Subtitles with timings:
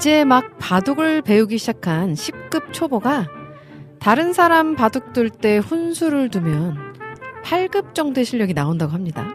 [0.00, 3.28] 이제 막 바둑을 배우기 시작한 10급 초보가
[3.98, 6.94] 다른 사람 바둑 둘 때 훈수를 두면
[7.44, 9.28] 8급 정도의 실력이 나온다고 합니다.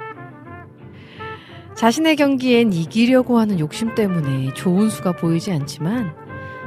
[1.75, 6.15] 자신의 경기엔 이기려고 하는 욕심 때문에 좋은 수가 보이지 않지만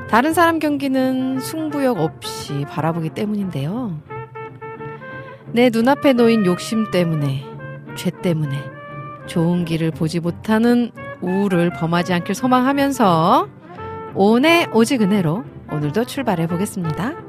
[0.09, 4.01] 다른 사람 경기는 승부욕 없이 바라보기 때문인데요.
[5.51, 7.45] 내 눈앞에 놓인 욕심 때문에,
[7.97, 8.63] 죄 때문에
[9.27, 13.58] 좋은 길을 보지 못하는 우울을 범하지 않길 소망하면서
[14.21, 17.28] 오의 오직 은혜로 오늘도 출발해 보겠습니다.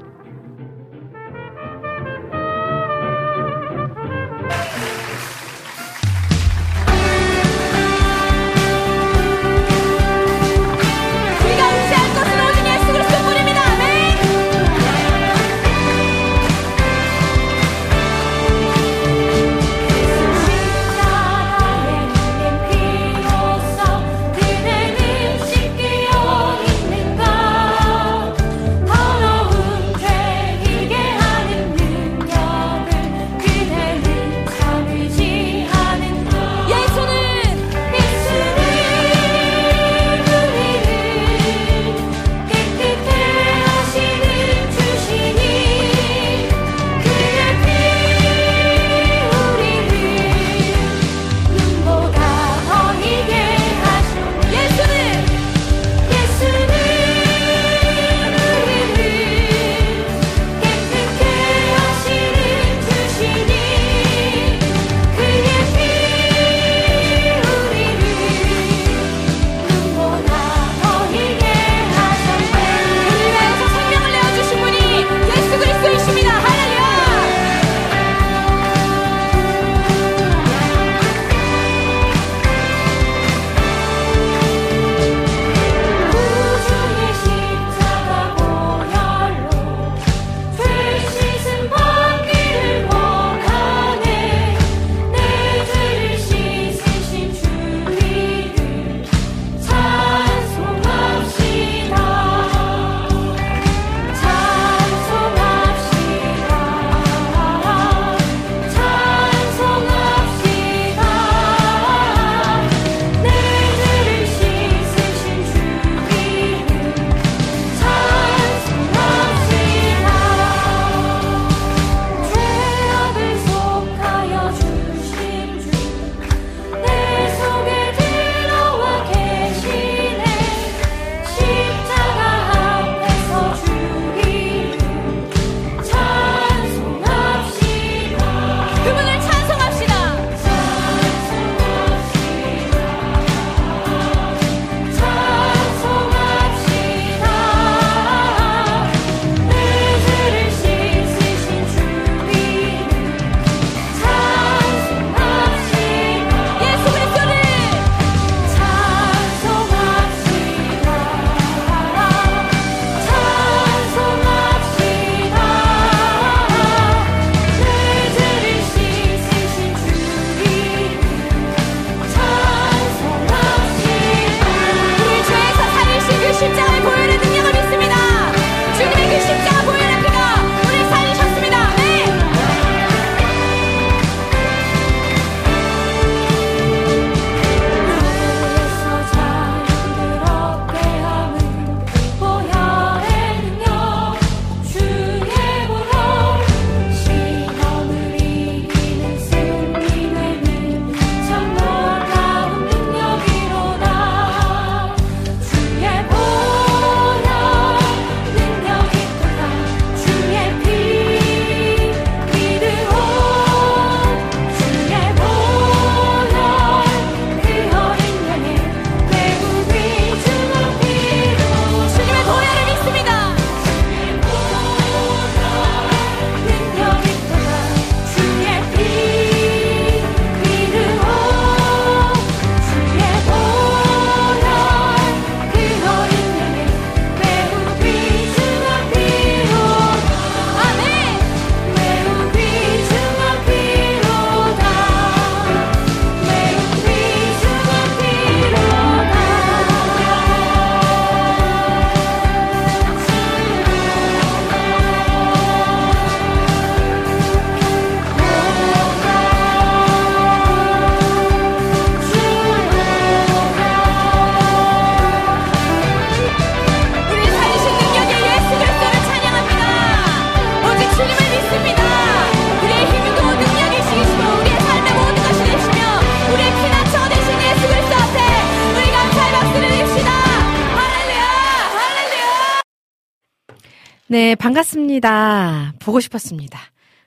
[284.40, 285.74] 반갑습니다.
[285.80, 286.60] 보고 싶었습니다.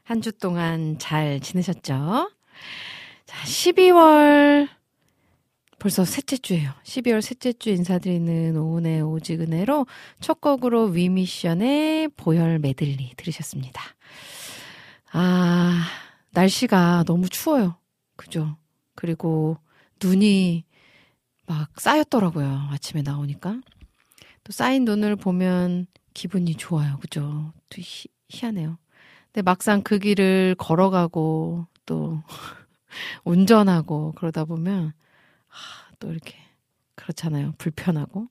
[0.04, 2.30] 한 주 동안 잘 지내셨죠?
[3.24, 4.68] 자, 12월
[5.78, 6.70] 벌써 셋째 주예요.
[6.84, 9.86] 12월 셋째 주 인사드리는 오은의 오지근해로
[10.20, 13.82] 첫 곡으로 위미션의 보혈 메들리 들으셨습니다.
[15.12, 15.84] 아,
[16.32, 17.76] 날씨가 너무 추워요.
[18.16, 18.58] 그죠?
[18.94, 19.56] 그리고
[20.04, 20.64] 눈이
[21.46, 22.68] 막 쌓였더라고요.
[22.72, 23.60] 아침에 나오니까.
[24.44, 26.98] 또 쌓인 눈을 보면 기분이 좋아요.
[26.98, 27.52] 그죠?
[27.68, 28.78] 또 희, 희한해요.
[29.26, 32.22] 근데 막상 그 길을 걸어가고 또
[33.24, 34.92] 운전하고 그러다 보면
[35.48, 36.36] 하, 또 이렇게
[36.94, 37.54] 그렇잖아요.
[37.58, 38.28] 불편하고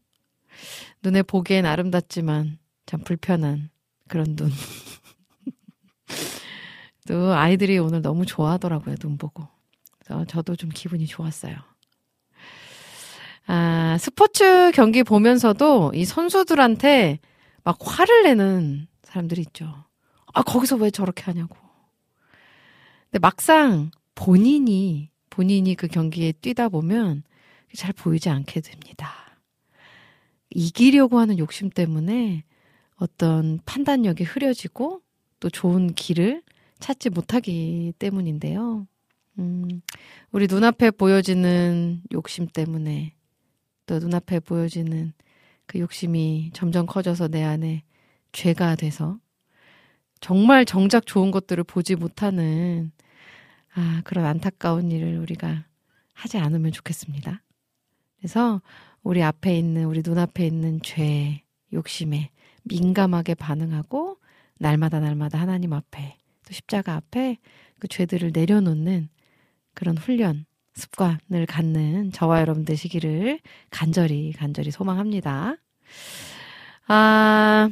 [1.04, 3.70] 눈에 보기엔 아름답지만 참 불편한
[4.08, 4.52] 그런 눈.
[7.08, 8.96] 또 아이들이 오늘 너무 좋아하더라고요.
[8.98, 9.48] 눈 보고.
[10.00, 11.56] 그래서 저도 좀 기분이 좋았어요.
[13.48, 17.20] 아, 스포츠 경기 보면서도 이 선수들한테
[17.64, 19.86] 막 화를 내는 사람들이 있죠.
[20.34, 21.58] 아, 거기서 왜 저렇게 하냐고.
[23.06, 27.24] 근데 막상 본인이, 본인이 그 경기에 뛰다 보면
[27.76, 29.14] 잘 보이지 않게 됩니다.
[30.50, 32.44] 이기려고 하는 욕심 때문에
[32.96, 35.02] 어떤 판단력이 흐려지고
[35.40, 36.44] 또 좋은 길을
[36.80, 38.88] 찾지 못하기 때문인데요.
[39.40, 39.82] 음,
[40.32, 43.16] 우리 눈앞에 보여지는 욕심 때문에
[43.86, 45.14] 또 눈앞에 보여지는
[45.72, 47.84] 그 욕심이 점점 커져서 내 안에
[48.34, 49.18] 죄가 돼서
[50.20, 52.92] 정말 정작 좋은 것들을 보지 못하는
[53.74, 55.64] 아, 그런 안타까운 일을 우리가
[56.12, 57.42] 하지 않으면 좋겠습니다.
[58.18, 58.62] 그래서
[59.02, 61.42] 우리 앞에 있는, 우리 눈앞에 있는 죄,
[61.72, 62.32] 욕심에
[62.64, 64.18] 민감하게 반응하고
[64.60, 67.38] 날마다 날마다 하나님 앞에 또 십자가 앞에
[67.80, 69.08] 그 죄들을 내려놓는
[69.74, 70.46] 그런 훈련,
[70.82, 73.40] 습관을 갖는 저와 여러분 되시기를
[73.70, 75.56] 간절히, 간절히 소망합니다.
[76.88, 77.70] 아,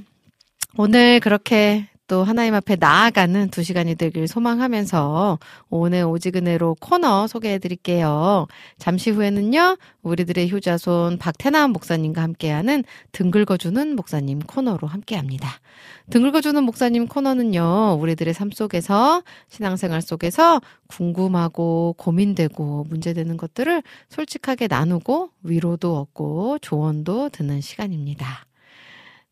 [0.77, 5.37] 오늘 그렇게 또 하나님 앞에 나아가는 두 시간이 되길 소망하면서
[5.69, 8.47] 오늘 오지근해로 코너 소개해 드릴게요.
[8.79, 15.49] 잠시 후에는요, 우리들의 효자손 박태남 목사님과 함께하는 등글거주는 목사님 코너로 함께 합니다.
[16.09, 25.95] 등글거주는 목사님 코너는요, 우리들의 삶 속에서, 신앙생활 속에서 궁금하고 고민되고 문제되는 것들을 솔직하게 나누고 위로도
[25.95, 28.47] 얻고 조언도 듣는 시간입니다.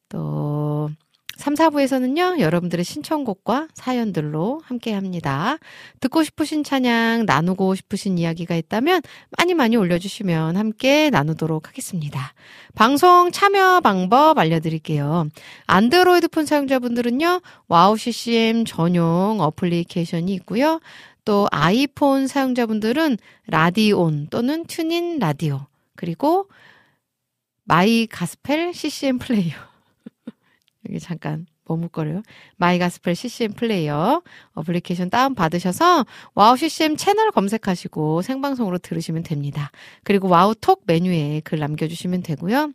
[0.10, 0.92] 또,
[1.38, 5.58] 3, 4부에서는요, 여러분들의 신청곡과 사연들로 함께 합니다.
[6.00, 9.02] 듣고 싶으신 찬양, 나누고 싶으신 이야기가 있다면
[9.38, 12.34] 많이 많이 올려주시면 함께 나누도록 하겠습니다.
[12.74, 15.30] 방송 참여 방법 알려드릴게요.
[15.68, 20.80] 안드로이드 폰 사용자분들은요, 와우 CCM 전용 어플리케이션이 있고요.
[21.24, 26.50] 또 아이폰 사용자분들은 라디온 또는 튜닝 라디오, 그리고
[27.64, 29.67] 마이 가스펠 CCM 플레이어.
[30.88, 32.24] 여기 잠깐 머뭇거려요.
[32.58, 34.22] 마이가스펠 CCM 플레이어
[34.54, 39.72] 어플리케이션 다운 받으셔서 와우 CCM 채널 검색하시고 생방송으로 들으시면 됩니다.
[40.04, 42.72] 그리고 와우 톡 메뉴에 글 남겨주시면 되고요.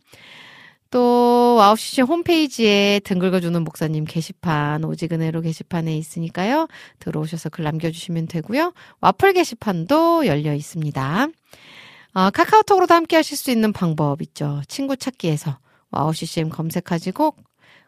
[0.91, 6.67] 또 와우 CCM 홈페이지에 등 긁어주는 목사님 게시판 오직은혜로 게시판에 있으니까요.
[6.99, 8.73] 들어오셔서 글 남겨주시면 되고요.
[9.01, 11.27] 와플 게시판도 열려 있습니다.
[12.15, 14.61] 어, 카카오톡으로도 함께 하실 수 있는 방법 있죠.
[14.67, 15.57] 친구 찾기에서
[15.89, 17.35] 와우 CCM 검색하시고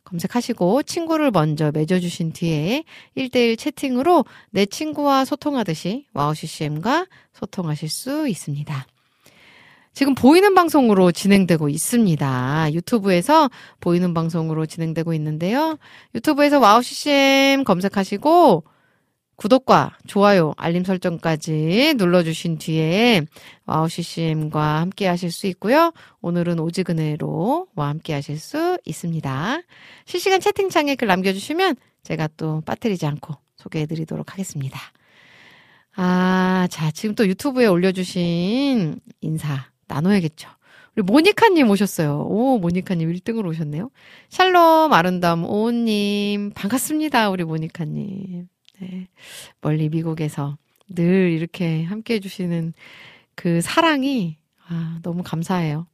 [0.06, 2.84] 검색하시고 친구를 먼저 맺어주신 뒤에
[3.18, 8.88] 1대1 채팅으로 내 친구와 소통하듯이 와우 CCM과 소통하실 수 있습니다.
[9.94, 12.74] 지금 보이는 방송으로 진행되고 있습니다.
[12.74, 15.78] 유튜브에서 보이는 방송으로 진행되고 있는데요.
[16.14, 18.64] 유튜브에서 와우 CCM 검색하시고
[19.36, 23.24] 구독과 좋아요, 알림 설정까지 눌러주신 뒤에
[23.66, 25.92] 와우 CCM과 함께 하실 수 있고요.
[26.22, 29.62] 오늘은 오지근해로와 함께 하실 수 있습니다.
[30.06, 34.80] 실시간 채팅창에 글 남겨주시면 제가 또 빠뜨리지 않고 소개해드리도록 하겠습니다.
[35.96, 40.50] 아, 자, 지금 또 유튜브에 올려주신 인사 나눠야겠죠.
[40.96, 42.26] 우리 모니카님 오셨어요.
[42.30, 43.90] 오, 모니카님 1등으로 오셨네요.
[44.30, 47.30] 샬롬, 아름다움, 오님, 반갑습니다.
[47.30, 48.48] 우리 모니카님.
[48.80, 49.08] 네.
[49.62, 50.58] 멀리 미국에서
[50.90, 52.74] 늘 이렇게 함께 해주시는
[53.36, 55.88] 그 사랑이, 아, 너무 감사해요.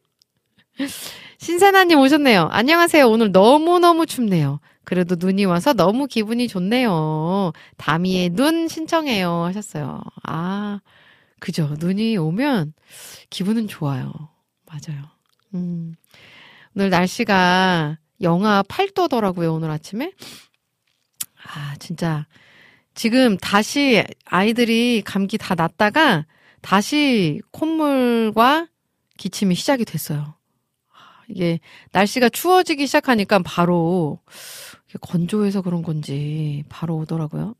[1.38, 2.48] 신세나님 오셨네요.
[2.52, 3.08] 안녕하세요.
[3.08, 4.60] 오늘 너무너무 춥네요.
[4.84, 7.52] 그래도 눈이 와서 너무 기분이 좋네요.
[7.78, 9.44] 다미의 눈 신청해요.
[9.46, 10.02] 하셨어요.
[10.24, 10.80] 아,
[11.40, 11.76] 그죠.
[11.80, 12.74] 눈이 오면
[13.30, 14.12] 기분은 좋아요.
[14.66, 15.04] 맞아요.
[15.54, 15.96] 음.
[16.76, 19.54] 오늘 날씨가 영하 8도더라고요.
[19.54, 20.14] 오늘 아침에.
[21.44, 22.26] 아, 진짜.
[22.94, 26.26] 지금 다시 아이들이 감기 다 났다가
[26.62, 28.68] 다시 콧물과
[29.18, 30.36] 기침이 시작이 됐어요.
[31.28, 31.60] 이게
[31.92, 34.20] 날씨가 추워지기 시작하니까 바로
[35.00, 37.56] 건조해서 그런 건지 바로 오더라고요.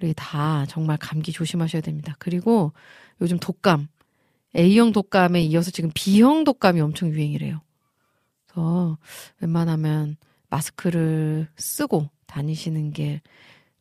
[0.00, 2.14] 우리 다 정말 감기 조심하셔야 됩니다.
[2.20, 2.72] 그리고
[3.20, 3.88] 요즘 독감,
[4.56, 7.60] A형 독감에 이어서 지금 B형 독감이 엄청 유행이래요.
[8.46, 8.98] 그래서
[9.40, 10.16] 웬만하면
[10.48, 13.20] 마스크를 쓰고 다니시는 게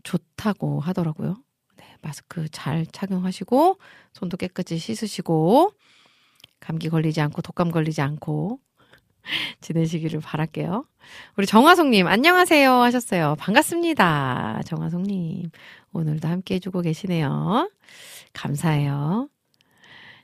[0.08, 1.36] 좋다고 하더라고요.
[1.76, 3.78] 네, 마스크 잘 착용하시고
[4.14, 5.72] 손도 깨끗이 씻으시고
[6.62, 8.60] 감기 걸리지 않고 독감 걸리지 않고
[9.60, 10.86] 지내시기를 바랄게요.
[11.36, 12.72] 우리 정화송님, 안녕하세요.
[12.72, 13.36] 하셨어요.
[13.38, 14.62] 반갑습니다.
[14.66, 15.50] 정화송님.
[15.92, 17.70] 오늘도 함께 해주고 계시네요.
[18.32, 19.28] 감사해요.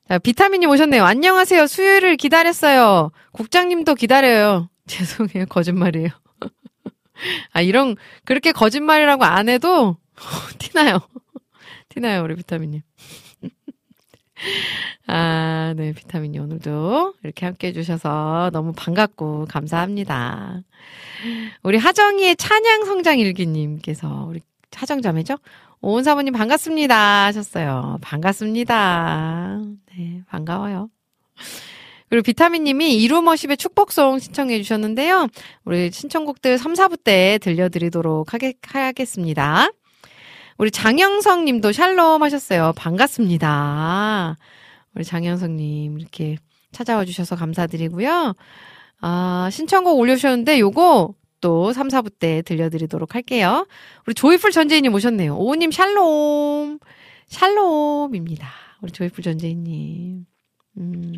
[0.08, 1.04] 자, 비타민님 오셨네요.
[1.04, 1.68] 안녕하세요.
[1.68, 3.12] 수요일을 기다렸어요.
[3.34, 4.70] 국장님도 기다려요.
[4.88, 5.46] 죄송해요.
[5.48, 6.10] 거짓말이에요.
[7.52, 9.98] 아, 이런, 그렇게 거짓말이라고 안 해도,
[10.60, 11.00] 티나요.
[11.90, 12.82] 티나요, 우리 비타민님.
[15.08, 20.62] 아, 네, 비타민이 오늘도 이렇게 함께 해주셔서 너무 반갑고 감사합니다.
[21.62, 24.42] 우리 하정이의 찬양 성장 일기님께서 우리
[24.74, 25.38] 하정자매죠?
[25.82, 27.98] 오은 사모님 반갑습니다 하셨어요.
[28.02, 29.60] 반갑습니다.
[29.96, 30.90] 네, 반가워요.
[32.14, 35.30] 그리고 비타민님이 이루머십의 축복송 신청해 주셨는데요.
[35.66, 39.72] 우리 신청곡들 3, 4부 때 들려드리도록 하겠, 하겠습니다.
[40.60, 42.74] 우리 장영성 님도 샬롬 하셨어요.
[42.76, 44.38] 반갑습니다.
[44.94, 46.38] 우리 장영성 님 이렇게
[46.72, 48.36] 찾아와 주셔서 감사드리고요.
[49.02, 53.66] 아, 신청곡 올려주셨는데 요거 또 3, 4부 때 들려드리도록 할게요.
[54.06, 55.36] 우리 조이풀 전재인님 오셨네요.
[55.36, 56.78] 오님 샬롬.
[57.26, 58.48] 샬롬입니다.
[58.84, 60.28] 우리 조이풀 전재인님.
[60.78, 61.14] 음,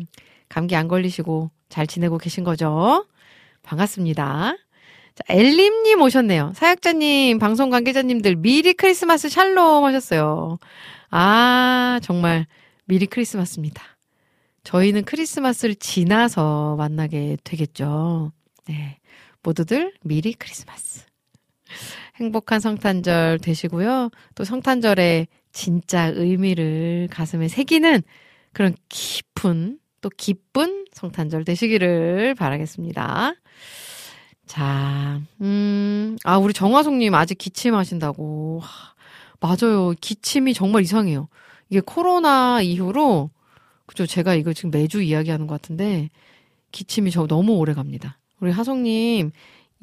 [0.48, 3.06] 감기 안 걸리시고 잘 지내고 계신 거죠?
[3.62, 4.56] 반갑습니다.
[5.14, 6.52] 자, 엘림님 오셨네요.
[6.54, 10.58] 사역자님, 방송 관계자님들 미리 크리스마스 샬롬 하셨어요.
[11.10, 12.46] 아, 정말
[12.84, 13.82] 미리 크리스마스입니다.
[14.62, 18.32] 저희는 크리스마스를 지나서 만나게 되겠죠.
[18.68, 18.98] 네.
[19.42, 21.06] 모두들 미리 크리스마스.
[22.16, 24.10] 행복한 성탄절 되시고요.
[24.34, 28.02] 또 성탄절의 진짜 의미를 가슴에 새기는
[28.52, 33.32] 그런 깊은 또 기쁜 성탄절 되시기를 바라겠습니다.
[34.46, 38.60] 자, 음, 아, 우리 정화송님 아직 기침하신다고.
[38.62, 38.94] 하,
[39.40, 39.92] 맞아요.
[40.00, 41.28] 기침이 정말 이상해요.
[41.68, 43.30] 이게 코로나 이후로,
[43.86, 44.06] 그죠.
[44.06, 46.10] 제가 이거 지금 매주 이야기하는 것 같은데,
[46.72, 48.18] 기침이 저 너무 오래 갑니다.
[48.40, 49.32] 우리 하송님,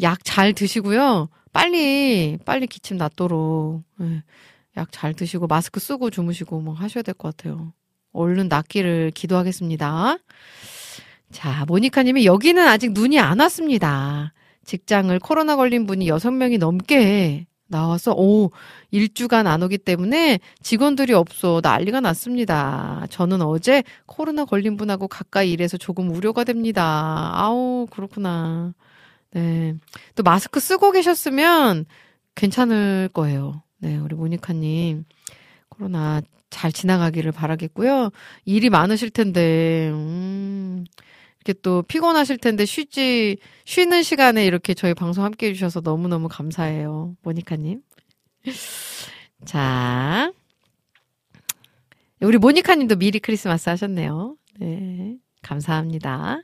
[0.01, 1.29] 약 잘 드시고요.
[1.51, 4.24] 빨리, 빨리 기침 낫도록, 예,
[4.77, 7.74] 약잘 드시고, 마스크 쓰고 주무시고, 뭐 하셔야 될 것 같아요.
[8.13, 10.17] 얼른 낫기를 기도하겠습니다.
[11.32, 14.34] 자, 모니카님이 여기는 아직 눈이 안 왔습니다.
[14.65, 18.51] 직장을 코로나 걸린 분이 6명이 넘게 나와서, 오,
[18.91, 23.05] 일주간 안 오기 때문에 직원들이 없어 난리가 났습니다.
[23.10, 27.32] 저는 어제 코로나 걸린 분하고 가까이 일해서 조금 우려가 됩니다.
[27.34, 28.74] 아우, 그렇구나.
[29.32, 29.74] 네.
[30.13, 31.86] 또 마스크 쓰고 계셨으면
[32.36, 33.63] 괜찮을 거예요.
[33.79, 35.05] 네, 우리 모니카님.
[35.70, 36.22] 코로나
[36.54, 38.12] 잘 지나가기를 바라겠고요.
[38.46, 40.86] 일이 많으실 텐데, 음,
[41.44, 47.16] 이렇게 또 피곤하실 텐데 쉬지, 쉬는 시간에 이렇게 저희 방송 함께 해주셔서 너무너무 감사해요.
[47.24, 47.82] 모니카님.
[49.46, 50.32] 자.
[52.22, 54.36] 우리 모니카님도 미리 크리스마스 하셨네요.
[54.60, 55.18] 네.
[55.42, 56.40] 감사합니다.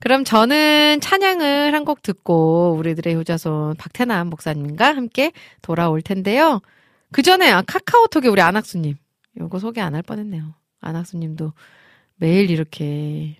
[0.00, 6.60] 그럼 저는 찬양을 한 곡 듣고 우리들의 효자손 박태남 목사님과 함께 돌아올 텐데요.
[7.12, 8.96] 그 전에 아, 카카오톡에 우리 안학수님.
[9.38, 10.54] 요거 소개 안 할 뻔했네요.
[10.80, 11.52] 안학수님도
[12.16, 13.36] 매일 이렇게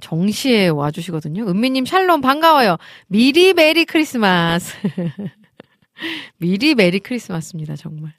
[0.00, 1.46] 정시에 와주시거든요.
[1.48, 2.76] 은미님 샬롬 반가워요.
[3.06, 4.74] 미리 Merry Christmas.
[6.38, 7.76] 미리 Merry Christmas입니다.
[7.76, 8.12] 정말.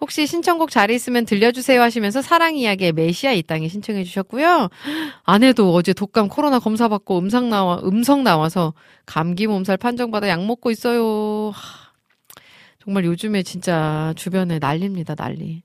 [0.00, 4.68] 혹시 신청곡 자리 있으면 들려주세요 하시면서 사랑 이야기의 메시아 이 땅에 신청해 주셨고요.
[5.24, 8.74] 아내도 어제 독감 코로나 검사 받고 음성 나와 음성 나와서
[9.06, 11.52] 감기 몸살 판정받아 약 먹고 있어요.
[12.84, 15.62] 하, 정말 요즘에 진짜 주변에 난리입니다, 난리.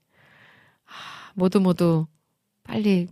[0.85, 2.07] 하, 모두 모두
[2.63, 3.07] 빨리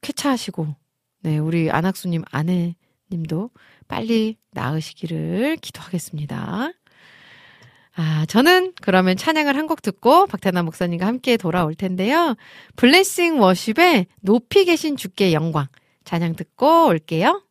[0.00, 0.74] 쾌차하시고
[1.20, 3.50] 네, 우리 안학수님 아내님도
[3.88, 6.70] 빨리 나으시기를 기도하겠습니다.
[7.96, 12.36] 아, 저는 그러면 찬양을 한 곡 듣고 박태남 목사님과 함께 돌아올 텐데요.
[12.76, 15.66] 블레싱 워십의 높이 계신 주께 영광
[16.04, 17.42] 찬양 듣고 올게요.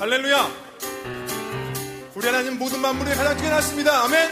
[0.00, 0.50] 할렐루야.
[2.14, 4.04] 우리 하나님 모든 만물을 가장 뛰어났습니다.
[4.04, 4.30] 아멘.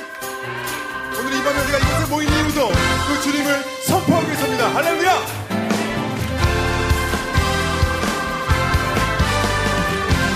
[1.19, 4.75] 오늘 이 밤에 우리가 이곳에 모인 이유도 그 주님을 선포하기 위해서입니다.
[4.75, 5.13] 할렐루야.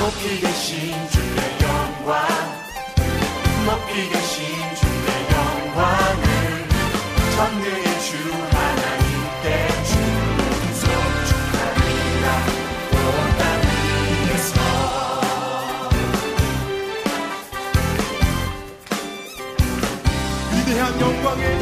[0.00, 2.28] 높이 계신 주의 영광
[3.64, 4.44] 높이 계신
[4.76, 6.68] 주의 영광을
[7.36, 8.51] 전해주
[21.02, 21.61] 永光阴。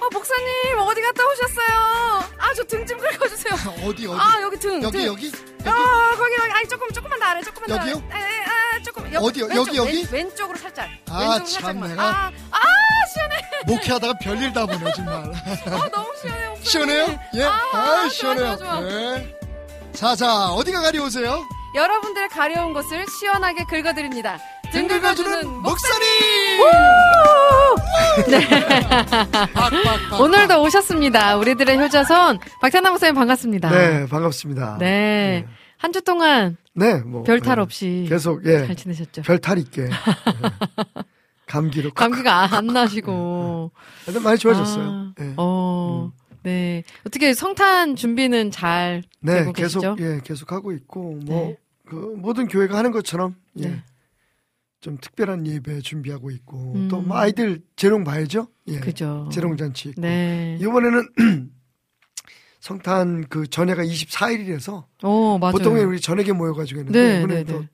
[0.00, 2.24] 아 목사님 어디 갔다 오셨어요?
[2.38, 3.54] 아 저 등 좀 긁어주세요.
[3.88, 4.82] 어디 어디 아 여기 등.
[4.82, 5.06] 여기 등.
[5.06, 5.32] 여기 여기
[5.64, 8.02] 아 거기 여기 아니 조금 조금만 더 아래 조금만 더 여기요?
[8.10, 8.20] 아래.
[8.22, 9.44] 에, 에, 아 조금 옆, 어디요?
[9.46, 10.06] 왼쪽, 여기, 여기?
[10.10, 10.88] 왼, 왼쪽으로 살짝.
[11.08, 11.80] 아, 참.
[11.80, 12.02] 내가.
[12.04, 12.58] 아, 아
[13.14, 13.36] 시원해.
[13.66, 16.48] 목회하다가 별일 다 보네 정말 아 너무 시원해.
[16.48, 16.64] 목사님.
[16.64, 17.18] 시원해요?
[17.36, 17.44] 예?
[17.44, 18.56] 아, 아, 좋아, 시원해요.
[18.56, 18.80] 좋아, 좋아.
[18.80, 19.36] 네.
[19.94, 21.46] 자, 자, 어디가 가려오세요?
[21.74, 24.38] 여러분들의 가려운 곳을 시원하게 긁어드립니다.
[24.72, 25.48] 등등 긁어주는.
[25.62, 26.08] 목사님!
[29.54, 30.20] 빡빡빡.
[30.20, 31.36] 오늘도 오셨습니다.
[31.38, 33.70] 우리들의 효자손 박찬남 목사님 반갑습니다.
[33.70, 34.76] 네, 반갑습니다.
[34.78, 35.46] 네.
[35.78, 37.22] 한주 동안 네, 뭐.
[37.22, 38.66] 별탈 예, 없이 계속, 예.
[38.66, 39.22] 잘 지내셨죠?
[39.22, 39.82] 별탈 있게.
[39.82, 39.88] 예.
[41.46, 41.90] 감기로.
[41.92, 43.72] 감기가 안 나시고.
[44.04, 44.84] 근데 많이 좋아졌어요.
[44.84, 45.34] 아, 예.
[45.36, 46.12] 어,
[46.44, 46.82] 네.
[47.06, 49.96] 어떻게 성탄 준비는 잘 네, 되고 계속, 계시죠?
[50.00, 51.56] 예, 계속 하고 있고, 뭐, 네.
[51.92, 53.68] 그, 모든 교회가 하는 것처럼, 예.
[53.68, 53.82] 네.
[54.80, 56.88] 좀 특별한 예배 준비하고 있고, 음.
[56.88, 58.48] 또, 뭐, 아이들 재롱 봐야죠?
[58.68, 58.80] 예.
[58.80, 59.28] 그죠.
[59.30, 60.00] 재롱 잔치 있고.
[60.00, 60.56] 네.
[60.58, 61.08] 이번에는
[62.60, 65.52] 성탄 그 전회가 24일이라서, 오, 맞아요.
[65.52, 67.68] 보통에 우리 저녁에 모여 가지고 했는데, 네, 이번에는 네, 또, 네.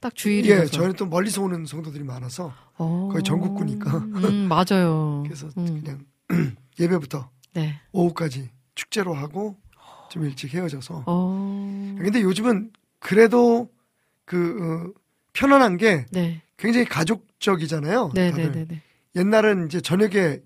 [0.00, 0.62] 딱 주일이라서.
[0.62, 3.08] 예, 저희는 또 멀리서 오는 성도들이 많아서, 어.
[3.10, 3.96] 거의 전국구니까.
[3.96, 5.22] 음, 맞아요.
[5.26, 6.04] 그래서 음, 그냥
[6.78, 7.80] 예배부터 네.
[7.92, 9.56] 오후까지 축제로 하고
[10.10, 11.04] 좀 일찍 헤어져서.
[11.06, 11.96] 어.
[11.98, 13.70] 근데 요즘은 그래도
[14.24, 15.00] 그 어,
[15.32, 16.42] 편안한 게 네.
[16.56, 18.12] 굉장히 가족적이잖아요.
[18.14, 18.52] 네, 다들.
[18.52, 18.82] 네, 네, 네.
[19.16, 20.40] 옛날은 이제 저녁에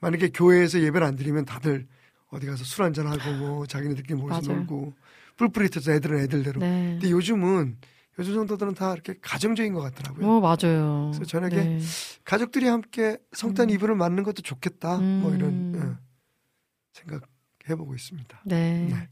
[0.00, 1.86] 만약에 교회에서 예배를 안 드리면 다들
[2.30, 4.58] 어디 가서 술 한잔 하고 뭐 자기네들끼리 모여서 맞아요.
[4.60, 4.94] 놀고
[5.36, 6.60] 뿔뿔이 터서 애들은 애들대로.
[6.60, 6.96] 네.
[7.00, 7.76] 근데 요즘은
[8.18, 10.26] 요즘 성도들은 다 이렇게 가정적인 것 같더라고요.
[10.26, 11.10] 어, 맞아요.
[11.12, 11.80] 그래서 저녁에 네.
[12.24, 13.74] 가족들이 함께 성탄 음.
[13.74, 14.98] 이브를 맞는 것도 좋겠다.
[14.98, 15.72] 뭐 이런 음.
[15.76, 16.02] 예,
[16.92, 17.28] 생각
[17.68, 18.42] 해보고 있습니다.
[18.44, 18.88] 네.
[18.90, 19.08] 네.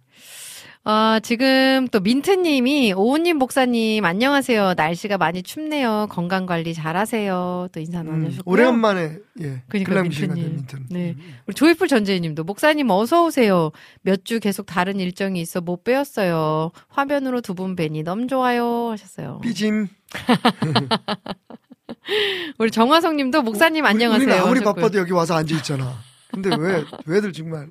[0.86, 4.74] 아, 지금 또 민트님이 오우님 목사님 안녕하세요.
[4.76, 6.08] 날씨가 많이 춥네요.
[6.10, 7.68] 건강 관리 잘하세요.
[7.72, 8.52] 또 인사 음, 나누셨고요.
[8.52, 10.34] 오래간만에 예, 그러니까 민트님.
[10.34, 10.86] 민트는.
[10.90, 11.14] 네.
[11.18, 11.34] 음.
[11.46, 13.70] 우리 조이풀 전재희님도 목사님 어서 오세요.
[14.02, 16.70] 몇 주 계속 다른 일정이 있어 못 빼었어요.
[16.88, 19.38] 화면으로 두 분 뵈니 너무 좋아요 하셨어요.
[19.42, 19.86] 삐짐.
[22.58, 24.26] 우리 정화성님도 목사님 우리- 안녕하세요.
[24.26, 24.74] 우리는 아무리 하셨고요.
[24.82, 25.94] 바빠도 여기 와서 앉아 있잖아.
[26.30, 27.68] 근데 왜 왜들 정말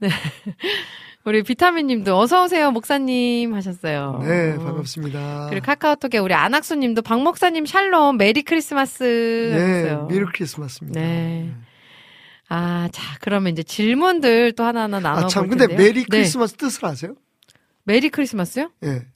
[1.24, 4.20] 우리 비타민님도 어서 오세요 목사님 하셨어요.
[4.22, 4.58] 네 어.
[4.58, 5.48] 반갑습니다.
[5.50, 10.06] 그리고 카카오톡에 우리 안학수님도 박 목사님 샬롬 Merry Christmas 네 하셨어요.
[10.06, 11.00] Merry Christmas입니다.
[11.00, 11.54] 네.
[12.50, 15.86] 아, 자, 그러면 이제 질문들 또 하나하나 나눠볼 아참 근데 텐데요.
[15.86, 16.06] Merry 네.
[16.08, 17.14] 크리스마스 뜻을 아세요?
[17.84, 18.70] Merry Christmas요?
[18.84, 19.06] 예.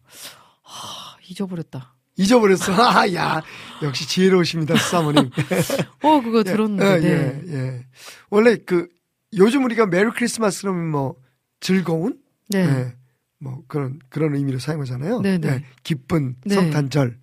[0.65, 1.95] 아, 잊어버렸다.
[2.17, 2.75] 잊어버렸어.
[2.77, 3.43] 아, 야.
[3.83, 5.31] 역시 지혜로우십니다, 사모님.
[6.03, 7.01] 어, 그거 예, 들었는데.
[7.01, 7.09] 네.
[7.09, 7.87] 예, 예.
[8.29, 8.89] 원래 그,
[9.37, 11.17] 요즘 우리가 메리 크리스마스 그러면 뭐,
[11.61, 12.21] 즐거운?
[12.49, 12.61] 네.
[12.61, 12.95] 예.
[13.39, 15.21] 뭐, 그런, 그런 의미로 사용하잖아요.
[15.21, 15.49] 네, 네.
[15.49, 16.55] 예, 기쁜 네.
[16.55, 17.19] 성탄절.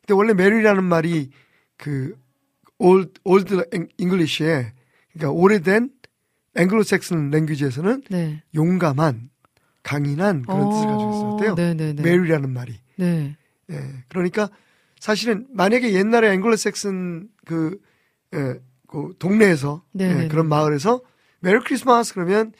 [0.00, 1.30] 근데 원래 메리라는 말이
[1.76, 2.16] 그,
[2.78, 3.56] old, old
[3.98, 4.72] English에,
[5.12, 5.90] 그러니까 오래된
[6.56, 8.42] 앵글로색슨 랭귀지에서는 네.
[8.54, 9.30] 용감한,
[9.82, 11.54] 강인한 그런 뜻을 가지고 있었대요.
[11.54, 12.02] 네네네.
[12.02, 12.74] merry라는 말이.
[12.96, 13.36] 네.
[13.70, 13.80] 예.
[14.08, 14.48] 그러니까
[14.98, 17.80] 사실은 만약에 옛날에 앵글로색슨 그,
[18.34, 21.02] 예, 그 동네에서 네, 예, 네, 그런 마을에서
[21.44, 22.52] Merry Christmas 그러면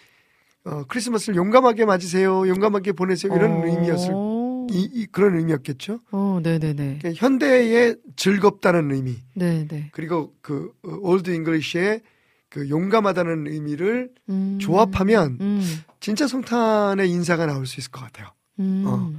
[0.64, 3.66] 어, 크리스마스를 용감하게 맞으세요, 용감하게 보내세요 이런 어.
[3.66, 4.12] 의미였을
[4.70, 6.00] 이, 이- 그런 의미였겠죠.
[6.10, 6.98] 어, 네네네.
[6.98, 9.90] 그러니까 현대의 즐겁다는 의미 네네.
[9.92, 12.00] 그리고 그 Old English의
[12.48, 14.58] 그 용감하다는 의미를 음.
[14.60, 15.62] 조합하면 음.
[16.00, 18.28] 진짜 성탄의 인사가 나올 수 있을 것 같아요.
[18.60, 18.84] 음.
[18.86, 19.12] 어.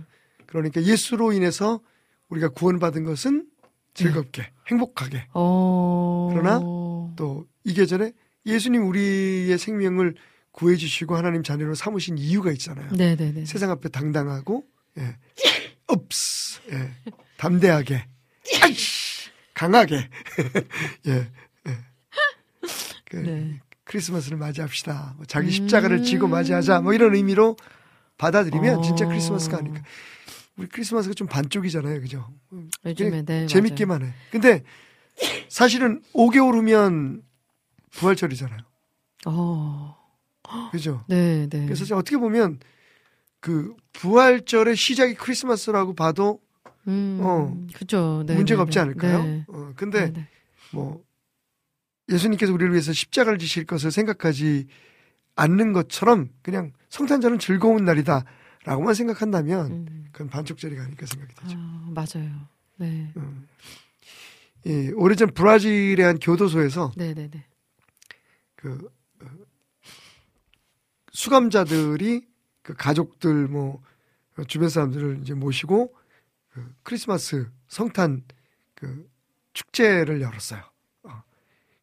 [0.48, 1.80] 그러니까 예수로 인해서
[2.30, 3.46] 우리가 구원받은 것은
[3.94, 5.28] 즐겁게, 행복하게.
[5.34, 6.30] 어.
[6.32, 6.60] 그러나
[7.16, 8.14] 또 이 계절에
[8.46, 10.16] 예수님 우리의 생명을
[10.52, 12.92] 구해 주시고 하나님 자녀로 삼으신 이유가 있잖아요.
[12.92, 13.46] 네네네.
[13.46, 14.64] 세상 앞에 당당하고,
[14.98, 15.18] 예.
[15.92, 16.92] 읍스, 예.
[17.38, 18.06] 담대하게,
[18.62, 19.96] 아이씨, 강하게,
[21.08, 21.12] 예,
[21.68, 21.78] 예.
[23.06, 23.60] 그 네.
[23.84, 25.16] 크리스마스를 맞이합시다.
[25.18, 25.52] 뭐 자기 음.
[25.52, 26.82] 십자가를 지고 맞이하자.
[26.82, 27.56] 뭐 이런 의미로
[28.18, 29.10] 받아들이면 진짜 어.
[29.10, 29.82] 크리스마스가 아닐까.
[30.58, 32.02] 우리 크리스마스가 좀 반쪽이잖아요.
[32.02, 32.34] 그죠?
[32.86, 33.46] 요즘에 네.
[33.46, 34.14] 재밌게만 해.
[34.32, 34.64] 근데
[35.50, 37.22] 사실은 5개월 후면
[37.96, 38.60] 부활절이잖아요.
[39.28, 39.98] 어.
[40.72, 41.04] 그죠?
[41.08, 41.66] 네, 네.
[41.66, 42.60] 그래서 어떻게 보면
[43.40, 46.40] 그 부활절의 시작이 크리스마스라고 봐도
[46.88, 48.24] 음, 어, 그죠.
[48.26, 48.82] 네, 문제가 네, 없지 네.
[48.82, 49.24] 않을까요?
[49.24, 49.46] 네.
[49.48, 50.28] 어, 근데 네, 네.
[50.72, 51.04] 뭐
[52.10, 54.68] 예수님께서 우리를 위해서 십자가를 지실 것을 생각하지
[55.36, 60.06] 않는 것처럼 그냥 성탄절은 즐거운 날이다라고만 생각한다면 음.
[60.12, 61.58] 그건 반쪽짜리가 아닐까 생각이 되죠.
[61.60, 62.32] 아, 맞아요.
[62.78, 63.12] 네.
[63.18, 63.48] 음.
[64.68, 67.46] 예, 오래전 브라질의 한 교도소에서 네, 네, 네.
[68.66, 69.28] 그 어,
[71.12, 72.28] 수감자들이
[72.64, 73.84] 그 가족들 뭐
[74.38, 75.96] 어, 주변 사람들을 이제 모시고
[76.50, 78.24] 그 크리스마스 성탄
[78.74, 79.08] 그
[79.54, 80.64] 축제를 열었어요.
[81.04, 81.24] 어.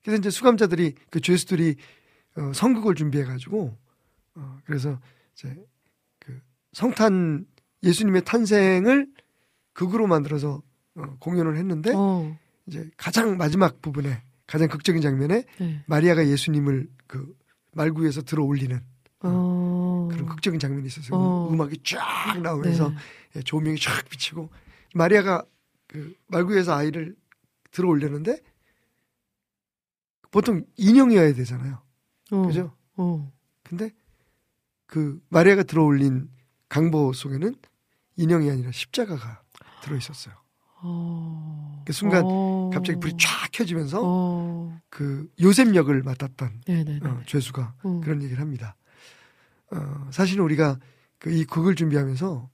[0.03, 1.77] 그래서 이제 수감자들이 그 죄수들이
[2.37, 3.79] 어, 성극을 준비해 가지고
[4.35, 4.99] 어, 그래서
[5.35, 5.55] 이제
[6.19, 6.41] 그
[6.73, 7.47] 성탄
[7.85, 9.07] 예수님의 탄생을
[9.73, 10.61] 극으로 만들어서
[10.97, 14.21] 어, 공연을 했는데 어, 이제 가장 마지막 부분에
[14.53, 15.83] 가장 극적인 장면에 네.
[15.87, 17.35] 마리아가 예수님을 그
[17.73, 18.79] 말구에서 들어 올리는
[19.21, 20.09] 어.
[20.13, 21.19] 그런 극적인 장면이 있었어요.
[21.19, 21.49] 어.
[21.51, 22.97] 음악이 쫙 나오면서 네.
[23.37, 24.51] 예, 조명이 쫙 비치고
[24.95, 25.43] 마리아가
[25.87, 27.17] 그 말구에서 아이를
[27.71, 28.41] 들어 올렸는데
[30.31, 31.81] 보통 인형이어야 되잖아요.
[32.33, 32.43] 어.
[32.47, 32.77] 그죠?
[32.99, 33.33] 어.
[33.63, 33.91] 근데
[34.85, 36.29] 그 마리아가 들어 올린
[36.69, 37.55] 강보 속에는
[38.17, 39.45] 인형이 아니라 십자가가
[39.83, 40.35] 들어 있었어요.
[40.83, 41.72] 어.
[41.85, 42.71] 그 순간 어.
[42.73, 44.81] 갑자기 불이 쫙 켜지면서 어.
[44.89, 47.09] 그 요셉 역을 맡았던 네, 네, 네.
[47.09, 48.01] 어, 죄수가 어.
[48.03, 48.77] 그런 얘기를 합니다.
[49.71, 50.79] 어, 사실은 우리가
[51.23, 52.51] 그 이 극을 준비하면서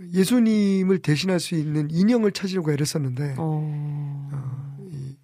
[0.00, 4.30] 예수님을 대신할 수 있는 인형을 찾으려고 애를 썼는데 어.
[4.32, 5.16] 어, 이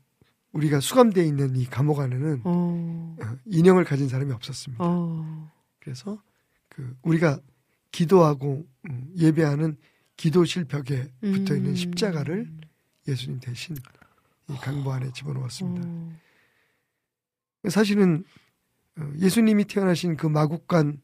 [0.51, 3.17] 우리가 수감되어 있는 이 감옥 안에는 어.
[3.21, 4.83] 어, 인형을 가진 사람이 없었습니다.
[4.85, 5.51] 어.
[5.79, 6.21] 그래서
[6.69, 7.39] 그 우리가
[7.93, 9.77] 기도하고 음, 예배하는
[10.17, 11.77] 기도실 벽에 붙어 있는 음.
[11.77, 12.51] 십자가를
[13.09, 13.77] 예수님 대신
[14.49, 15.87] 이 강보 안에 집어넣었습니다.
[15.87, 16.12] 어.
[17.69, 18.25] 사실은
[18.99, 21.01] 어, 예수님이 태어나신 그 마국간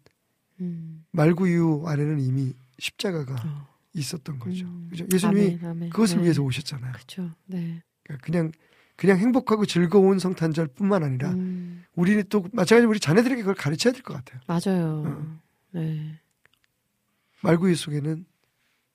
[0.60, 1.04] 음.
[1.10, 3.68] 말구유 안에는 이미 십자가가 어.
[3.94, 4.64] 있었던 거죠.
[4.66, 4.88] 음.
[4.90, 5.06] 그죠?
[5.12, 5.90] 예수님이 아멘, 아멘.
[5.90, 6.24] 그것을 네.
[6.24, 6.92] 위해서 오셨잖아요.
[6.92, 7.30] 그렇죠.
[7.46, 7.82] 네.
[8.04, 8.52] 그러니까 그냥
[8.96, 11.84] 그냥 행복하고 즐거운 성탄절뿐만 아니라 음.
[11.94, 14.40] 우리는 또 마찬가지로 우리 자녀들에게 그걸 가르쳐야 될 것 같아요.
[14.46, 15.02] 맞아요.
[15.06, 15.40] 어.
[15.72, 16.18] 네.
[17.42, 18.24] 말구유 속에는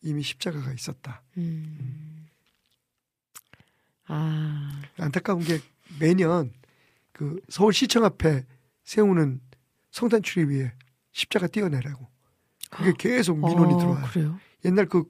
[0.04, 1.22] 이미 십자가가 있었다.
[1.38, 2.07] 음.
[4.08, 4.82] 아.
[4.98, 5.60] 안타까운 게
[6.00, 6.52] 매년
[7.12, 8.46] 그 서울시청 앞에
[8.84, 9.42] 세우는
[9.92, 10.72] 성탄 출입위에
[11.12, 12.08] 십자가 띄어내라고.
[12.70, 14.06] 그게 계속 민원이 어, 들어와요.
[14.08, 14.40] 그래요?
[14.66, 15.06] 옛날 그,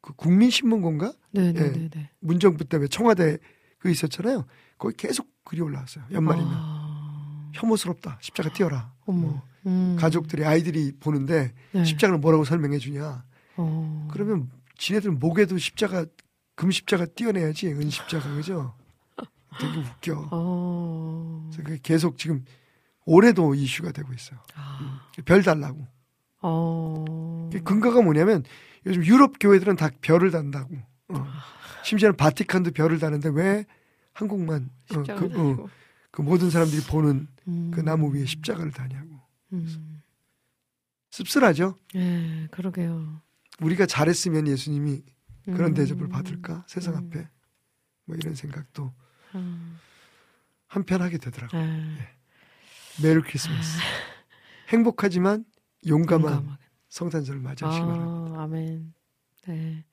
[0.00, 1.12] 그 국민신문고인가?
[1.32, 2.10] 네, 네, 네, 네.
[2.20, 3.38] 문정부 때문에 청와대
[3.78, 4.46] 그 있었잖아요.
[4.78, 6.04] 거기 계속 글이 올라왔어요.
[6.10, 7.50] 연말이면 아.
[7.54, 8.18] 혐오스럽다.
[8.20, 8.92] 십자가 띄어라.
[9.06, 9.96] 뭐 음.
[9.98, 11.84] 가족들이 아이들이 보는데 네.
[11.84, 13.24] 십자가를 뭐라고 설명해 주냐.
[13.56, 14.08] 어.
[14.10, 16.04] 그러면 지네들 목에도 십자가
[16.54, 18.74] 금 십자가 띄어내야지 은 십자가 그죠?
[19.58, 20.28] 되게 웃겨.
[20.32, 21.50] 어.
[21.56, 22.44] 그래서 계속 지금
[23.06, 24.40] 올해도 이슈가 되고 있어요.
[24.54, 25.08] 아.
[25.24, 25.86] 별 달라고.
[26.42, 27.50] 어.
[27.52, 28.44] 그 근거가 뭐냐면
[28.86, 30.74] 요즘 유럽 교회들은 다 별을 단다고.
[31.08, 31.14] 어.
[31.16, 31.42] 아.
[31.84, 33.66] 심지어는 바티칸도 별을 다는데 왜
[34.12, 35.68] 한국만 어, 그, 어.
[36.10, 37.70] 그 모든 사람들이 보는 음.
[37.74, 39.20] 그 나무 위에 십자가를 다냐고.
[39.52, 40.02] 음.
[41.10, 41.78] 씁쓸하죠.
[41.94, 43.20] 예, 그러게요.
[43.60, 45.02] 우리가 잘했으면 예수님이
[45.44, 45.74] 그런 음.
[45.74, 47.06] 대접을 받을까 세상 음.
[47.06, 47.28] 앞에
[48.06, 48.94] 뭐 이런 생각도
[49.32, 49.78] 아.
[50.66, 51.60] 한편 하게 되더라고요.
[51.60, 51.96] 아.
[53.02, 53.78] 메리 크리스마스.
[54.68, 55.44] 행복하지만
[55.86, 56.64] 용감한 용감하게.
[56.88, 58.40] 성탄절을 맞이하시기 바랍니다.
[58.40, 58.94] 아, 아멘.
[59.46, 59.84] 네.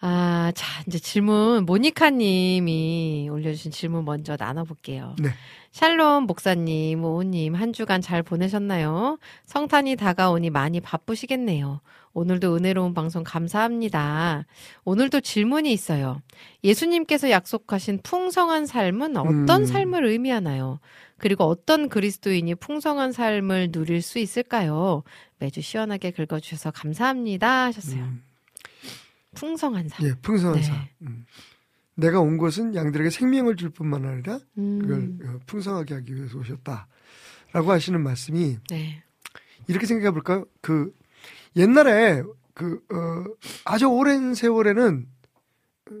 [0.00, 5.16] 아, 자, 이제 질문, 모니카 님이 올려주신 질문 먼저 나눠볼게요.
[5.18, 5.30] 네.
[5.72, 9.18] 샬롬 목사님, 오님, 한 주간 잘 보내셨나요?
[9.46, 11.80] 성탄이 다가오니 많이 바쁘시겠네요.
[12.12, 14.46] 오늘도 은혜로운 방송 감사합니다.
[14.84, 16.20] 오늘도 질문이 있어요.
[16.64, 19.64] 예수님께서 약속하신 풍성한 삶은 어떤 음.
[19.66, 20.80] 삶을 의미하나요?
[21.18, 25.02] 그리고 어떤 그리스도인이 풍성한 삶을 누릴 수 있을까요?
[25.38, 27.66] 매주 시원하게 긁어주셔서 감사합니다.
[27.66, 28.02] 하셨어요.
[28.02, 28.22] 음,
[29.34, 30.06] 풍성한 삶.
[30.06, 30.62] 예, 풍성한 네.
[30.62, 30.88] 삶.
[31.02, 31.26] 음.
[31.94, 37.72] 내가 온 것은 양들에게 생명을 줄 뿐만 아니라 음, 그걸 어, 풍성하게 하기 위해서 오셨다라고
[37.72, 39.02] 하시는 말씀이 네.
[39.66, 40.44] 이렇게 생각해 볼까요?
[40.60, 40.94] 그
[41.56, 42.22] 옛날에
[42.54, 43.24] 그 어,
[43.64, 45.08] 아주 오랜 세월에는
[45.90, 45.94] 어,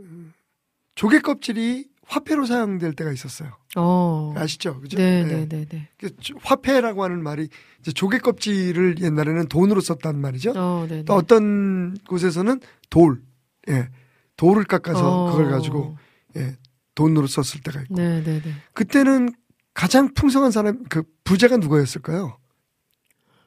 [0.94, 3.50] 조개 껍질이 화폐로 사용될 때가 있었어요.
[3.76, 4.32] 어.
[4.36, 4.80] 아시죠?
[4.80, 4.96] 그죠?
[4.96, 5.46] 네, 네.
[5.46, 5.88] 네, 네, 네.
[5.98, 7.48] 그 조- 화폐라고 하는 말이
[7.80, 10.52] 이제 조개 껍질을 옛날에는 돈으로 썼단 말이죠.
[10.56, 11.04] 어, 네, 네.
[11.04, 13.20] 또 어떤 곳에서는 돌,
[13.68, 13.88] 예,
[14.36, 15.30] 돌을 깎아서 어.
[15.32, 15.98] 그걸 가지고
[16.36, 16.56] 예,
[16.94, 17.94] 돈으로 썼을 때가 있고.
[17.94, 18.52] 네, 네, 네.
[18.72, 19.30] 그때는
[19.74, 22.38] 가장 풍성한 사람, 그 부자가 누구였을까요?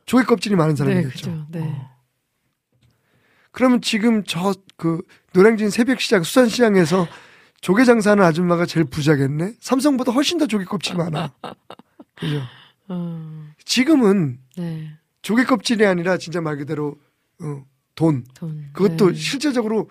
[0.06, 1.32] 조개 껍질이 많은 네, 사람이겠죠.
[1.32, 1.46] 그죠.
[1.50, 1.62] 네.
[1.62, 1.90] 어.
[3.52, 5.02] 그러면 지금 저 그
[5.34, 7.08] 노량진 새벽시장 수산시장에서
[7.62, 9.54] 조개 장사하는 아줌마가 제일 부자겠네.
[9.60, 11.32] 삼성보다 훨씬 더 조개 껍질이 많아.
[12.16, 12.42] 그죠?
[12.90, 14.92] 어, 지금은 네.
[15.22, 16.96] 조개 껍질이 아니라 진짜 말 그대로
[17.40, 17.64] 어,
[17.96, 18.24] 돈.
[18.34, 18.68] 돈.
[18.74, 19.18] 그것도 네.
[19.18, 19.90] 실제적으로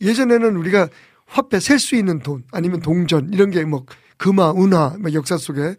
[0.00, 0.88] 예전에는 우리가
[1.26, 3.84] 화폐 셀 수 있는 돈 아니면 동전 이런 게 뭐
[4.16, 5.76] 금화, 은화 막 역사 속에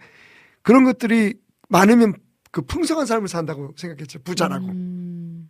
[0.64, 1.36] 그런 것들이
[1.70, 2.14] 많으면
[2.52, 4.20] 그 풍성한 삶을 산다고 생각했죠.
[4.24, 4.68] 부자라고.
[4.68, 5.50] 음,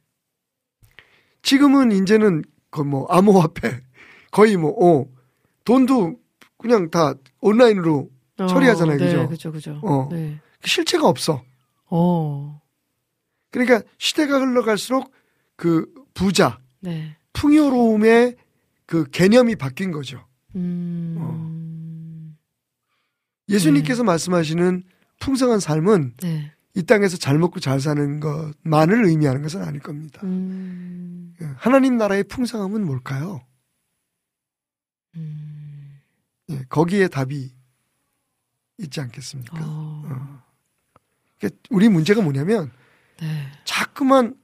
[1.41, 3.81] 지금은 이제는 그 뭐 암호화폐
[4.31, 5.05] 거의 뭐 어,
[5.71, 6.19] 돈도
[6.57, 9.29] 그냥 다 온라인으로 어, 처리하잖아요, 네, 그죠?
[9.29, 9.79] 그죠, 그죠.
[9.83, 10.09] 어.
[10.11, 10.37] 네.
[10.65, 11.43] 실체가 없어.
[11.89, 12.61] 어,
[13.51, 15.11] 그러니까 시대가 흘러갈수록
[15.55, 17.15] 그 부자, 네.
[17.33, 18.35] 풍요로움의
[18.85, 20.25] 그 개념이 바뀐 거죠.
[20.55, 22.35] 음, 어.
[23.47, 24.83] 예수님께서 말씀하시는
[25.19, 26.51] 풍성한 삶은 네.
[26.75, 30.19] 이 땅에서 잘 먹고 잘 사는 것만을 의미하는 것은 아닐 겁니다.
[30.23, 33.41] 음, 예, 하나님 나라의 풍성함은 뭘까요?
[35.15, 35.50] 음,
[36.51, 37.51] 예, 거기에 답이
[38.79, 39.57] 있지 않겠습니까?
[39.59, 40.43] 어, 어.
[41.39, 42.71] 그러니까 우리 문제가 뭐냐면
[43.19, 43.51] 네.
[43.65, 44.35] 자꾸만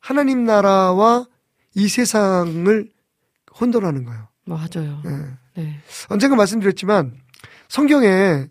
[0.00, 1.26] 하나님 나라와
[1.74, 2.90] 이 세상을
[3.60, 4.28] 혼돈하는 거예요.
[4.44, 5.02] 맞아요.
[5.06, 5.62] 예.
[5.62, 5.80] 네.
[6.08, 7.20] 언젠가 말씀드렸지만
[7.68, 8.48] 성경에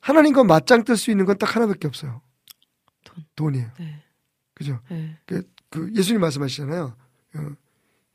[0.00, 2.22] 하나님과 맞짱 뜰 수 있는 건 딱 하나밖에 없어요.
[3.04, 3.24] 돈.
[3.36, 3.70] 돈이에요.
[3.78, 4.02] 네.
[4.54, 4.80] 그죠?
[4.88, 5.16] 네.
[5.70, 6.96] 그 예수님 말씀하시잖아요.
[7.34, 7.50] 어,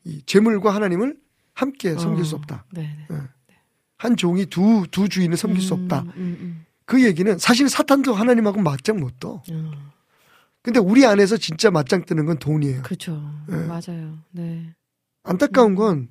[0.04, 1.16] 이 재물과 하나님을
[1.54, 2.64] 함께 섬길 어, 수 없다.
[2.72, 3.06] 네.
[4.02, 4.08] 네.
[4.08, 6.00] 한 종이 두, 두 주인을 섬길 수 음, 없다.
[6.00, 6.66] 음, 음.
[6.84, 9.42] 그 얘기는 사실 사탄도 하나님하고 맞짱 못 떠.
[9.48, 9.70] 어,
[10.60, 12.82] 근데 우리 안에서 진짜 맞짱 뜨는 건 돈이에요.
[12.82, 13.22] 그죠.
[13.48, 13.64] 네.
[13.66, 14.18] 맞아요.
[14.32, 14.74] 네.
[15.22, 16.08] 안타까운 건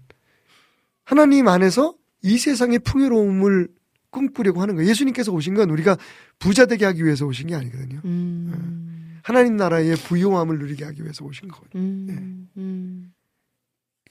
[1.03, 3.67] 하나님 안에서 이 세상의 풍요로움을
[4.09, 4.89] 꿈꾸려고 하는 거예요.
[4.89, 5.97] 예수님께서 오신 건 우리가
[6.39, 8.01] 부자 되게 하기 위해서 오신 게 아니거든요.
[8.05, 11.81] 음, 하나님 나라의 부요함을 누리게 하기 위해서 오신 거거든요.
[11.81, 13.13] 음, 음,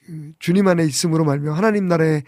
[0.05, 2.25] 그 주님 안에 있음으로 말미암아 하나님 나라의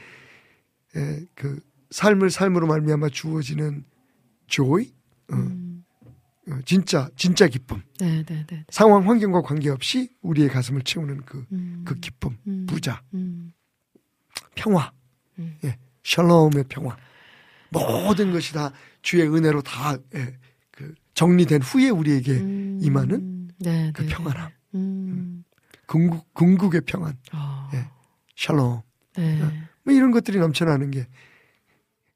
[0.96, 3.85] 에, 그 삶을 삶으로 말미암아 주어지는
[4.48, 4.92] joy,
[5.31, 5.85] 어, 음.
[6.48, 7.83] 어, 진짜 진짜 기쁨.
[7.98, 8.64] 네, 네, 네.
[8.68, 13.52] 상황 환경과 관계없이 우리의 가슴을 채우는 그, 음, 그 기쁨, 음, 부자, 음,
[14.55, 14.92] 평화,
[15.38, 15.59] 음.
[15.64, 16.96] 예, 샬롬의 평화.
[17.70, 20.37] 모든 것이 다 주의 은혜로 다 예,
[20.70, 24.14] 그 정리된 후에 우리에게 음, 임하는 네, 그 네, 네.
[24.14, 24.50] 평안함.
[24.74, 25.44] 음,
[25.87, 27.88] 궁극, 궁극의 평안, 어, 예.
[28.37, 28.81] 샬롬.
[29.16, 29.68] 네.
[29.85, 31.07] 뭐 이런 것들이 넘쳐나는 게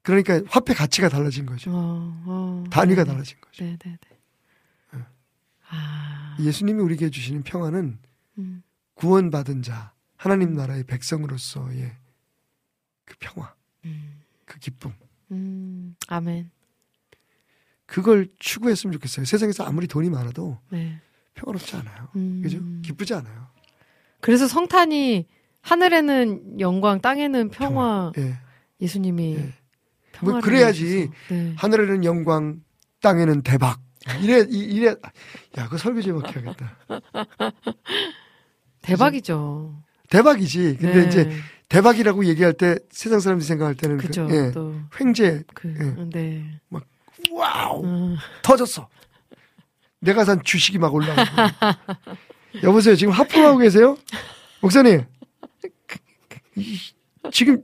[0.01, 1.71] 그러니까 화폐 가치가 달라진 거죠.
[1.73, 3.65] 어, 어, 단위가 네, 달라진 거죠.
[3.65, 4.17] 네, 네, 네.
[5.69, 7.99] 아, 예수님이 우리에게 주시는 평안은
[8.37, 11.91] 음, 구원받은 자, 하나님 나라의 백성으로서의
[13.03, 13.53] 그 평화,
[13.85, 14.93] 음, 그 기쁨.
[15.31, 16.51] 음, 아멘.
[17.85, 19.25] 그걸 추구했으면 좋겠어요.
[19.25, 21.01] 세상에서 아무리 돈이 많아도 네.
[21.33, 22.09] 평화롭지 않아요.
[22.15, 22.41] 음.
[22.41, 22.59] 그죠?
[22.81, 23.47] 기쁘지 않아요.
[24.21, 25.27] 그래서 성탄이
[25.77, 28.13] 하늘에는 영광, 땅에는 평화.
[28.17, 28.37] 예.
[28.79, 29.53] 예수님이 예.
[30.13, 31.09] 평화를 뭐 그래야지.
[31.29, 31.53] 네.
[31.57, 32.61] 하늘에는 영광,
[33.01, 33.79] 땅에는 대박.
[34.21, 34.95] 이래 이- 이래
[35.57, 36.77] 야, 그 설교 제목 해야겠다.
[38.81, 39.83] 대박이죠.
[40.09, 40.77] 대박이지.
[40.79, 41.07] 근데 네.
[41.07, 41.29] 이제
[41.67, 44.25] 대박이라고 얘기할 때 세상 사람들이 생각할 때는 그, 그죠.
[44.31, 46.03] 예, 또 횡재 그, 예.
[46.17, 46.59] 네.
[47.31, 48.87] wow 음, 터졌어.
[49.99, 51.27] 내가 산 주식이 막 올라가고.
[52.63, 52.95] 여보세요.
[52.95, 53.97] 지금 하품하고 계세요?
[54.61, 55.03] 목사님.
[56.57, 56.77] 이-
[57.31, 57.61] 지금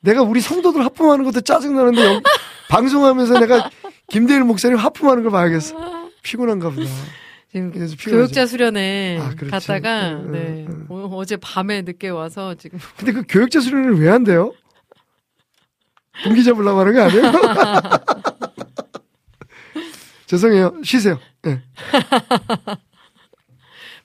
[0.00, 2.20] 내가 우리 성도들 하품하는 것도 짜증나는데 여기
[2.68, 3.70] 방송하면서 내가
[4.08, 6.10] 김대일 목사님 하품하는 걸 봐야겠어.
[6.22, 6.86] 피곤한가 보다.
[7.52, 7.70] 지금.
[7.98, 9.50] 교역자 수련회 아, 그렇지.
[9.50, 10.66] 갔다가 응, 응, 네.
[10.70, 10.86] 응.
[10.88, 14.54] 어, 어제 밤에 늦게 와서 지금 근데 그 교역자 수련회를 왜 한대요?
[16.22, 17.32] 분기 잡으려고 하는 거 아니에요?
[20.26, 20.80] 죄송해요.
[20.82, 21.18] 쉬세요.
[21.46, 21.60] 예.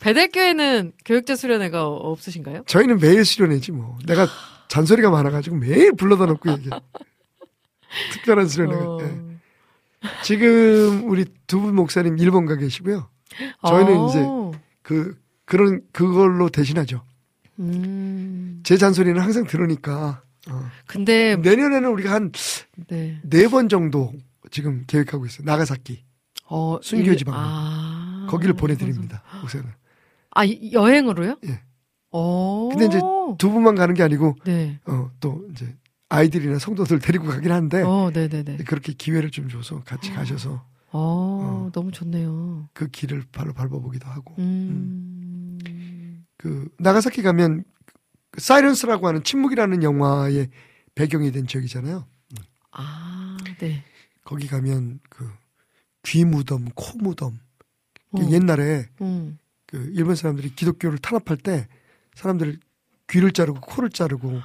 [0.07, 2.63] 배달교회는 교육자 수련회가 없으신가요?
[2.65, 3.97] 저희는 매일 수련회지 뭐.
[4.05, 4.25] 내가
[4.69, 6.69] 잔소리가 많아가지고 매일 불러다 놓고 얘기해.
[8.13, 8.85] 특별한 수련회가.
[8.85, 8.99] 어.
[9.01, 9.27] 예.
[10.23, 13.09] 지금 우리 두 분 목사님 일본 가 계시고요.
[13.67, 14.05] 저희는 아.
[14.07, 17.01] 이제 그 그런 그걸로 대신하죠.
[17.59, 18.61] 음.
[18.63, 20.21] 제 잔소리는 항상 들으니까.
[20.49, 20.69] 어.
[20.85, 22.31] 근데 내년에는 우리가 한
[22.87, 23.19] 네.
[23.23, 24.13] 네번 정도
[24.51, 25.43] 지금 계획하고 있어요.
[25.45, 26.01] 나가사키
[26.45, 27.41] 어, 순교 일- 지방으로.
[27.45, 28.27] 아.
[28.29, 29.21] 거기를 보내드립니다.
[29.41, 29.67] 목사님.
[30.37, 31.37] 아, 이- 여행으로요?
[31.47, 31.61] 예.
[32.11, 32.69] 어.
[32.71, 32.99] 근데 이제
[33.37, 34.79] 두 분만 가는 게 아니고 네.
[34.85, 35.75] 어, 또 이제
[36.09, 38.57] 아이들이나 성도들 데리고 가긴 하는데 어, 네, 네, 네.
[38.57, 41.69] 그렇게 기회를 좀 줘서 같이 가셔서 어, 어.
[41.73, 42.69] 너무 좋네요.
[42.73, 45.57] 그 길을 발로 밟아보기도 하고 음.
[46.37, 47.63] 그 나가사키 가면
[48.31, 50.49] 그 사이런스라고 하는 침묵이라는 영화의
[50.95, 52.05] 배경이 된 지역이잖아요.
[52.71, 53.83] 아, 네.
[54.23, 55.27] 거기 가면 그
[56.03, 57.37] 귀 무덤, 코 무덤.
[58.15, 58.29] 그 어.
[58.31, 59.37] 옛날에 음.
[59.67, 61.67] 그 일본 사람들이 기독교를 탄압할 때
[62.15, 62.59] 사람들
[63.09, 64.41] 귀를 자르고 코를 자르고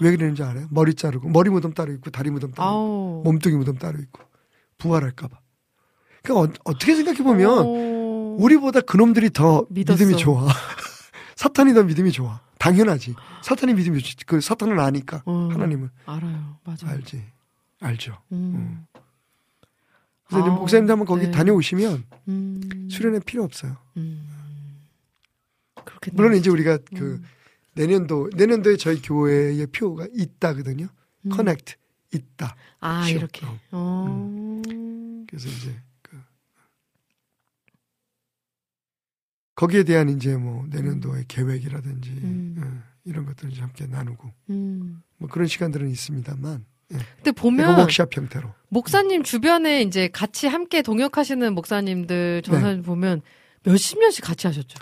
[0.00, 0.66] 왜 그러는지 알아요?
[0.70, 3.22] 머리 자르고 머리 무덤 따로 있고 다리 무덤 따로 있고.
[3.24, 4.22] 몸뚱이 무덤 따로 있고
[4.78, 5.38] 부활할까봐.
[6.22, 8.36] 그러니까 어, 떻게 생각해 보면 어.
[8.38, 10.04] 우리보다 그놈들이 더 믿었어.
[10.04, 10.46] 믿음이 좋아.
[11.34, 12.40] 사탄이 더 믿음이 좋아.
[12.58, 13.14] 당연하지.
[13.42, 14.24] 사탄이 믿음이 좋지.
[14.26, 16.58] 그 사탄은 아니까 어, 하나님은 알아요.
[16.64, 16.94] 맞아요.
[16.94, 17.24] 알지.
[17.80, 18.18] 알죠.
[18.32, 18.86] 음.
[20.28, 21.30] 그래서 아, 목사님도 한번 거기 네.
[21.30, 22.88] 다녀오시면 음.
[22.90, 23.76] 수련회 필요 없어요.
[23.96, 24.28] 음.
[26.12, 27.24] 물론 이제 우리가 그 음.
[27.74, 30.88] 내년도 내년도에 저희 교회의 표가 있다거든요.
[31.22, 31.30] 음.
[31.30, 31.74] 커넥트
[32.12, 32.56] 있다.
[32.80, 33.14] 아 쇼.
[33.16, 33.46] 이렇게.
[33.46, 33.58] 어.
[33.72, 34.62] 어.
[35.26, 36.18] 그래서 이제 그
[39.54, 42.56] 거기에 대한 이제 뭐 내년도의 계획이라든지 음.
[42.58, 45.02] 어, 이런 것들을 함께 나누고 음.
[45.16, 52.42] 뭐 그런 시간들은 있습니다만 근데 보면 워크샵 형태로 목사님 주변에 이제 같이 함께 동역하시는 목사님들
[52.44, 52.50] 네.
[52.50, 53.22] 전사님 보면
[53.64, 54.78] 몇십 년씩 같이 하셨죠.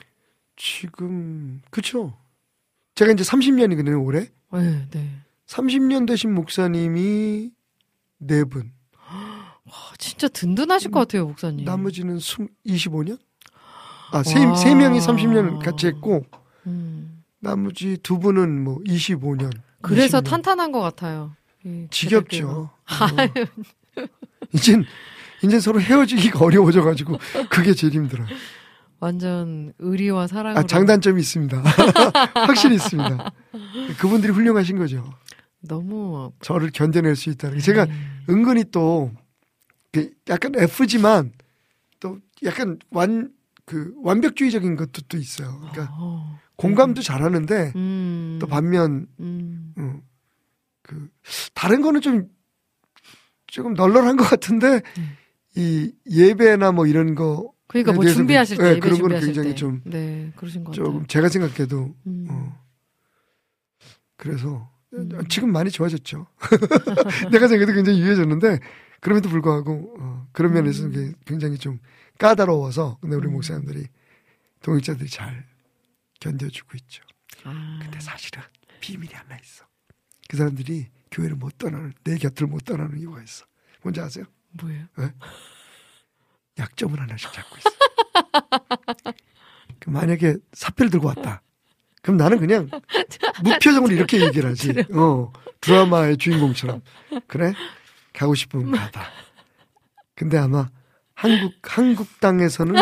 [0.57, 2.17] 지금 그쵸
[2.95, 5.11] 제가 이제 30년이거든요 올해 네, 네.
[5.47, 7.51] 30년 되신 목사님이
[8.19, 11.65] 네 분, 와, 진짜 든든하실 것 같아요, 목사님.
[11.65, 13.19] 나머지는 25년?
[14.13, 14.55] 아, 세, 와.
[14.55, 16.25] 세 명이 30년 같이 했고,
[16.67, 17.23] 음.
[17.41, 19.53] 나머지 두 분은 뭐 25년.
[19.83, 20.25] 그래서 20년.
[20.25, 21.37] 탄탄한 것 같아요.
[21.67, 22.49] 이 지겹죠.
[22.49, 22.77] 어.
[24.55, 24.85] 이젠,
[25.43, 27.19] 이제 서로 헤어지기가 어려워져 가지고,
[27.51, 28.29] 그게 제일 힘들어요.
[29.01, 30.61] 완전 의리와 사랑으로.
[30.61, 31.61] 아, 장단점이 있습니다.
[32.47, 33.33] 확실히 있습니다.
[33.99, 35.13] 그분들이 훌륭하신 거죠.
[35.61, 37.63] 너무 저를 견뎌낼 수 있다는 게.
[37.63, 38.25] 제가 음.
[38.31, 39.11] 은근히 또,
[39.93, 41.33] 그 약간 F지만,
[41.99, 43.33] 또 약간 완,
[43.65, 45.59] 그 완벽주의적인 것도 또 있어요.
[45.59, 46.39] 그러니까 어.
[46.55, 48.39] 공감도 잘하는데, 음.
[48.41, 49.75] 또 반면, 음.
[49.77, 50.01] 어,
[50.87, 51.09] 그,
[51.53, 52.29] 다른 거는 좀,
[53.47, 55.17] 조금 널널한 것 같은데, 음.
[55.57, 59.55] 이 예배나 뭐 이런 거, 그러니까 뭐 준비하실 때, 네, 그런 거는 굉장히 때.
[59.57, 60.85] 좀- 네, 그러신 것 같아요.
[60.87, 62.27] 조금 제가 생각해도, 음.
[62.31, 62.65] 어,
[64.17, 65.09] 그래서, 음.
[65.29, 66.27] 지금 많이 좋아졌죠.
[67.33, 68.61] 내가 생각해도 굉장히 유해졌는데,
[69.01, 71.15] 그럼에도 불구하고, 어, 그런 면에서는 음.
[71.27, 71.79] 굉장히 좀
[72.19, 73.33] 까다로워서, 근데 우리 음.
[73.33, 73.87] 목사님들이,
[74.63, 75.47] 동역자들이 잘
[76.21, 77.03] 견뎌주고 있죠.
[77.45, 77.79] 아.
[77.83, 78.43] 근데 사실은
[78.81, 79.65] 비밀이 하나 있어.
[80.29, 83.45] 그 사람들이 교회를 못 떠나는, 내 곁을 못 떠나는 이유가 있어.
[83.83, 84.25] 뭔지 아세요?
[84.61, 84.87] 뭐예요?
[86.59, 87.71] 약점을 하나씩 잡고 있어.
[89.79, 91.43] 그 만약에 사표를 들고 왔다.
[92.03, 92.69] 그럼 나는 그냥
[93.45, 94.73] 무표정으로 이렇게 얘기를 하지.
[94.93, 96.83] 어, 드라마의 주인공처럼.
[97.27, 97.53] 그래?
[98.13, 99.03] 가고 싶으면 가봐.
[100.15, 100.69] 근데 아마
[101.15, 102.75] 한국, 한국 땅에서는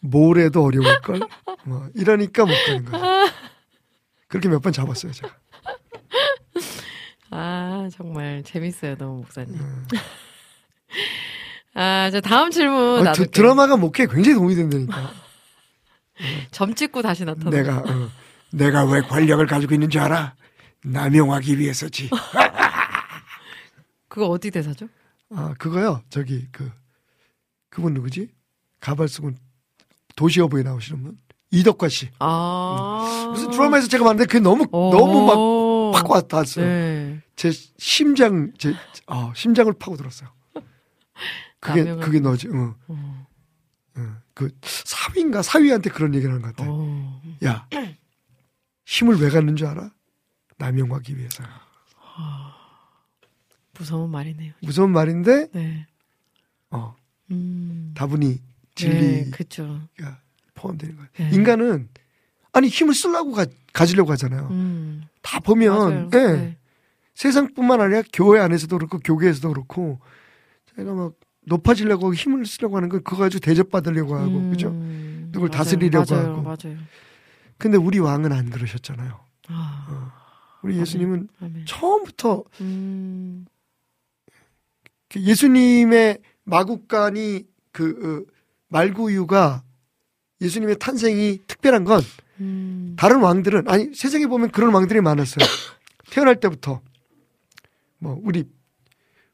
[0.00, 1.20] 뭐래도 어려울걸?
[1.64, 3.30] 뭐, 이러니까 못 가는 거야.
[4.28, 5.34] 그렇게 몇 번 잡았어요, 제가.
[7.38, 9.54] 아, 정말 재밌어요, 너무 목사님.
[9.54, 9.86] 음.
[11.74, 15.12] 아, 저 다음 질문 어, 드, 드라마가 목회에 굉장히 도움이 된다니까.
[16.50, 17.50] 점 찍고 다시 나타나.
[17.50, 18.10] 내가 어,
[18.52, 20.34] 내가 왜 권력을 가지고 있는 줄 알아?
[20.82, 22.08] 남용하기 위해서지.
[24.08, 24.88] 그거 어디 대사죠?
[25.34, 26.00] 아 그거요.
[26.08, 26.72] 저기 그
[27.68, 28.30] 그분 누구지?
[28.80, 29.32] 가발 쓰고
[30.14, 31.18] 도시어부에 나오시는 분
[31.50, 32.08] 이덕화 씨.
[32.18, 33.28] 아.
[33.30, 34.90] 무슨 드라마에서 제가 봤는데 그게 너무 어.
[34.90, 36.64] 너무 막팍 왔다 왔어요.
[36.64, 37.05] 네.
[37.36, 38.74] 제 심장 제
[39.06, 40.30] 아, 심장을 파고 들었어요.
[41.60, 42.48] 그게 남용하기 그게 너지.
[42.48, 42.74] 어.
[42.88, 43.26] 어.
[43.98, 44.16] 어.
[44.34, 46.68] 그 사위인가 사위한테 그런 얘기를 하는 것 같아.
[46.70, 47.22] 어.
[47.44, 47.68] 야
[48.86, 49.90] 힘을 왜 갖는 줄 알아?
[50.58, 51.66] 남용하기 위해서야.
[53.78, 54.54] 무서운 말이네요.
[54.62, 55.86] 무서운 말인데 네.
[56.70, 56.96] 어,
[57.30, 57.92] 음.
[57.94, 58.40] 다분히 네,
[58.74, 59.80] 진리가 그쵸.
[60.54, 61.10] 포함되는 거예요.
[61.18, 61.30] 네.
[61.34, 61.88] 인간은
[62.52, 64.48] 아니 힘을 쓰려고 가, 가지려고 하잖아요.
[64.50, 65.04] 음.
[65.20, 66.10] 다 보면 맞아요.
[66.14, 66.58] 예, 네.
[67.16, 69.98] 세상뿐만 아니라 교회 안에서도 그렇고 교계에서도 그렇고
[70.76, 71.14] 제가 막
[71.46, 74.50] 높아지려고 힘을 쓰려고 하는 건 그거 가지고 대접받으려고 하고 음.
[74.50, 74.70] 그죠?
[75.32, 75.50] 누굴 맞아요.
[75.50, 76.28] 다스리려고 맞아요.
[76.28, 76.42] 하고.
[76.42, 76.78] 맞아요.
[77.56, 79.18] 근데 우리 왕은 안 그러셨잖아요.
[79.48, 80.12] 아,
[80.62, 81.64] 우리 예수님은 아멘.
[81.66, 83.46] 처음부터 음.
[85.08, 88.32] 그 예수님의 마국간이 그 어,
[88.68, 89.62] 말구유가
[90.42, 92.02] 예수님의 탄생이 특별한 건
[92.40, 92.94] 음.
[92.98, 95.46] 다른 왕들은 아니 세상에 보면 그런 왕들이 많았어요.
[96.10, 96.82] 태어날 때부터
[97.98, 98.44] 뭐 우리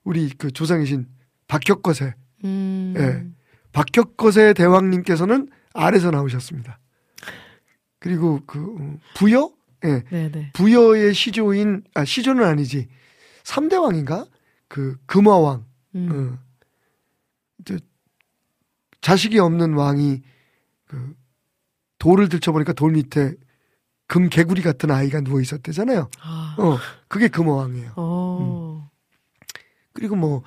[0.05, 1.07] 우리 그 조상이신
[1.49, 2.95] 박혁거세 음.
[2.97, 3.27] 예.
[3.73, 6.79] 박혁거세 대왕님께서는 아래서 나오셨습니다.
[7.99, 9.53] 그리고 그 어, 부여
[9.85, 10.03] 예.
[10.11, 10.53] 네네.
[10.53, 12.89] 부여의 시조인 아 시조는 아니지
[13.45, 14.27] 3대 왕인가?
[14.69, 16.09] 그 금화왕 음.
[16.13, 16.39] 어.
[17.65, 17.77] 저,
[19.01, 20.23] 자식이 없는 왕이
[20.87, 21.15] 그
[21.99, 23.35] 돌을 들춰보니까 돌 밑에
[24.07, 26.11] 금 개구리 같은 아이가 누워 있었대잖아요.
[26.23, 26.57] 아.
[26.59, 26.79] 어,
[27.09, 27.93] 그게 금호왕이에요.
[27.97, 28.91] 어.
[29.93, 30.43] 그리고 뭐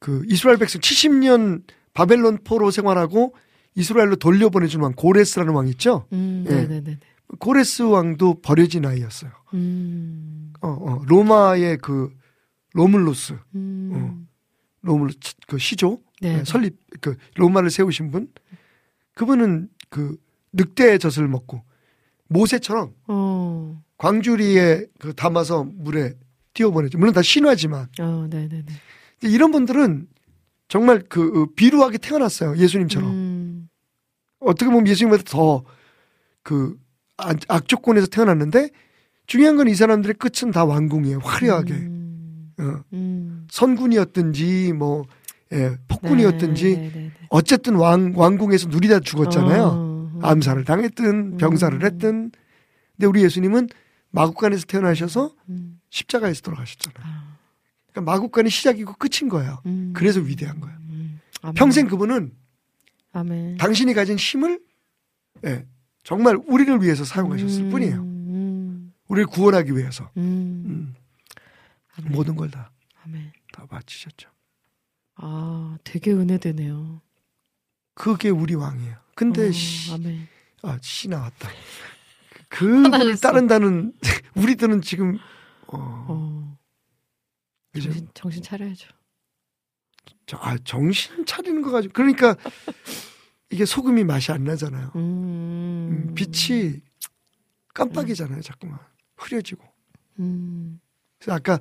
[0.00, 1.62] 그 이스라엘 백성 70년
[1.94, 3.34] 바벨론 포로 생활하고
[3.76, 6.06] 이스라엘로 돌려보내준 왕 고레스라는 왕 있죠.
[6.12, 6.44] 음.
[6.48, 6.98] 예.
[7.38, 9.30] 고레스 왕도 버려진 아이였어요.
[9.54, 10.52] 음.
[10.60, 12.12] 어, 어, 로마의 그
[12.72, 14.26] 로물루스, 음.
[14.82, 16.38] 로물루스 그 시조 네.
[16.40, 18.28] 예, 설립 그 로마를 세우신 분
[19.14, 20.16] 그분은 그
[20.52, 21.62] 늑대의 젖을 먹고
[22.30, 23.82] 모세처럼 어.
[23.98, 26.14] 광주리에 그 담아서 물에
[26.54, 26.96] 띄워보내죠.
[26.98, 28.64] 물론 다 신화지만 어, 네네네.
[29.22, 30.06] 이런 분들은
[30.68, 32.56] 정말 그 어, 비루하게 태어났어요.
[32.56, 33.10] 예수님처럼.
[33.10, 33.68] 음.
[34.40, 36.78] 어떻게 보면 예수님보다 더그
[37.48, 38.70] 악조건에서 태어났는데
[39.26, 41.18] 중요한 건 이 사람들의 끝은 다 왕궁이에요.
[41.18, 41.74] 화려하게.
[41.74, 42.52] 음.
[42.58, 43.46] 어, 음.
[43.50, 45.04] 선군이었든지 뭐
[45.52, 47.10] 예, 폭군이었든지 네, 네, 네.
[47.28, 49.62] 어쨌든 왕 왕궁에서 누리다 죽었잖아요.
[49.62, 49.89] 어, 어.
[50.22, 51.84] 암살을 당했든 병사를 음.
[51.84, 52.32] 했든.
[52.96, 53.68] 근데 우리 예수님은
[54.10, 55.80] 마국간에서 태어나셔서 음.
[55.90, 57.02] 십자가에서 돌아가셨잖아요.
[57.04, 57.36] 아.
[57.90, 59.60] 그러니까 마국간이 시작이고 끝인 거예요.
[59.66, 59.92] 음.
[59.94, 60.76] 그래서 위대한 거예요.
[60.80, 61.20] 음.
[61.54, 62.32] 평생 그분은
[63.12, 63.56] 아멘.
[63.56, 64.60] 당신이 가진 힘을
[65.46, 65.66] 예,
[66.04, 67.70] 정말 우리를 위해서 사용하셨을 음.
[67.70, 67.96] 뿐이에요.
[68.02, 68.92] 음.
[69.08, 70.62] 우리를 구원하기 위해서 음.
[70.66, 70.94] 음.
[72.12, 72.70] 모든 걸 다
[73.52, 73.66] 다.
[73.66, 74.30] 바치셨죠.
[75.16, 77.02] 아, 되게 은혜되네요.
[77.94, 78.96] 그게 우리 왕이에요.
[79.20, 80.28] 근데 어, 씨, 아멘.
[80.62, 81.50] 아, 씨 나왔다.
[82.48, 83.20] 화나셨어.
[83.20, 83.92] 따른다는
[84.34, 85.18] 우리들은 지금
[85.66, 85.76] 어,
[86.08, 86.58] 어.
[87.78, 88.88] 정신, 정신 차려야죠.
[90.24, 92.34] 저- 아, 정신 차리는 거 가지고 그러니까
[93.50, 94.92] 이게 소금이 맛이 안 나잖아요.
[94.96, 95.00] 음.
[96.08, 96.80] 음, 빛이
[97.74, 98.40] 깜빡이잖아요.
[98.40, 98.78] 자꾸만
[99.18, 99.62] 흐려지고.
[100.20, 100.80] 음.
[101.18, 101.58] 그래서 아까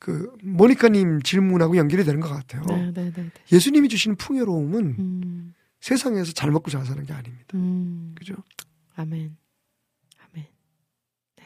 [0.00, 2.62] 그 모니카님 질문하고 연결이 되는 것 같아요.
[2.64, 3.22] 네, 네, 네.
[3.22, 3.30] 네.
[3.52, 5.54] 예수님이 주시는 풍요로움은 음.
[5.80, 7.46] 세상에서 잘 먹고 잘 사는 게 아닙니다.
[7.54, 8.14] 음.
[8.16, 8.34] 그죠?
[8.96, 9.36] 아멘.
[10.32, 10.46] 아멘.
[11.36, 11.44] 네.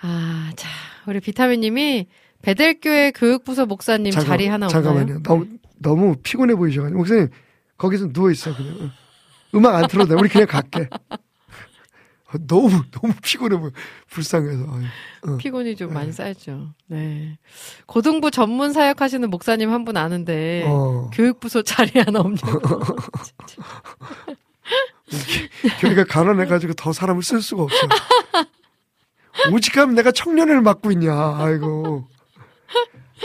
[0.00, 0.68] 아, 자,
[1.06, 2.06] 우리 비타민 님이
[2.42, 4.82] 베델교회 교육부서 목사님 잠깐- 자리 하나 없나요?
[4.82, 5.22] 잠깐만요.
[5.22, 5.46] 너무
[5.78, 7.28] 너무 피곤해 보이셔가지고 목사님
[7.76, 8.90] 거기서 누워 있어 그냥 어.
[9.54, 10.20] 음악 안 틀어도 돼.
[10.20, 10.88] 우리 그냥 갈게.
[12.28, 13.70] 어, 너무 너무 피곤해 보여.
[14.10, 14.64] 불쌍해서.
[14.64, 14.84] 어이.
[15.32, 15.36] 어.
[15.36, 15.94] 피곤이 좀 네.
[15.94, 16.74] 많이 쌓였죠.
[16.88, 17.38] 네.
[17.86, 21.10] 고등부 전문 사역하시는 목사님 한 분 아는데 어.
[21.12, 22.60] 교육부서 자리 하나 없냐고.
[25.80, 27.76] 교회가 가난해가지고 더 사람을 쓸 수가 없어.
[29.52, 31.12] 오직하면 내가 청년을 맡고 있냐.
[31.38, 32.08] 아이고.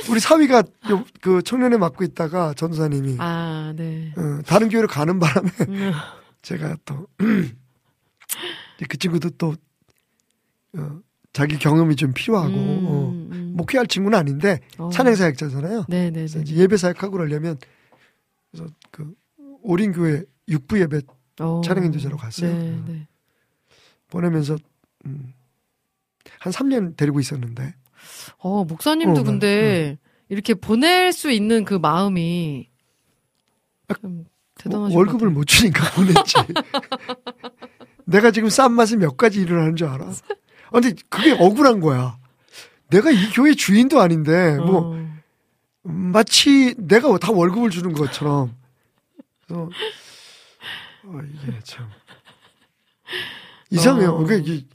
[0.09, 4.13] 우리 사위가 요- 그 청년회 맡고 있다가 전사님이 아, 네.
[4.17, 5.91] 어, 다른 교회로 가는 바람에 음,
[6.43, 7.07] 제가 또
[8.87, 9.55] 그 친구도 또
[10.77, 10.99] 어,
[11.33, 13.53] 자기 경험이 좀 필요하고 어, 음, 음.
[13.55, 14.89] 목회할 친구는 아닌데 어.
[14.89, 15.85] 찬양 사역자잖아요.
[15.87, 16.43] 네, 네, 네.
[16.45, 17.57] 예배 사역하고 그러려면
[18.51, 19.13] 그래서 그
[19.61, 21.01] 오린 교회 육부 예배
[21.39, 21.61] 어.
[21.63, 22.53] 찬양 인도자로 갔어요.
[22.53, 23.07] 네, 네.
[24.09, 24.57] 보내면서
[25.05, 25.33] 음,
[26.39, 27.73] 한 3년 데리고 있었는데
[28.39, 29.97] 어, 목사님도 어, 근데
[30.29, 32.69] 이렇게 보낼 수 있는 그 마음이
[33.87, 34.25] 아, 좀뭐
[34.55, 35.29] 대단하신 월급을.
[35.29, 36.35] 못 주니까 보냈지.
[38.05, 40.05] 내가 지금 싼 맛에 몇 가지 일을 하는 줄 알아.
[40.05, 42.17] 아, 근데 그게 억울한 거야.
[42.89, 45.11] 내가 이 교회 주인도 아닌데 뭐 어.
[45.83, 48.55] 마치 내가 다 월급을 주는 것처럼.
[49.45, 49.69] 그래서
[51.05, 51.89] 어, 이게 참
[53.69, 54.11] 이상해요.
[54.11, 54.23] 어.
[54.23, 54.65] 그러니까 이게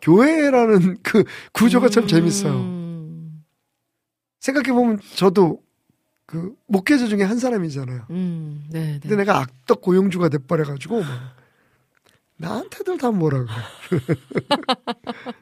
[0.00, 2.52] 교회라는 그 구조가 참 재밌어요.
[2.52, 3.44] 음,
[4.40, 5.60] 생각해 보면 저도
[6.26, 8.06] 그 목회자 중에 한 사람이잖아요.
[8.10, 8.98] 음, 네, 네.
[9.00, 11.35] 근데 내가 악덕 고용주가 돼버려가지고 막
[12.38, 14.00] 나한테들 다 뭐라 그래.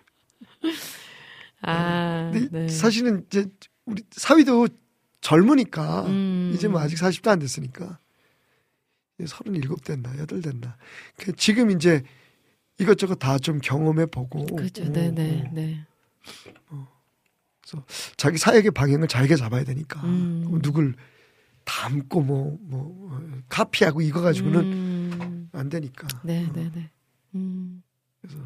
[1.62, 2.68] 아, 네.
[2.68, 3.46] 사실은 이제
[3.86, 4.68] 우리 사위도
[5.20, 6.52] 젊으니까 음.
[6.54, 7.98] 이제 뭐 아직 40도 안 됐으니까
[9.24, 10.76] 37 됐나 8 됐나.
[11.16, 12.02] 그 지금 이제
[12.78, 14.84] 이것저것 다 좀 경험해 보고 그렇죠.
[14.84, 15.86] 네, 네, 네.
[18.16, 20.44] 자기 사역의 방향을 잘게 잡아야 되니까 음.
[20.48, 20.94] 뭐 누굴
[21.64, 24.93] 닮고 뭐뭐 카피하고 이거 가지고는 음,
[25.54, 26.06] 안 되니까.
[26.22, 26.90] 네, 어, 네, 네.
[27.34, 27.82] 음,
[28.20, 28.38] 그래서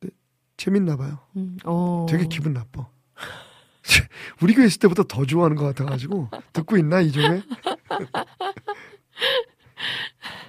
[0.00, 0.10] 네,
[0.56, 1.20] 재밌나 봐요.
[1.36, 2.06] 음, 어.
[2.08, 2.88] 되게 기분 나빠.
[4.42, 7.42] 우리 교회 있을 때보다 더 좋아하는 것 같아가지고 듣고 있나 이종에?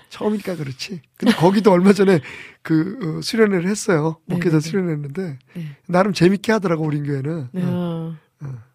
[0.09, 1.01] 처음이니까 그렇지.
[1.15, 2.19] 근데 거기도 얼마 전에
[2.63, 4.17] 그 어, 수련회를 했어요.
[4.25, 4.69] 네, 목회자 네, 네.
[4.69, 5.77] 수련회했는데 네.
[5.87, 7.49] 나름 재밌게 하더라고 우리 교회는.
[7.51, 7.63] 네.
[7.63, 8.15] 어.
[8.41, 8.66] 어.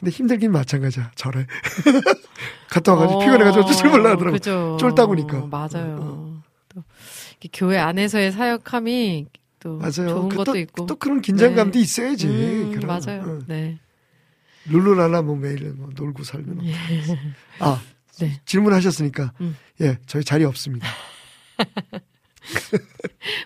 [0.00, 1.12] 근데 힘들긴 마찬가지야.
[1.14, 1.46] 절에
[2.70, 4.32] 갔다 와가지고 어, 피곤해가지고 어쩔 줄 몰라 하더라고.
[4.32, 4.76] 그죠.
[4.80, 5.46] 쫄다보니까.
[5.46, 5.98] 맞아요.
[6.00, 6.82] 어, 또
[7.32, 9.26] 이렇게 교회 안에서의 사역함이
[9.60, 9.90] 또 맞아요.
[9.92, 10.86] 좋은 그 것도 또, 있고.
[10.86, 11.80] 또 그런 긴장감도 네.
[11.80, 12.26] 있어야지.
[12.28, 12.80] 음.
[12.86, 13.20] 맞아요.
[13.22, 13.38] 어.
[13.46, 13.78] 네.
[14.66, 16.74] 룰루랄라 뭐 매일 뭐 놀고 살면 예.
[17.60, 17.80] 아
[18.20, 18.40] 네.
[18.44, 19.56] 질문하셨으니까 음.
[19.82, 20.86] 예 저희 자리 없습니다.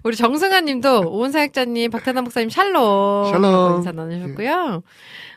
[0.05, 3.33] 우리 정승아 님도 오은 사역자님, 박태남 목사님 샬롬.
[3.33, 3.77] 샬롬.
[3.77, 4.83] 인사 나누셨고요.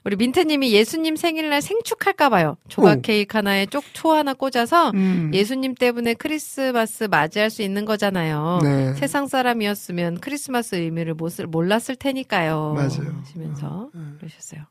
[0.04, 2.58] 우리 민태 님이 예수님 생일날 생축할까봐요.
[2.70, 3.02] 조각 오.
[3.02, 5.32] 케이크 하나에 쪽초 하나 꽂아서 음.
[5.34, 8.60] 예수님 때문에 크리스마스 맞이할 수 있는 거잖아요.
[8.64, 8.94] 네.
[8.94, 12.74] 세상 사람이었으면 크리스마스 의미를 못, 몰랐을 테니까요.
[12.76, 13.14] 맞아요.
[13.22, 14.14] 하시면서 어, 어.
[14.20, 14.62] 그러셨어요.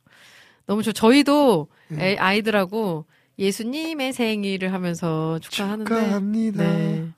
[0.67, 0.93] 너무 좋.
[0.93, 2.13] 저희도 네.
[2.13, 3.05] 애- 아이들하고
[3.39, 6.63] 예수님의 생일을 하면서 축하하는데 축하합니다.
[6.65, 7.09] 네.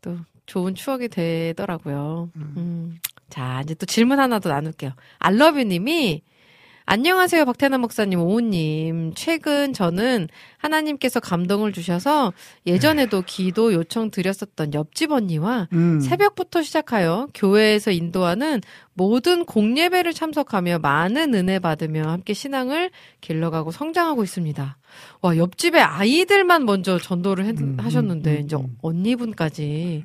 [0.00, 0.16] 또
[0.52, 2.30] 좋은 추억이 되더라고요.
[2.36, 2.98] 음.
[3.30, 4.92] 자, 이제 또 질문 하나 더 나눌게요.
[5.18, 6.20] 알러뷰 님이
[6.84, 9.12] 안녕하세요, 박태남 목사님, 오우님.
[9.14, 10.28] 최근 저는
[10.58, 12.32] 하나님께서 감동을 주셔서
[12.66, 16.00] 예전에도 기도 요청 드렸었던 옆집 언니와 음.
[16.00, 18.60] 새벽부터 시작하여 교회에서 인도하는
[18.94, 24.76] 모든 공예배를 참석하며 많은 은혜 받으며 함께 신앙을 길러가고 성장하고 있습니다.
[25.22, 28.76] 와, 옆집에 아이들만 먼저 전도를 했- 음, 하셨는데, 음, 이제 음.
[28.82, 30.04] 언니분까지.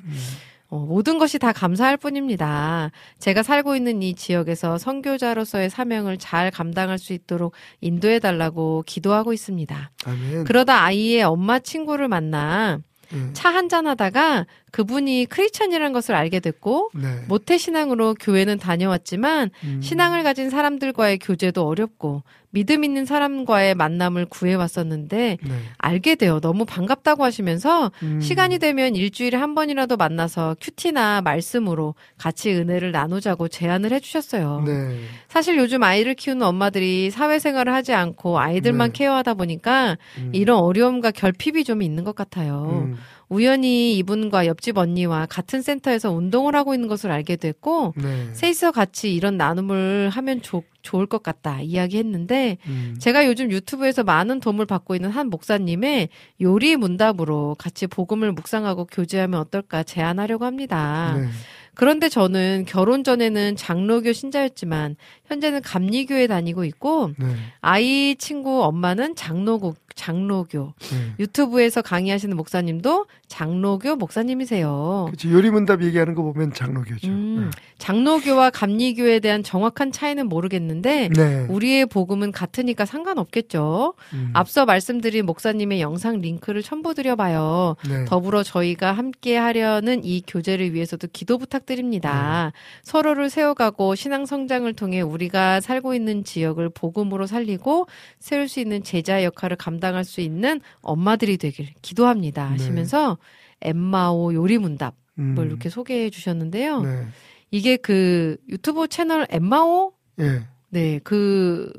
[0.70, 2.90] 어, 모든 것이 다 감사할 뿐입니다.
[3.18, 9.90] 제가 살고 있는 이 지역에서 선교자로서의 사명을 잘 감당할 수 있도록 인도해 달라고 기도하고 있습니다.
[10.04, 10.44] 아멘.
[10.44, 12.80] 그러다 아이의 엄마 친구를 만나
[13.14, 13.32] 예.
[13.32, 17.22] 차 한잔 하다가 그분이 크리스천이라는 것을 알게 됐고 네.
[17.28, 19.80] 모태 신앙으로 교회는 다녀왔지만 음.
[19.82, 25.54] 신앙을 가진 사람들과의 교제도 어렵고 믿음 있는 사람과의 만남을 구해왔었는데 네.
[25.76, 28.20] 알게 되어 너무 반갑다고 하시면서 음.
[28.20, 34.62] 시간이 되면 일주일에 한 번이라도 만나서 큐티나 말씀으로 같이 은혜를 나누자고 제안을 해주셨어요.
[34.66, 34.98] 네.
[35.28, 38.98] 사실 요즘 아이를 키우는 엄마들이 사회생활을 하지 않고 아이들만 네.
[38.98, 40.30] 케어하다 보니까 음.
[40.32, 42.86] 이런 어려움과 결핍이 좀 있는 것 같아요.
[42.86, 42.96] 음.
[43.28, 48.28] 우연히 이분과 옆집 언니와 같은 센터에서 운동을 하고 있는 것을 알게 됐고 네.
[48.32, 52.96] 셋이서 같이 이런 나눔을 하면 좋- 좋을 것 같다 이야기했는데 음.
[52.98, 56.08] 제가 요즘 유튜브에서 많은 도움을 받고 있는 한 목사님의
[56.40, 61.14] 요리 문답으로 같이 복음을 묵상하고 교제하면 어떨까 제안하려고 합니다.
[61.20, 61.28] 네.
[61.74, 67.26] 그런데 저는 결혼 전에는 장로교 신자였지만 현재는 감리교에 다니고 있고 네.
[67.60, 71.12] 아이 친구 엄마는 장로교 장로교 네.
[71.18, 75.08] 유튜브에서 강의하시는 목사님도 장로교 목사님이세요.
[75.10, 77.08] 그치, 요리문답 얘기하는 거 보면 장로교죠.
[77.08, 81.46] 음, 장로교와 감리교에 대한 정확한 차이는 모르겠는데 네.
[81.48, 83.94] 우리의 복음은 같으니까 상관없겠죠.
[84.14, 84.30] 음.
[84.34, 87.74] 앞서 말씀드린 목사님의 영상 링크를 첨부 드려 봐요.
[87.88, 88.04] 네.
[88.04, 92.52] 더불어 저희가 함께 하려는 이 교제를 위해서도 기도 부탁드립니다.
[92.54, 92.60] 네.
[92.84, 97.88] 서로를 세워가고 신앙 성장을 통해 우리가 살고 있는 지역을 복음으로 살리고
[98.20, 102.44] 세울 수 있는 제자 역할을 감당 할 수 있는 엄마들이 되길 기도합니다.
[102.44, 102.50] 네.
[102.50, 103.18] 하시면서
[103.60, 105.36] 엠마오 요리 문답을 음.
[105.38, 106.82] 이렇게 소개해 주셨는데요.
[106.82, 107.06] 네.
[107.50, 110.46] 이게 그 유튜브 채널 엠마오 예.
[110.70, 111.72] 네, 그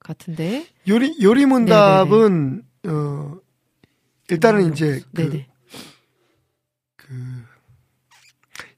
[0.00, 0.66] 같은데.
[0.88, 3.36] 요리 요리 문답은 어
[4.28, 5.42] 일단은 이제 그.
[6.96, 7.44] 그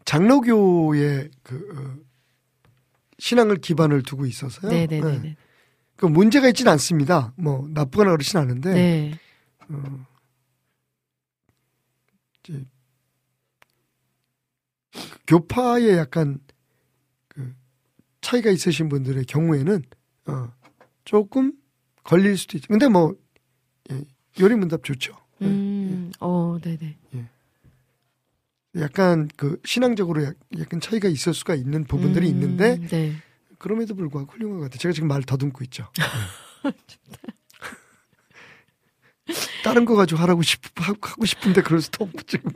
[0.04, 1.96] 장로교의 그 어,
[3.18, 4.70] 신앙을 기반을 두고 있어서요.
[4.70, 5.18] 네네네.
[5.18, 5.36] 네.
[5.98, 7.32] 그 문제가 있지는 않습니다.
[7.36, 9.18] 뭐 나쁘거나 그렇진 않은데 네.
[9.68, 10.06] 어,
[12.38, 12.64] 이제
[14.92, 16.38] 그 교파에 약간
[17.26, 17.52] 그
[18.20, 19.82] 차이가 있으신 분들의 경우에는
[20.26, 20.52] 어,
[21.04, 21.52] 조금
[22.04, 22.68] 걸릴 수도 있죠.
[22.68, 23.16] 근데 뭐
[23.90, 24.04] 예,
[24.38, 25.16] 요리문답 좋죠.
[25.40, 26.96] 예, 음, 어, 네네.
[28.76, 33.14] 약간 그 신앙적으로 약, 약간 차이가 있을 수가 있는 부분들이 음, 있는데 네.
[33.58, 34.78] 그럼에도 불구하고 훌륭한 것 같아요.
[34.78, 35.88] 제가 지금 말 더듬고 있죠.
[36.64, 36.72] 네.
[39.62, 42.50] 다른 거 가지고 하라고 싶 하고 싶은데 그럴 수도 없고 지금.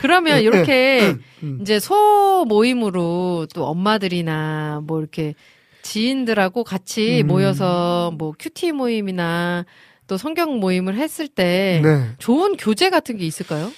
[0.00, 1.58] 그러면 네, 이렇게 음.
[1.60, 5.34] 이제 소 모임으로 또 엄마들이나 뭐 이렇게
[5.82, 7.26] 지인들하고 같이 음.
[7.26, 9.66] 모여서 뭐 큐티 모임이나
[10.06, 12.14] 또 성경 모임을 했을 때 네.
[12.18, 13.70] 좋은 교재 같은 게 있을까요?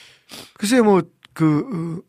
[0.54, 2.02] 글쎄 뭐그 어,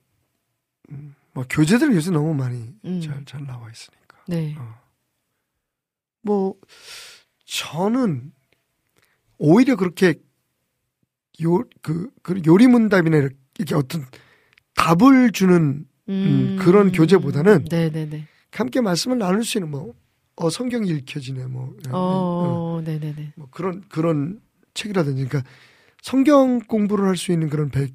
[0.92, 3.02] 음, 뭐 교재들 요새 너무 많이 음.
[3.02, 4.03] 잘잘 나와 있으니까.
[4.28, 4.56] 네.
[6.22, 6.56] 뭐
[7.46, 8.32] 저는
[9.38, 10.16] 오히려 그렇게
[11.42, 14.06] 요그 그 요리 문답이나 이렇게 이렇게 어떤
[14.76, 18.28] 답을 주는 음, 그런 교재보다는 네네네.
[18.52, 19.94] 함께 말씀을 나눌 수 있는 뭐
[20.36, 23.34] 어, 성경이 읽혀지네 뭐, 어, 어, 네네네.
[23.36, 24.42] 뭐 그런 그런
[24.74, 25.50] 책이라든지 그러니까
[26.02, 27.94] 성경 공부를 할 수 있는 그런 백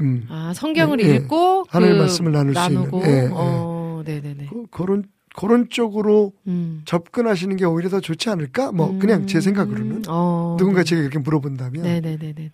[0.00, 1.14] 음, 아, 성경을 예, 예.
[1.16, 3.28] 읽고 하나님의 그 말씀을 나눌 수 나누고 있는 예, 예.
[3.32, 4.46] 어, 네네네.
[4.46, 5.04] 그, 그런
[5.36, 6.82] 그런 쪽으로 음.
[6.86, 8.72] 접근하시는 게 오히려 더 좋지 않을까?
[8.72, 10.84] 뭐 그냥 제 생각으로는 어, 누군가 네.
[10.84, 12.50] 제가 이렇게 물어본다면 네네네네네.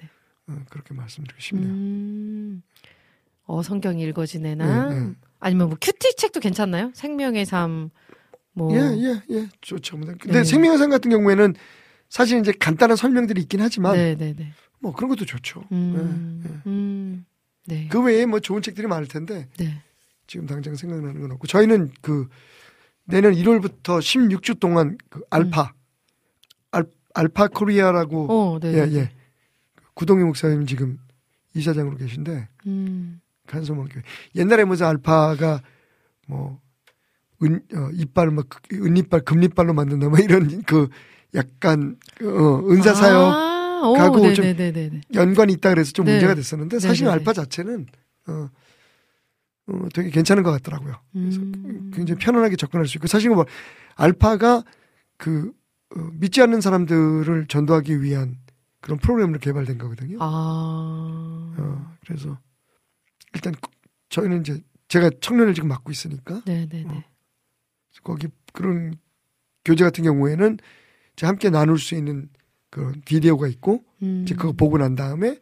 [0.48, 1.70] 어, 그렇게 말씀드리고 싶네요.
[1.70, 2.62] 음.
[3.44, 4.88] 어, 성경이 읽어지네나.
[4.88, 5.12] 네, 네.
[5.38, 6.90] 아니면 뭐 큐티 책도 괜찮나요?
[6.94, 7.90] 생명의 삶.
[8.52, 8.74] 뭐.
[8.74, 9.98] 예, 예, 예, 좋죠.
[9.98, 10.44] 근데 네.
[10.44, 11.54] 생명의상 같은 경우에는
[12.08, 14.52] 사실 이제 간단한 설명들이 있긴 하지만 네네네.
[14.80, 15.62] 뭐 그런 것도 좋죠.
[15.70, 16.42] 음.
[16.44, 16.54] 예, 예.
[16.66, 17.24] 음.
[17.66, 17.88] 네.
[17.88, 19.82] 그 외에 뭐 좋은 책들이 많을 텐데 네.
[20.26, 22.28] 지금 당장 생각나는 건 없고 저희는 그
[23.04, 25.72] 내년 1월부터 16주 동안 그 알파
[26.70, 26.84] 알,
[27.14, 28.30] 알파 코리아라고 음.
[28.30, 28.74] 어, 네.
[28.74, 29.10] 예, 예.
[29.94, 30.98] 구동희 목사님 지금
[31.54, 33.20] 이사장으로 계신데 음.
[33.46, 34.02] 간소만 교회.
[34.36, 35.60] 옛날에 무슨 알파가
[36.26, 36.60] 뭐
[37.42, 40.88] 은, 어, 이빨 막 은이빨 금리빨로 만든다 뭐 이런 그
[41.34, 45.00] 약간 어, 은사 사역 아, 오, 가고 좀 네네네네.
[45.14, 46.12] 연관이 있다 그래서 좀 네.
[46.12, 47.18] 문제가 됐었는데 사실 네네네.
[47.20, 47.86] 알파 자체는
[48.28, 48.48] 어,
[49.68, 50.94] 어, 되게 괜찮은 것 같더라고요.
[51.12, 51.90] 그래서 음.
[51.94, 53.44] 굉장히 편안하게 접근할 수 있고 사실 뭐
[53.94, 54.64] 알파가
[55.16, 55.52] 그
[55.96, 58.38] 어, 믿지 않는 사람들을 전도하기 위한
[58.80, 60.18] 그런 프로그램으로 개발된 거거든요.
[60.20, 61.54] 아.
[61.58, 62.38] 어, 그래서
[63.34, 63.70] 일단 그-
[64.08, 66.84] 저희는 이제 제가 청년을 지금 맡고 있으니까 네네네.
[66.88, 67.02] 어.
[68.02, 68.94] 거기 그런
[69.64, 70.58] 교재 같은 경우에는
[71.12, 72.28] 이제 함께 나눌 수 있는
[72.70, 74.22] 그런 비디오가 있고 음.
[74.24, 75.38] 이제 그거 보고 난 다음에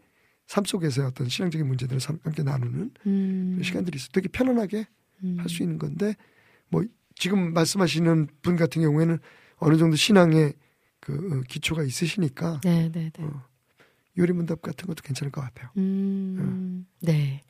[0.51, 3.61] 삶 속에서의 어떤 신앙적인 문제들을 삼- 함께 나누는 음.
[3.63, 4.09] 시간들이 있어.
[4.13, 4.85] 되게 편안하게
[5.23, 5.37] 음.
[5.39, 6.15] 할수 있는 건데
[6.69, 6.83] 뭐
[7.15, 9.21] 지금 말씀하시는 분 같은 경우에는
[9.59, 10.55] 어느 정도 신앙의
[10.99, 13.23] 그 어, 기초가 있으시니까 네 네 네.
[13.23, 13.45] 어,
[14.19, 15.71] 요리 문답 같은 것도 괜찮을 것 같아요.
[15.77, 16.85] 음.
[17.01, 17.43] 네.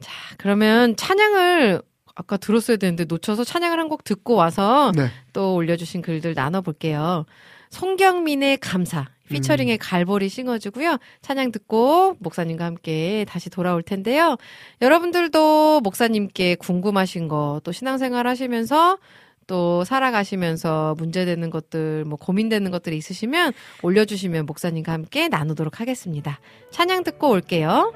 [0.00, 1.82] 자, 그러면 찬양을
[2.14, 5.10] 아까 들었어야 되는데 놓쳐서 찬양을 한 곡 듣고 와서 네.
[5.34, 7.26] 또 올려주신 글들 나눠볼게요.
[7.68, 10.98] 송경민의 감사 피처링의 갈보리 싱어주고요.
[11.22, 14.36] 찬양 듣고 목사님과 함께 다시 돌아올 텐데요.
[14.82, 18.98] 여러분들도 목사님께 궁금하신 거 또 신앙생활 하시면서
[19.46, 23.52] 또 살아가시면서 문제되는 것들 뭐 고민되는 것들이 있으시면
[23.82, 26.40] 올려주시면 목사님과 함께 나누도록 하겠습니다.
[26.70, 27.92] 찬양 듣고 올게요.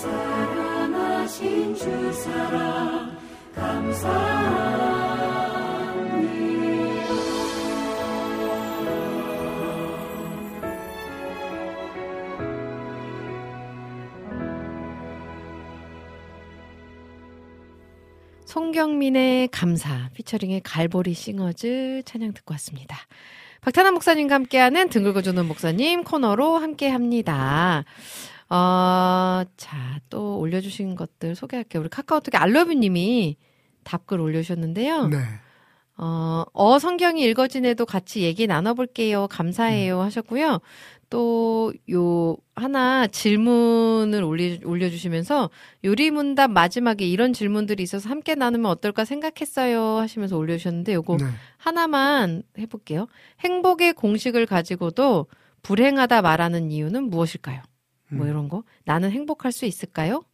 [0.00, 1.74] 사랑하신
[18.46, 22.96] 송경민의 감사 피처링의 갈보리 싱어즈 찬양 듣고 왔습니다.
[23.60, 27.84] 박찬환 목사님과 함께하는 등을 거주는 목사님 코너로 함께합니다.
[28.50, 31.80] 어, 자, 또 올려주신 것들 소개할게요.
[31.80, 33.36] 우리 카카오톡에 알러뷰 님이
[33.84, 35.08] 답글 올려주셨는데요.
[35.08, 35.18] 네.
[35.96, 39.28] 어, 어, 성경이 읽어지네도 같이 얘기 나눠볼게요.
[39.28, 40.00] 감사해요.
[40.00, 40.60] 하셨고요.
[41.10, 45.50] 또, 요, 하나 질문을 올리, 올려주시면서
[45.84, 49.98] 요리문답 마지막에 이런 질문들이 있어서 함께 나누면 어떨까 생각했어요.
[49.98, 51.24] 하시면서 올려주셨는데 요거 네.
[51.56, 53.06] 하나만 해볼게요.
[53.40, 55.26] 행복의 공식을 가지고도
[55.62, 57.62] 불행하다 말하는 이유는 무엇일까요?
[58.10, 58.30] 뭐 음.
[58.30, 58.64] 이런 거.
[58.84, 60.24] 나는 행복할 수 있을까요?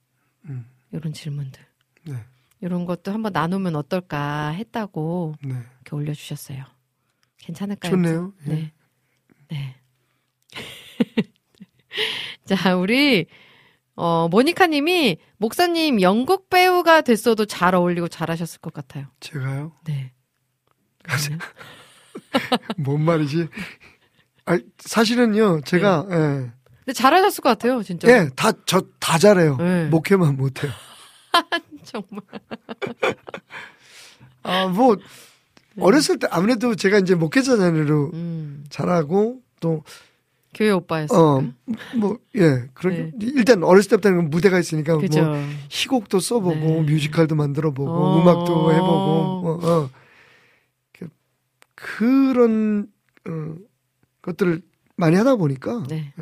[0.45, 0.67] 음.
[0.93, 1.61] 이런 질문들.
[2.05, 2.15] 네.
[2.61, 5.51] 이런 것도 한번 나누면 어떨까 했다고 네.
[5.51, 6.65] 이렇게 올려주셨어요.
[7.39, 7.91] 괜찮을까요?
[7.91, 8.33] 좋네요.
[8.47, 8.51] 예.
[8.51, 8.73] 네.
[9.49, 9.77] 네.
[12.45, 13.27] 자, 우리,
[13.95, 19.07] 어, 모니카 님이, 목사님 영국 배우가 됐어도 잘 어울리고 잘하셨을 것 같아요.
[19.21, 19.73] 제가요?
[19.85, 20.13] 네.
[22.79, 23.49] 뭔 말이지?
[24.47, 26.53] 아, 사실은요, 제가, 예.
[26.87, 28.09] 근데 잘하셨을 것 같아요, 진짜.
[28.09, 29.57] 예, 다, 저, 다 잘해요.
[29.57, 29.89] 네.
[29.89, 30.71] 목회만 못해요.
[31.83, 32.21] 정말.
[34.45, 34.97] 아, 뭐,
[35.81, 39.83] 어렸을 때 아무래도 제가 이제 목회자 자녀로 음, 잘하고, 또,
[40.55, 41.21] 교회 오빠였어요.
[41.21, 41.53] 어,
[41.97, 42.69] 뭐, 예.
[42.73, 45.01] 그런, 일단 어렸을 때부터는 무대가 있으니까, 네.
[45.01, 45.25] 그죠.
[45.25, 45.37] 뭐,
[45.69, 46.81] 희곡도 써보고, 네.
[46.83, 48.23] 뮤지컬도 만들어보고, 어.
[48.23, 49.91] 음악도 해보고, 뭐, 어.
[50.97, 51.09] 그-
[51.75, 52.87] 그런,
[53.29, 53.55] 어,
[54.23, 54.63] 것들을
[54.95, 56.13] 많이 하다 보니까, 네.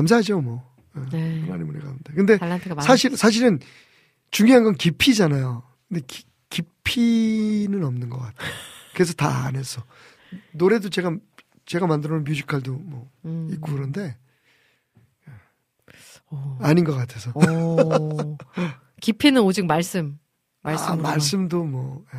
[0.00, 0.68] 감사하죠, 뭐.
[0.94, 1.40] 어, 네.
[1.42, 2.12] 하나님 은혜 가운데.
[2.14, 2.38] 근데,
[2.82, 3.60] 사실, 사실은
[4.30, 5.62] 중요한 건 깊이잖아요.
[5.88, 8.50] 근데 기- 깊이는 없는 것 같아요.
[8.94, 9.84] 그래서 다 안 했어.
[10.52, 11.16] 노래도 제가,
[11.66, 13.48] 제가 만들어 놓은 뮤지컬도 뭐, 음.
[13.52, 14.16] 있고 그런데,
[16.30, 16.56] 오.
[16.60, 17.32] 아닌 것 같아서.
[17.34, 18.36] 오.
[19.00, 20.18] 깊이는 오직 말씀.
[20.62, 20.86] 말씀.
[20.92, 22.18] 아, 말씀도 뭐, 예.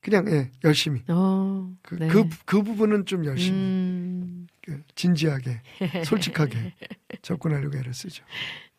[0.00, 1.02] 그냥, 예, 열심히.
[1.08, 1.72] 어.
[1.82, 2.08] 그, 네.
[2.08, 3.58] 그, 그 부분은 좀 열심히.
[3.58, 4.46] 음.
[4.64, 5.60] 그 진지하게,
[6.04, 6.72] 솔직하게
[7.22, 8.24] 접근하려고 애를 쓰죠.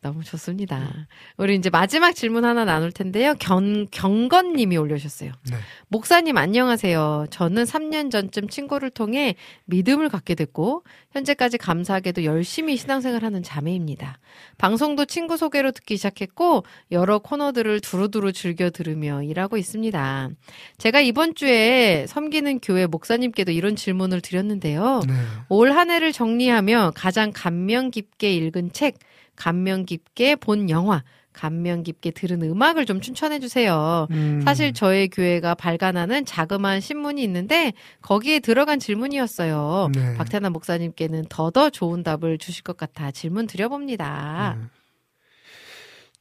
[0.06, 1.08] 너무 좋습니다.
[1.36, 3.34] 우리 이제 마지막 질문 하나 나눌 텐데요.
[3.40, 5.32] 경, 경건님이 올려주셨어요.
[5.50, 5.56] 네.
[5.88, 7.26] 목사님 안녕하세요.
[7.30, 9.34] 저는 3년 전쯤 친구를 통해
[9.64, 14.18] 믿음을 갖게 됐고 현재까지 감사하게도 열심히 신앙생활 하는 자매입니다.
[14.58, 20.30] 방송도 친구 소개로 듣기 시작했고 여러 코너들을 두루두루 즐겨 들으며 일하고 있습니다.
[20.78, 25.00] 제가 이번 주에 섬기는 교회 목사님께도 이런 질문을 드렸는데요.
[25.08, 25.14] 네.
[25.48, 28.98] 올한 해를 정리하며 가장 감명 깊게 읽은 책,
[29.36, 34.06] 감명 깊게 본 영화, 감명 깊게 들은 음악을 좀 추천해 주세요.
[34.10, 39.90] 음, 사실 저의 교회가 발간하는 자그마한 신문이 있는데 거기에 들어간 질문이었어요.
[39.94, 40.14] 네.
[40.16, 44.56] 박태남 목사님께는 더더 좋은 답을 주실 것 같아 질문 드려봅니다.
[44.58, 44.66] 네.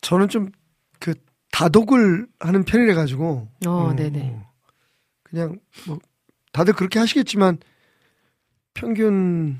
[0.01, 0.51] 저는 좀
[0.99, 1.13] 그
[1.51, 4.35] 다독을 하는 편이라 가지고 어, 네네.
[5.23, 5.99] 그냥 뭐
[6.51, 7.57] 다들 그렇게 하시겠지만
[8.73, 9.59] 평균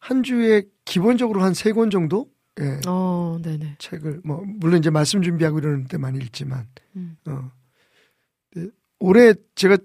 [0.00, 2.28] 한 주에 기본적으로 한 세 권 정도
[2.60, 3.76] 예, 어, 네네.
[3.78, 7.16] 책을 뭐 물론 이제 말씀 준비하고 이러는 때 많이 읽지만 음.
[7.26, 7.50] 어.
[8.54, 8.68] 네,
[9.00, 9.78] 올해 제가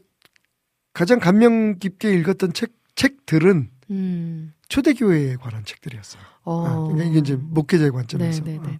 [0.94, 4.54] 가장 감명 깊게 읽었던 책 책들은 음.
[4.68, 6.22] 초대교회에 관한 책들이었어요.
[6.44, 6.66] 어.
[6.66, 8.44] 아, 그러니까 이게 이제 목회자의 관점에서.
[8.44, 8.80] 어,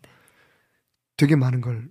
[1.16, 1.90] 되게 많은 걸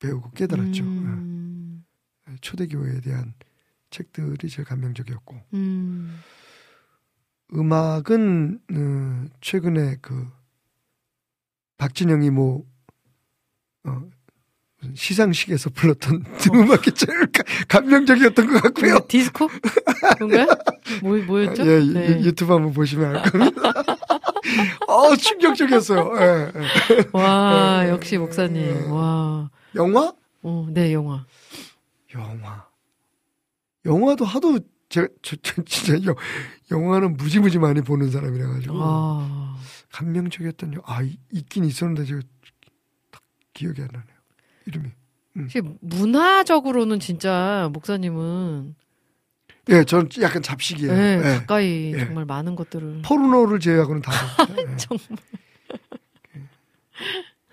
[0.00, 0.84] 배우고 깨달았죠.
[0.84, 1.84] 음.
[2.30, 2.36] 예.
[2.40, 3.34] 초대교회에 대한
[3.90, 6.20] 책들이 제일 감명적이었고 음.
[7.54, 10.30] 음악은 어, 최근에 그
[11.78, 12.64] 박진영이 뭐
[13.84, 14.02] 어,
[14.94, 16.24] 시상식에서 불렀던
[16.54, 18.98] 음악이 제일 가- 감명적이었던 것 같고요.
[19.00, 19.48] 그 디스코?
[20.18, 20.46] 뭔가요?
[21.02, 21.66] 뭐, 뭐였죠?
[21.66, 22.08] 예, 네.
[22.20, 23.72] 유- 유튜브 한번 보시면 알 겁니다.
[24.88, 26.12] 어, 충격적이었어요.
[26.20, 26.52] 예,
[26.94, 27.04] 예.
[27.12, 28.56] 와, 예, 역시 목사님.
[28.62, 28.88] 예.
[28.88, 29.50] 와.
[29.74, 30.12] 영화?
[30.42, 31.24] 어, 네, 영화.
[32.14, 32.66] 영화.
[33.84, 34.58] 영화도 하도
[34.88, 36.14] 제가 저, 저 진짜 영,
[36.70, 39.56] 영화는 무지무지 많이 보는 사람이라 가지고 아.
[39.92, 42.20] 감명적이었던 영- 아 이- 있긴 있었는데 제가
[43.10, 43.22] 딱
[43.54, 44.16] 기억이 안 나네요.
[44.66, 44.88] 이름이.
[45.38, 48.74] 혹시 문화적으로는 진짜 목사님은
[49.70, 50.92] 예, 저는 약간 잡식이에요.
[50.92, 51.22] 네, 예.
[51.22, 52.04] 가까이 예.
[52.06, 54.12] 정말 많은 것들을 포르노를 제외하고는 다.
[54.50, 54.76] 예.
[54.76, 55.06] 정말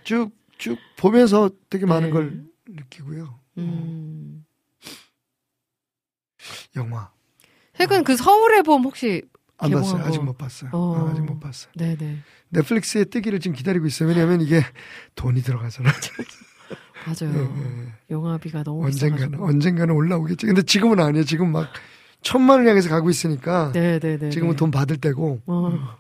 [0.03, 2.13] 쭉, 쭉 보면서 되게 많은 네.
[2.13, 3.39] 걸 느끼고요.
[3.57, 4.45] 음.
[6.75, 7.11] 영화.
[7.77, 9.23] 최근 그 서울의 봄 혹시
[9.58, 10.03] 안 봤어요.
[10.03, 10.24] 아직 거.
[10.26, 10.70] 못 봤어요.
[10.74, 10.95] 어.
[11.08, 11.72] 아, 아직 못 봤어요.
[11.78, 14.10] 네네 넷플릭스에 뜨기를 지금 기다리고 있어요.
[14.10, 14.62] 왜냐하면 이게
[15.16, 15.93] 돈이 들어가잖아요.
[17.06, 17.36] 맞아요.
[17.36, 17.93] 예, 예.
[18.10, 19.45] 영화비가 너무 언젠가는 비싸가지고.
[19.47, 20.45] 언젠가는 올라오겠지.
[20.47, 21.24] 근데 지금은 아니에요.
[21.24, 21.70] 지금 막
[22.22, 24.32] 천만을 향해서 가고 있으니까 네네네.
[24.32, 25.95] 지금은 돈 받을 때고 어.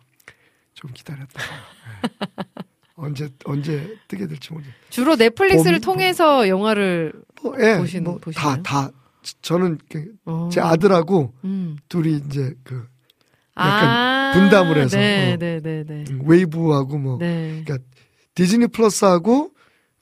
[0.73, 2.09] 좀 기다렸다가 예.
[2.95, 4.63] 언제 언제 뜨게 될지 모르.
[4.89, 8.63] 주로 넷플릭스를 봄, 통해서 영화를 뭐, 예, 보신- 뭐, 보시나요?
[8.63, 8.91] 다, 다,
[9.41, 10.49] 저는 그 어.
[10.51, 11.77] 제 아들하고 음.
[11.89, 12.87] 둘이 이제 그
[13.55, 15.37] 아, 분담을 해서, 네, 어.
[15.37, 16.03] 네, 네, 네.
[16.23, 17.63] 웨이브하고 뭐 네.
[17.65, 17.77] 그러니까
[18.35, 19.51] 디즈니 플러스하고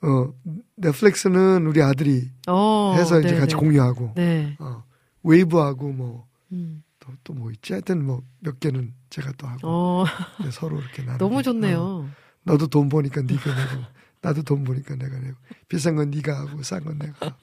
[0.01, 0.33] 어
[0.75, 3.59] 넷플릭스는 우리 아들이 어, 해서 이제 네, 같이 네.
[3.59, 4.57] 공유하고 네.
[4.59, 4.83] 어
[5.23, 6.83] 웨이브하고 뭐또 음.
[7.23, 10.05] 또뭐 있지 하여튼 뭐 몇 개는 제가 또 하고 어,
[10.43, 12.09] 네, 서로 이렇게 나누고 너무 어, 좋네요.
[12.43, 13.83] 너도 돈 버니까 네가 내고
[14.21, 15.35] 나도 돈 버니까 내가 내고
[15.69, 17.37] 비싼 건 네가 하고 싼 건 내가.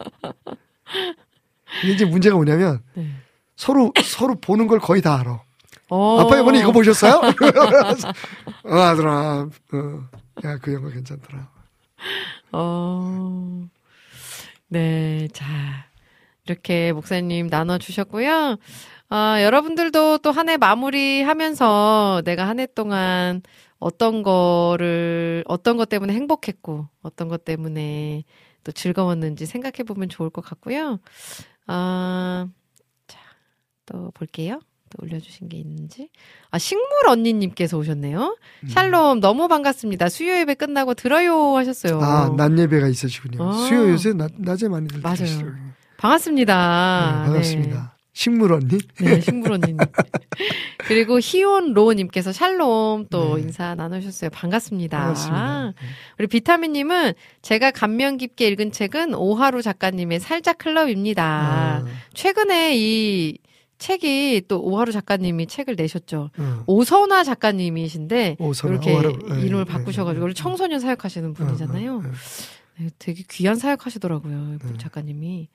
[1.85, 3.11] 이게 이제 문제가 뭐냐면 네.
[3.57, 5.43] 서로 서로 보는 걸 거의 다 알아.
[5.91, 6.20] 어.
[6.20, 7.20] 아빠 이번에 이거 보셨어요?
[8.64, 10.09] 어 아들아, 어,
[10.45, 11.49] 야 그 영화 괜찮더라.
[12.53, 13.62] 어.
[14.68, 15.47] 네, 자.
[16.47, 18.57] 이렇게 목사님 나눠주셨고요.
[19.09, 23.43] 아, 여러분들도 또 한 해 마무리 하면서 내가 한 해 동안
[23.78, 28.24] 어떤 거를, 어떤 것 때문에 행복했고, 어떤 것 때문에
[28.64, 30.99] 또 즐거웠는지 생각해 보면 좋을 것 같고요.
[31.66, 32.47] 아,
[33.07, 33.18] 자,
[33.86, 34.61] 또 볼게요.
[34.91, 36.11] 또 올려주신 게 있는지.
[36.51, 38.36] 아, 식물 언니님께서 오셨네요.
[38.68, 40.09] 샬롬, 너무 반갑습니다.
[40.09, 42.01] 수요 예배 끝나고 들어요 하셨어요.
[42.03, 43.43] 아, 낮 예배가 있으시군요.
[43.43, 43.53] 어.
[43.53, 45.16] 수요 요새 낮, 낮에 많이들 맞아요.
[45.16, 45.55] 들으시더라고요.
[45.55, 47.22] 네, 반갑습니다.
[47.26, 47.97] 반갑습니다.
[48.12, 48.78] 식물 언니?
[49.01, 49.78] 네, 네 식물 언니님.
[50.88, 53.43] 그리고 희온 로우님께서 샬롬 또 네.
[53.43, 54.30] 인사 나누셨어요.
[54.30, 54.99] 반갑습니다.
[54.99, 55.72] 반갑습니다.
[55.80, 55.86] 네.
[56.18, 61.22] 우리 비타민님은 제가 감명 깊게 읽은 책은 오하루 작가님의 살짝 클럽입니다.
[61.22, 63.38] 아, 최근에 이
[63.81, 66.31] 책이 또 오하루 작가님이 책을 내셨죠.
[66.39, 66.64] 어.
[66.66, 71.93] 오선화 작가님이신데 오선화, 이렇게 오하루, 예, 이름을 예, 바꾸셔가지고 예, 원래 청소년 사역하시는 분이잖아요.
[71.93, 72.12] 어, 어, 어.
[72.78, 74.59] 네, 되게 귀한 사역하시더라고요.
[74.78, 75.49] 작가님이.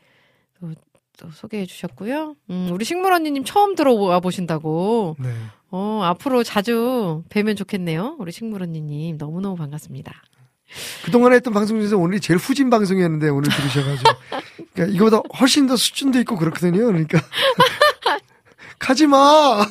[0.59, 0.73] 또,
[1.17, 2.35] 또 소개해 주셨고요.
[2.49, 5.15] 음, 우리 식물 언니님 처음 들어와 보신다고.
[5.19, 5.29] 네.
[5.69, 8.15] 어, 앞으로 자주 뵈면 좋겠네요.
[8.19, 9.17] 우리 식물 언니님.
[9.17, 10.11] 너무너무 반갑습니다.
[11.03, 14.11] 그동안 했던 방송 중에서 오늘이 제일 후진 방송이었는데 오늘 들으셔가지고.
[14.73, 16.85] 그러니까 이거보다 훨씬 더 수준도 있고 그렇거든요.
[16.85, 17.19] 그러니까.
[18.85, 19.17] 가지 마!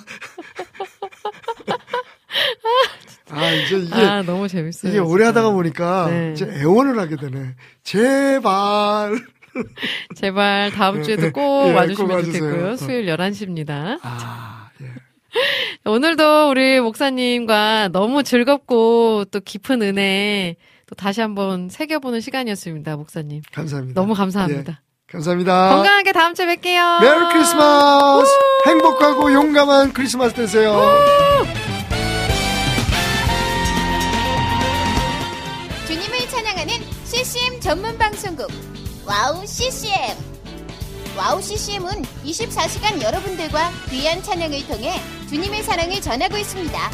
[3.31, 4.91] 아, 이제 이게, 아, 너무 재밌어요.
[4.91, 5.29] 이게 오래 진짜.
[5.29, 6.33] 하다가 보니까 네.
[6.33, 7.55] 이제 애원을 하게 되네.
[7.85, 9.13] 제발.
[10.17, 12.41] 제발 다음 주에도 꼭 예, 꼭 와주시면 와주세요.
[12.41, 12.77] 좋겠고요.
[12.77, 14.01] 수요일 11시입니다.
[14.03, 14.87] 아, 예.
[15.89, 20.57] 오늘도 우리 목사님과 너무 즐겁고 또 깊은 은혜
[20.87, 23.43] 또 다시 한번 새겨보는 시간이었습니다, 목사님.
[23.53, 24.01] 감사합니다.
[24.01, 24.73] 너무 감사합니다.
[24.73, 24.84] 예,
[25.15, 25.71] 감사합니다.
[25.77, 27.01] 건강하게 다음 주에 뵐게요.
[27.01, 28.33] Merry Christmas!
[28.67, 30.75] 행복하고 용감한 크리스마스 되세요.
[35.87, 38.49] 주님을 찬양하는 CCM 전문 방송국
[39.07, 40.17] WOW CCM
[41.17, 46.91] WOW CCM은 24시간 여러분들과 귀한 찬양을 통해 주님의 사랑을 전하고 있습니다.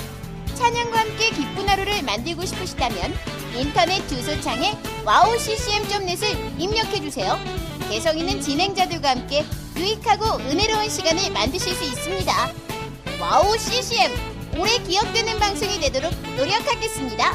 [0.57, 3.15] 찬양과 함께 기쁜 하루를 만들고 싶으시다면
[3.57, 4.77] 인터넷 주소창에
[5.07, 7.39] WOW CCM.net을 입력해 주세요.
[7.91, 9.45] 개성 있는 진행자들과 함께
[9.77, 12.33] 유익하고 은혜로운 시간을 만드실 수 있습니다.
[13.21, 14.13] WOW CCM
[14.61, 17.35] 오래 기억되는 방송이 되도록 노력하겠습니다.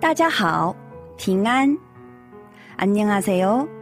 [0.00, 0.74] 大家好,
[1.18, 1.78] 平安.
[2.78, 3.81] 안녕하세요.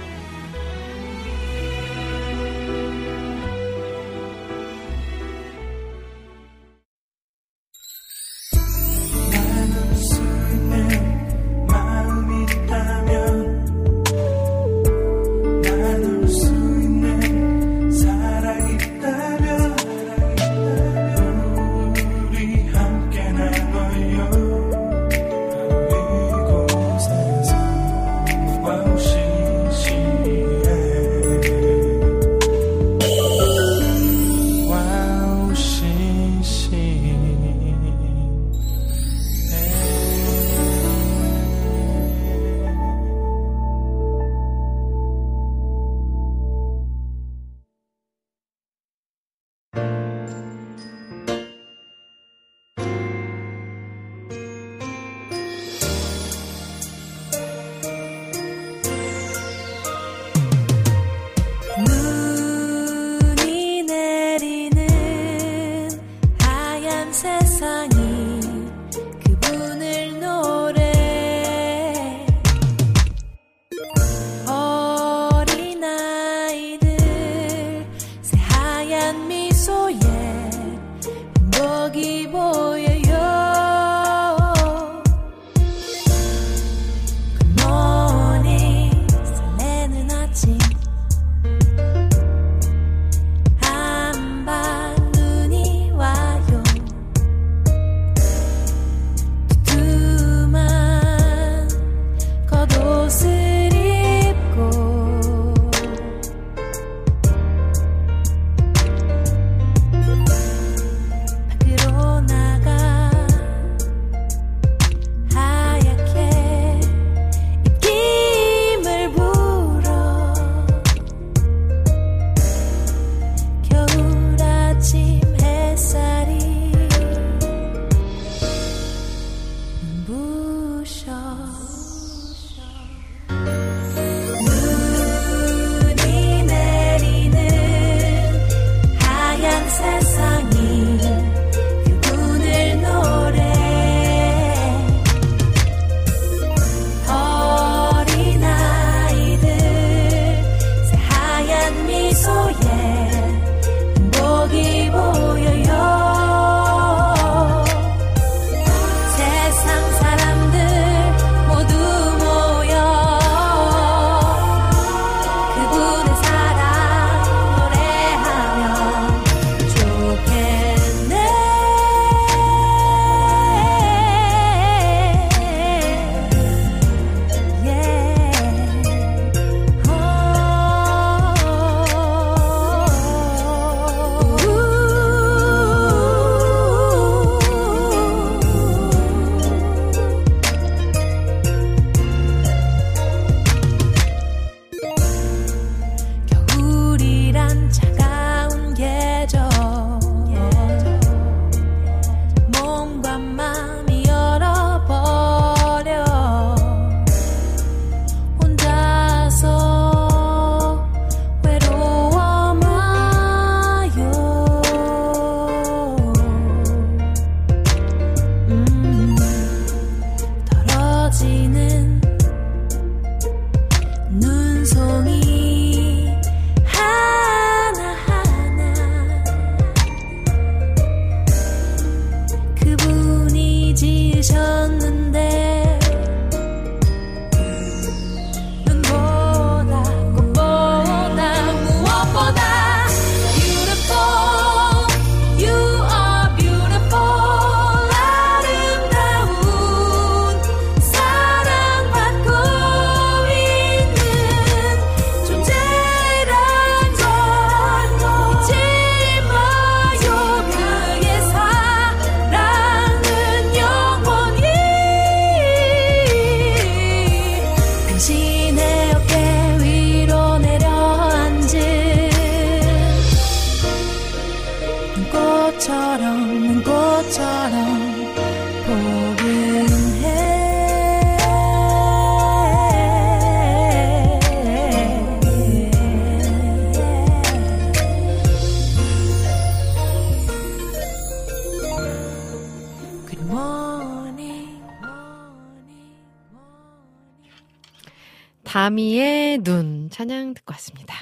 [298.51, 300.93] 다미의 눈 찬양 듣고 왔습니다.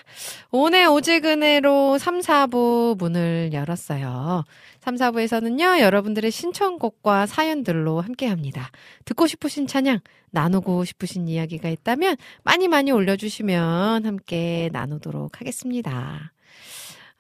[0.52, 4.44] 오늘 오지근해로 3, 4부 문을 열었어요.
[4.82, 8.70] 3, 4부에서는요, 여러분들의 신청곡과 사연들로 함께 합니다.
[9.06, 10.00] 듣고 싶으신 찬양,
[10.30, 16.32] 나누고 싶으신 이야기가 있다면 많이 많이 올려주시면 함께 나누도록 하겠습니다.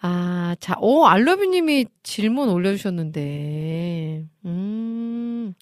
[0.02, 5.54] 아, 자, 오, 알러뷰님이 질문 올려주셨는데, 음,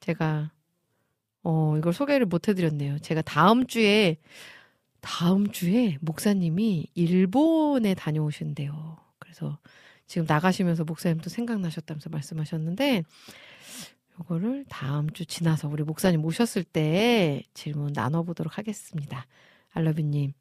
[0.00, 0.50] 제가,
[1.44, 2.98] 어, 이걸 소개를 못 해드렸네요.
[2.98, 4.16] 제가 다음 주에,
[5.00, 8.96] 다음 주에 목사님이 일본에 다녀오신대요.
[9.20, 9.58] 그래서
[10.08, 13.04] 지금 나가시면서 목사님도 생각나셨다면서 말씀하셨는데,
[14.18, 19.24] 요거를 다음 주 지나서 우리 목사님 오셨을 때 질문 나눠보도록 하겠습니다.
[19.70, 20.32] 알러뷰님,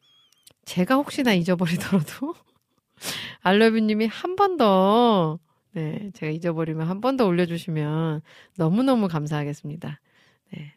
[0.66, 2.34] 제가 혹시나 잊어버리더라도,
[3.42, 5.40] 알러뷰님이 한 번 더,
[5.74, 8.22] 네, 제가 잊어버리면 한 번 더 올려주시면
[8.58, 10.00] 너무너무 감사하겠습니다.
[10.54, 10.74] 네.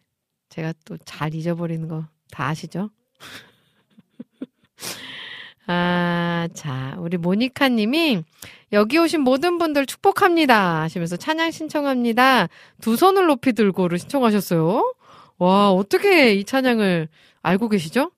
[0.51, 2.91] 제가 또 잘 잊어버리는 거 다 아시죠?
[5.67, 8.23] 아, 자, 우리 모니카 님이
[8.73, 12.49] 여기 오신 모든 분들 축복합니다 하시면서 찬양 신청합니다.
[12.81, 14.95] 두 손을 높이 들고를 신청하셨어요.
[15.39, 17.09] 와, 어떻게 이 찬양을
[17.43, 18.11] 알고 계시죠?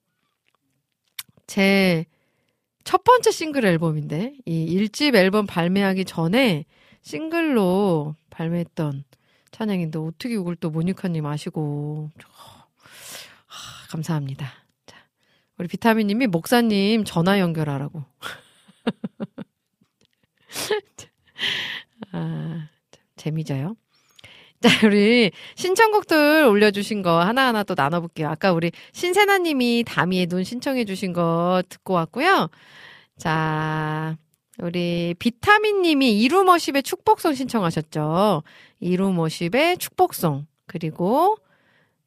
[1.47, 2.07] 제
[2.85, 6.65] 첫 번째 싱글 앨범인데, 이 1집 앨범 발매하기 전에
[7.03, 9.05] 싱글로 발매했던
[9.51, 12.11] 찬양인데, 어떻게 이걸 또 모니카님 아시고,
[13.47, 14.53] 하, 감사합니다.
[14.87, 14.97] 자,
[15.59, 18.05] 우리 비타민님이 목사님 전화 연결하라고.
[22.13, 22.69] 아,
[23.17, 23.77] 재미져요.
[24.63, 28.29] 자, 우리 신청곡들 올려주신 거 하나하나 또 나눠볼게요.
[28.29, 32.49] 아까 우리 신세나님이 다미의 눈 신청해주신 거 듣고 왔고요.
[33.19, 34.17] 자,
[34.59, 38.45] 우리 비타민님이 이루머십의 축복송 신청하셨죠.
[38.79, 40.47] 이루머십의 축복송.
[40.67, 41.37] 그리고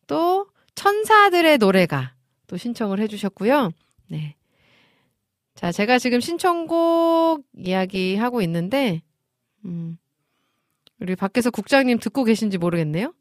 [0.08, 2.14] 또 천사들의 노래가
[2.48, 3.72] 또 신청을 해주셨고요.
[4.08, 4.36] 네.
[5.56, 9.02] 자, 제가 지금 신청곡 이야기하고 있는데,
[9.66, 9.98] 음,
[11.00, 13.14] 우리 밖에서 국장님 듣고 계신지 모르겠네요.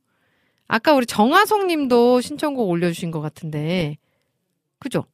[0.66, 3.98] 아까 우리 정하송 님도 신청곡 올려주신 것 같은데,
[4.78, 5.04] 그죠?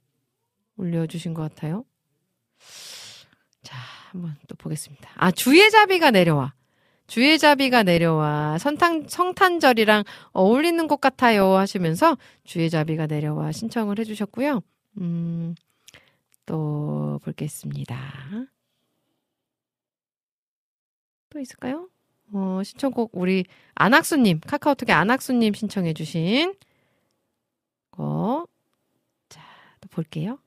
[0.77, 1.85] 올려주신 것 같아요.
[3.63, 3.77] 자,
[4.11, 5.11] 한번 또 보겠습니다.
[5.17, 6.55] 아, 주의 자비가 내려와.
[7.07, 8.59] 주의 자비가 내려와.
[8.59, 11.57] 선탄, 성탄절이랑 어울리는 것 같아요.
[11.57, 14.63] 하시면서 주의 자비가 내려와 신청을 해주셨고요.
[14.99, 15.55] 음,
[16.47, 17.97] 또 볼겠습니다.
[21.31, 21.89] 또 있을까요?
[22.33, 23.45] 어, 신청곡 우리
[23.75, 26.55] 안학수님 카카오톡에 안학수님 신청해주신
[27.91, 28.47] 거.
[29.29, 29.41] 자,
[29.81, 30.39] 또 볼게요.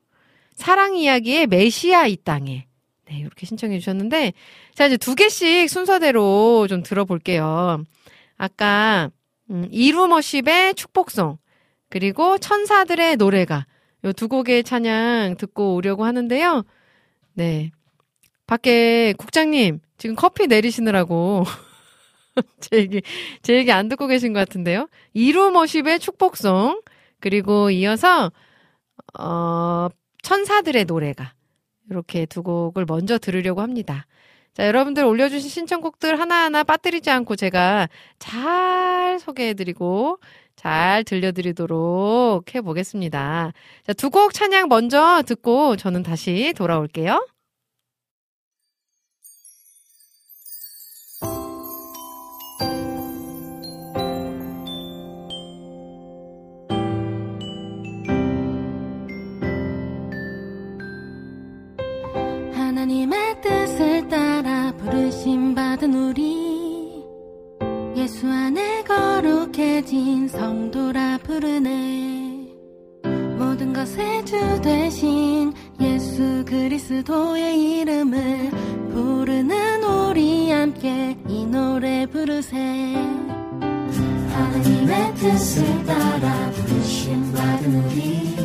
[0.56, 2.68] 사랑 이야기의 메시아 이 땅에.
[3.06, 4.34] 네, 이렇게 신청해 주셨는데,
[4.76, 7.84] 자, 이제 두 개씩 순서대로 좀 들어볼게요.
[8.38, 9.10] 아까,
[9.50, 11.38] 음, 이루머십의 축복송,
[11.90, 13.66] 그리고 천사들의 노래가,
[14.06, 16.64] 요 두 곡의 찬양 듣고 오려고 하는데요.
[17.34, 17.72] 네.
[18.48, 21.44] 밖에 국장님, 지금 커피 내리시느라고,
[22.60, 23.02] 제 얘기,
[23.42, 24.88] 제 얘기 안 듣고 계신 것 같은데요.
[25.14, 26.82] 이루머십의 축복송,
[27.20, 28.32] 그리고 이어서,
[29.20, 29.88] 어,
[30.24, 31.34] 천사들의 노래가,
[31.90, 34.06] 이렇게 두 곡을 먼저 들으려고 합니다.
[34.54, 37.90] 자, 여러분들 올려주신 신청곡들 하나하나 빠뜨리지 않고 제가
[38.20, 40.20] 잘 소개해드리고
[40.56, 43.52] 잘 들려드리도록 해보겠습니다.
[43.86, 47.26] 자, 두 곡 찬양 먼저 듣고 저는 다시 돌아올게요.
[65.84, 67.04] 받은 우리
[67.98, 72.48] 예수 안에 거룩해진 성도라 부르네.
[73.38, 78.50] 모든 것의 주 되신 예수 그리스도의 이름을
[78.94, 82.58] 부르는 우리 함께 이 노래 부르세.
[84.32, 88.36] 하나님의 뜻을 따라 부르심 받은 우리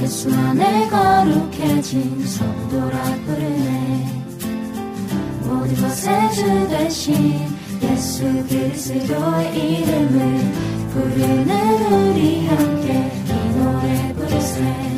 [0.00, 3.75] 예수 안에 거룩해진 성도라 부르네
[5.66, 7.34] 모든 것의 주 되신
[7.82, 10.52] 예수 그리스도의 이름을
[10.92, 14.95] 부르는 우리 함께 이 노래 부르세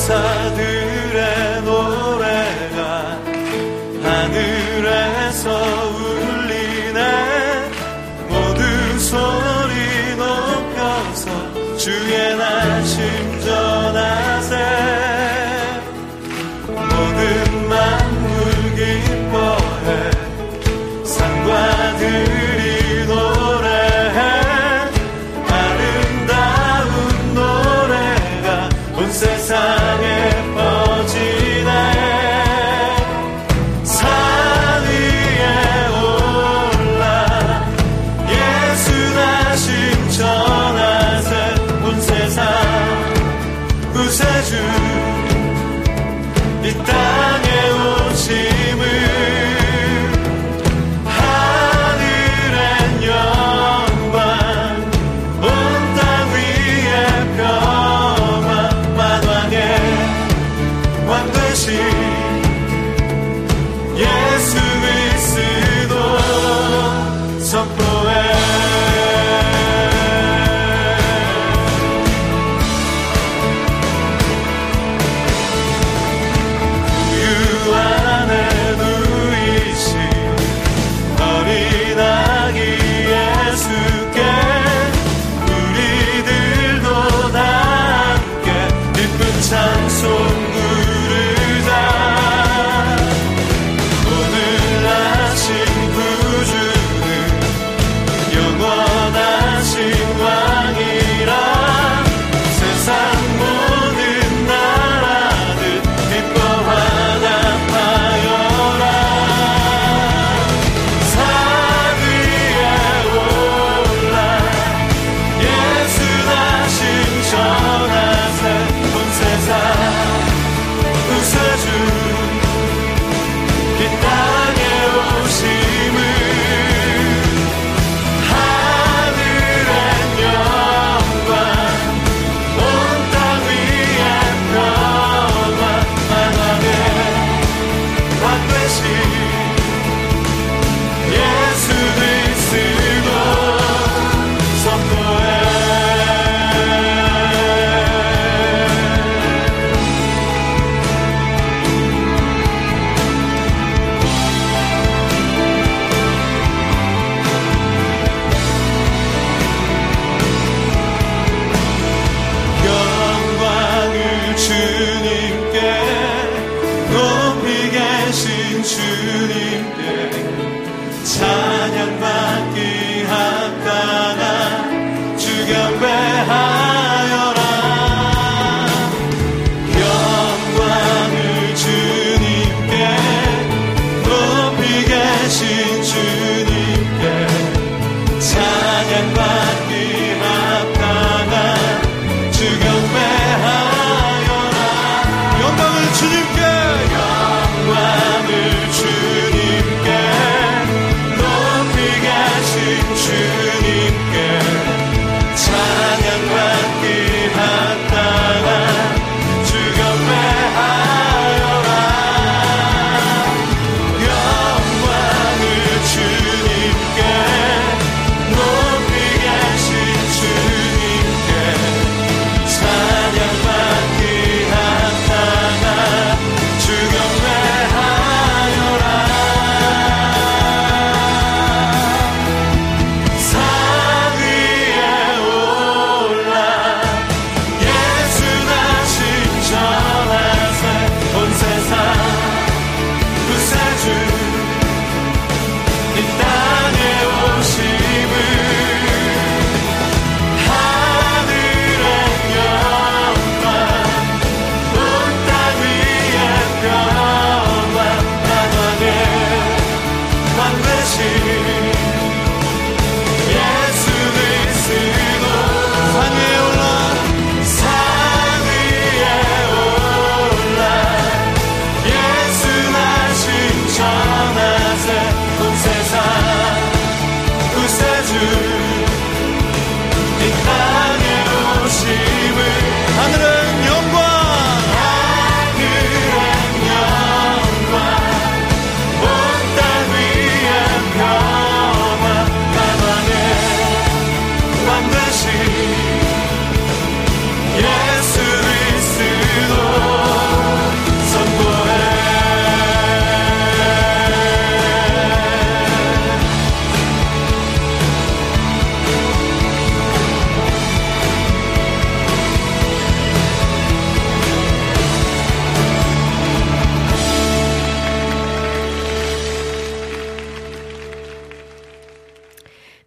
[0.00, 1.09] 감사드립니다.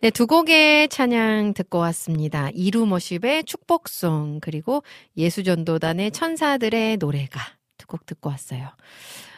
[0.03, 2.49] 네, 두 곡의 찬양 듣고 왔습니다.
[2.49, 4.83] 이루머십의 축복송, 그리고
[5.15, 7.39] 예수전도단의 천사들의 노래가
[7.77, 8.67] 두 곡 듣고 왔어요.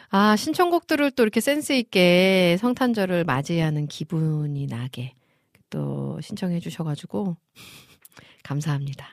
[0.08, 5.14] 아, 신청곡들을 또 이렇게 센스있게 성탄절을 맞이하는 기분이 나게
[5.70, 7.36] 또 신청해 주셔가지고,
[8.42, 9.06] 감사합니다.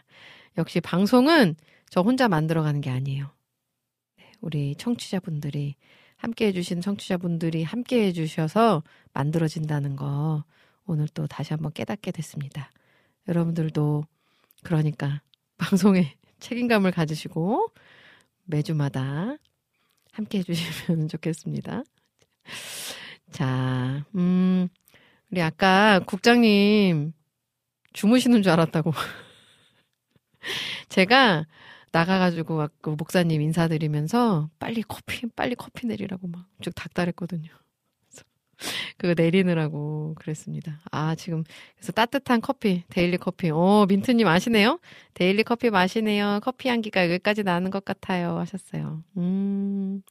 [0.58, 1.56] 역시 방송은
[1.88, 3.30] 저 혼자 만들어가는 게 아니에요.
[4.18, 5.76] 네, 우리 청취자분들이
[6.16, 8.82] 함께 해주신 청취자분들이 함께 해주셔서
[9.14, 10.46] 만들어진다는 거
[10.86, 12.70] 오늘 또 다시 한번 깨닫게 됐습니다.
[13.28, 14.06] 여러분들도
[14.64, 15.22] 그러니까
[15.58, 17.68] 방송에 책임감을 가지시고
[18.46, 19.38] 매주마다
[20.12, 21.84] 함께 해주시면 좋겠습니다.
[23.32, 24.68] 자, 음,
[25.32, 27.14] 우리 아까 국장님
[27.94, 28.92] 주무시는 줄 알았다고.
[30.90, 31.46] 제가
[31.92, 37.50] 나가가지고 막그 목사님 인사드리면서 빨리 커피, 빨리 커피 내리라고 막 쭉 닥달했거든요.
[38.98, 40.80] 그거 내리느라고 그랬습니다.
[40.92, 41.44] 아, 지금,
[41.76, 43.50] 그래서 따뜻한 커피, daily 커피.
[43.52, 44.80] 어, 민트님 아시네요?
[45.14, 46.40] daily 커피 마시네요.
[46.44, 48.38] 커피 향기가 여기까지 나는 것 같아요.
[48.40, 49.04] 하셨어요.
[49.18, 50.02] 음,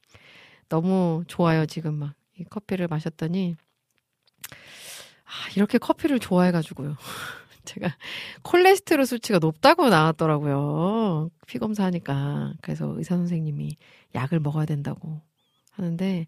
[0.69, 2.15] 너무 좋아요, 지금 막.
[2.39, 3.57] 이 커피를 마셨더니,
[5.25, 6.97] 아, 이렇게 커피를 좋아해가지고요.
[7.65, 7.97] 제가
[8.43, 11.31] 콜레스테롤 수치가 높다고 나왔더라고요.
[11.47, 12.55] 피 검사하니까.
[12.61, 13.77] 그래서 의사 선생님이
[14.15, 15.21] 약을 먹어야 된다고
[15.73, 16.27] 하는데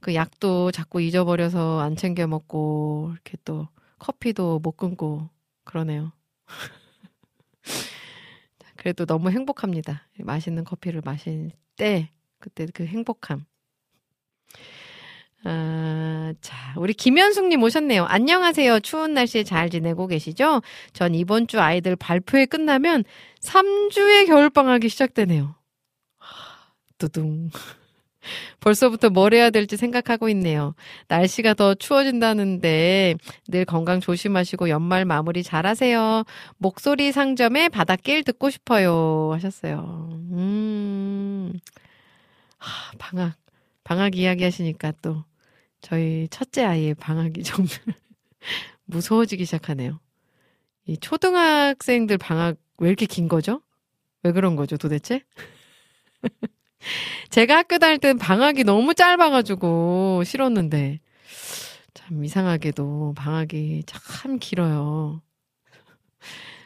[0.00, 5.28] 그 약도 자꾸 잊어버려서 안 챙겨 먹고 이렇게 또 커피도 못 끊고
[5.64, 6.12] 그러네요.
[8.76, 10.08] 그래도 너무 행복합니다.
[10.18, 13.44] 맛있는 커피를 마실 때 그때 그 행복함.
[15.44, 18.04] 아, 자, 우리 김현숙님 오셨네요.
[18.04, 18.80] 안녕하세요.
[18.80, 20.62] 추운 날씨에 잘 지내고 계시죠?
[20.92, 23.04] 전 이번 주 아이들 발표회 끝나면
[23.40, 25.56] 3주의 겨울방학이 시작되네요.
[26.98, 27.50] 뚜둥.
[28.60, 30.74] 벌써부터 뭘 해야 될지 생각하고 있네요.
[31.08, 33.16] 날씨가 더 추워진다는데
[33.48, 36.24] 늘 건강 조심하시고 연말 마무리 잘하세요.
[36.58, 39.30] 목소리 상점에 바닷길 듣고 싶어요.
[39.32, 40.08] 하셨어요.
[40.32, 41.52] 음,
[42.58, 43.36] 하, 방학,
[43.84, 45.24] 방학 이야기 하시니까 또
[45.80, 47.70] 저희 첫째 아이의 방학이 정말
[48.84, 50.00] 무서워지기 시작하네요.
[50.86, 53.62] 이 초등학생들 방학 왜 이렇게 긴 거죠?
[54.22, 55.22] 왜 그런 거죠, 도대체?
[57.30, 61.00] 제가 학교 다닐 때는 방학이 너무 짧아가지고 싫었는데,
[61.94, 65.22] 참 이상하게도 방학이 참 길어요.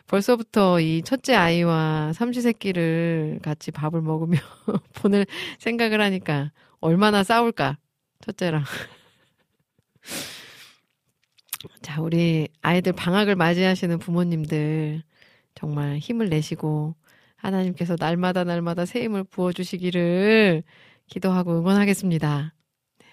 [0.07, 4.39] 벌써부터 이 첫째 아이와 삼시세끼를 같이 밥을 먹으며
[4.95, 5.27] 보낼
[5.59, 7.79] 생각을 하니까 얼마나 싸울까,
[8.21, 8.65] 첫째랑.
[11.83, 15.03] 자, 우리 아이들 방학을 맞이하시는 부모님들
[15.55, 16.95] 정말 힘을 내시고
[17.47, 20.63] 하나님께서 날마다 날마다 새 힘을 부어주시기를
[21.07, 22.55] 기도하고 응원하겠습니다.
[22.99, 23.07] 네.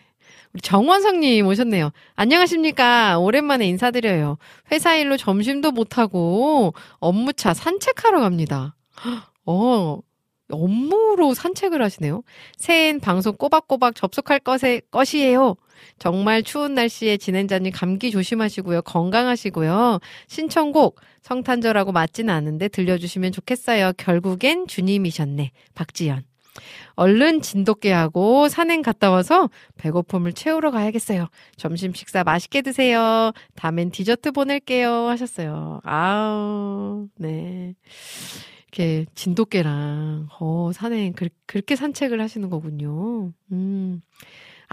[0.54, 1.92] 우리 정원성님 오셨네요.
[2.16, 3.20] 안녕하십니까.
[3.20, 4.38] 오랜만에 인사드려요.
[4.72, 8.76] 회사 일로 점심도 못하고 업무차 산책하러 갑니다.
[9.46, 10.00] 어,
[10.52, 12.24] 업무로 산책을 하시네요.
[12.58, 15.56] 새해엔 방송 꼬박꼬박 접속할 것에, 것이에요.
[16.00, 18.84] 정말 추운 날씨에 진행자님 감기 조심하시고요.
[18.84, 20.00] 건강하시고요.
[20.28, 23.94] 신청곡 성탄절하고 맞지는 않은데 들려주시면 좋겠어요.
[23.98, 25.52] 결국엔 주님이셨네.
[25.74, 26.24] 박지연.
[26.96, 31.28] 얼른 진돗개 하고 산행 갔다 와서 배고픔을 채우러 가야겠어요.
[31.56, 33.32] 점심 식사 맛있게 드세요.
[33.56, 35.08] 다음엔 디저트 보낼게요.
[35.08, 35.80] 하셨어요.
[35.84, 37.74] 아우, 네.
[38.68, 43.32] 이렇게 진돗개랑, 어, 산행, 그, 그렇게 산책을 하시는 거군요.
[43.52, 44.02] 음.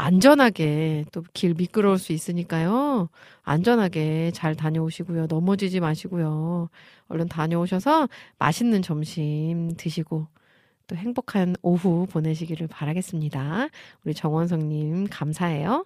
[0.01, 3.11] 안전하게 또 길 미끄러울 수 있으니까요.
[3.43, 5.27] 안전하게 잘 다녀오시고요.
[5.27, 6.71] 넘어지지 마시고요.
[7.09, 8.09] 얼른 다녀오셔서
[8.39, 10.27] 맛있는 점심 드시고
[10.87, 13.69] 또 행복한 오후 보내시기를 바라겠습니다.
[14.05, 15.85] 우리 정원성님 감사해요.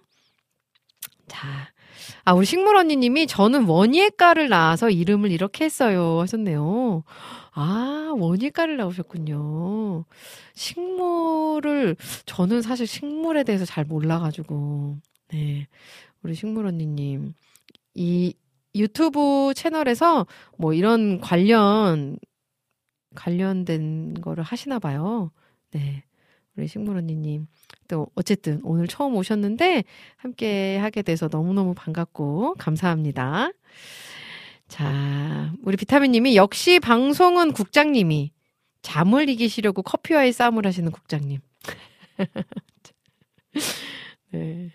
[1.27, 1.47] 자,
[2.23, 7.03] 아, 우리 식물 언니님이 저는 원예가를 낳아서 이름을 이렇게 했어요 하셨네요.
[7.57, 10.03] 아, 원예가를 나오셨군요.
[10.55, 11.95] 식물을,
[12.25, 14.97] 저는 사실 식물에 대해서 잘 몰라가지고,
[15.29, 15.67] 네.
[16.21, 17.33] 우리 식물 언니님.
[17.93, 18.33] 이
[18.75, 20.27] 유튜브 채널에서
[20.57, 22.17] 뭐 이런 관련,
[23.15, 25.31] 관련된 거를 하시나 봐요.
[25.71, 26.03] 네.
[26.57, 27.47] 우리 식물 언니님.
[27.87, 29.85] 또, 어쨌든 오늘 처음 오셨는데
[30.17, 33.51] 함께 하게 돼서 너무너무 반갑고 감사합니다.
[34.67, 38.31] 자, 우리 비타민님이 역시 방송은 국장님이
[38.81, 41.39] 잠을 이기시려고 커피와의 싸움을 하시는 국장님.
[44.31, 44.71] 네.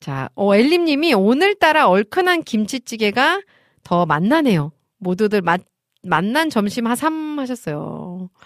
[0.00, 3.42] 자, 어, 엘림님이 오늘따라 얼큰한 김치찌개가
[3.82, 4.72] 더 맛나네요.
[4.98, 5.60] 모두들 맛,
[6.02, 8.30] 맛난 점심 하삼 하셨어요.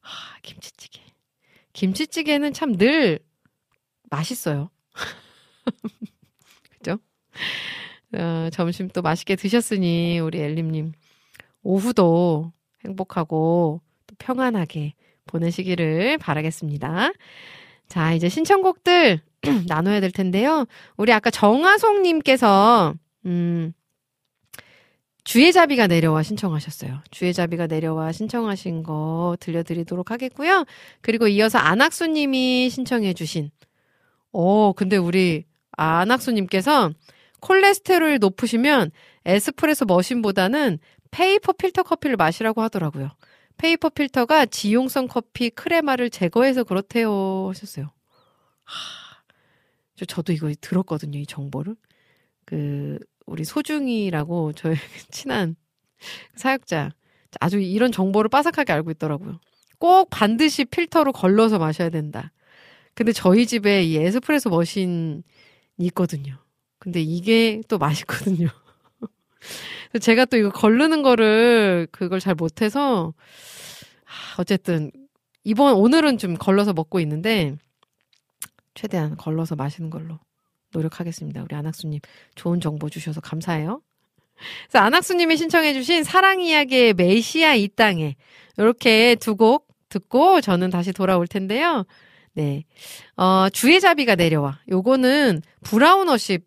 [0.00, 1.00] 하, 김치찌개.
[1.72, 3.18] 김치찌개는 참 늘
[4.10, 4.70] 맛있어요.
[6.78, 6.98] 그죠?
[8.14, 10.92] 어, 점심 또 맛있게 드셨으니 우리 엘림님
[11.62, 12.52] 오후도
[12.84, 14.94] 행복하고 또 평안하게
[15.26, 17.12] 보내시기를 바라겠습니다.
[17.88, 19.20] 자, 이제 신청곡들
[19.68, 20.66] 나눠야 될 텐데요.
[20.96, 22.94] 우리 아까 정하송님께서
[23.26, 23.72] 음,
[25.24, 27.00] 주의 자비가 내려와 신청하셨어요.
[27.10, 30.64] 주의 자비가 내려와 신청하신 거 들려드리도록 하겠고요.
[31.00, 33.50] 그리고 이어서 안학수님이 신청해주신
[34.32, 36.92] 어, 근데 우리 안학수님께서
[37.46, 38.90] 콜레스테롤이 높으시면
[39.24, 40.78] 에스프레소 machine보다는
[41.12, 43.10] paper 필터 커피를 마시라고 하더라고요.
[43.56, 47.92] paper 필터가 지용성 커피 crema를 제거해서 그렇대요 하셨어요.
[48.64, 51.76] 하, 저도 이거 들었거든요, 이 정보를.
[52.44, 54.74] 그 우리 소중이라고 저희
[55.10, 55.54] 친한
[56.34, 56.90] 사역자
[57.40, 59.40] 아주 이런 정보를 빠삭하게 알고 있더라고요.
[59.78, 62.32] 꼭 반드시 필터로 걸러서 마셔야 된다.
[62.94, 65.22] 근데 저희 집에 이 에스프레소 머신이
[65.78, 66.45] 있거든요.
[66.86, 68.46] 근데 이게 또 맛있거든요.
[70.00, 73.12] 제가 또 이거 걸르는 거를 그걸 잘 못해서
[74.38, 74.92] 어쨌든
[75.42, 77.56] 이번 오늘은 좀 걸러서 먹고 있는데
[78.74, 80.20] 최대한 걸러서 마시는 걸로
[80.70, 81.42] 노력하겠습니다.
[81.42, 81.98] 우리 안학수님
[82.36, 83.82] 좋은 정보 주셔서 감사해요.
[84.68, 88.14] 그래서 안학수님이 신청해주신 사랑 이야기의 메시아 이 땅에
[88.58, 91.84] 이렇게 두 곡 듣고 저는 다시 돌아올 텐데요.
[92.34, 92.62] 네,
[93.16, 94.60] 어, 주의 자비가 내려와.
[94.70, 96.46] 요거는 브라우너십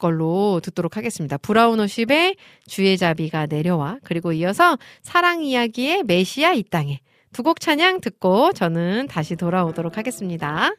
[0.00, 1.36] 걸로 듣도록 하겠습니다.
[1.38, 2.34] 브라우너십의
[2.66, 3.98] 주의 자비가 내려와.
[4.02, 6.98] 그리고 이어서 사랑 이야기의 메시아 이 땅에
[7.32, 10.72] 두 곡 찬양 듣고 저는 다시 돌아오도록 하겠습니다.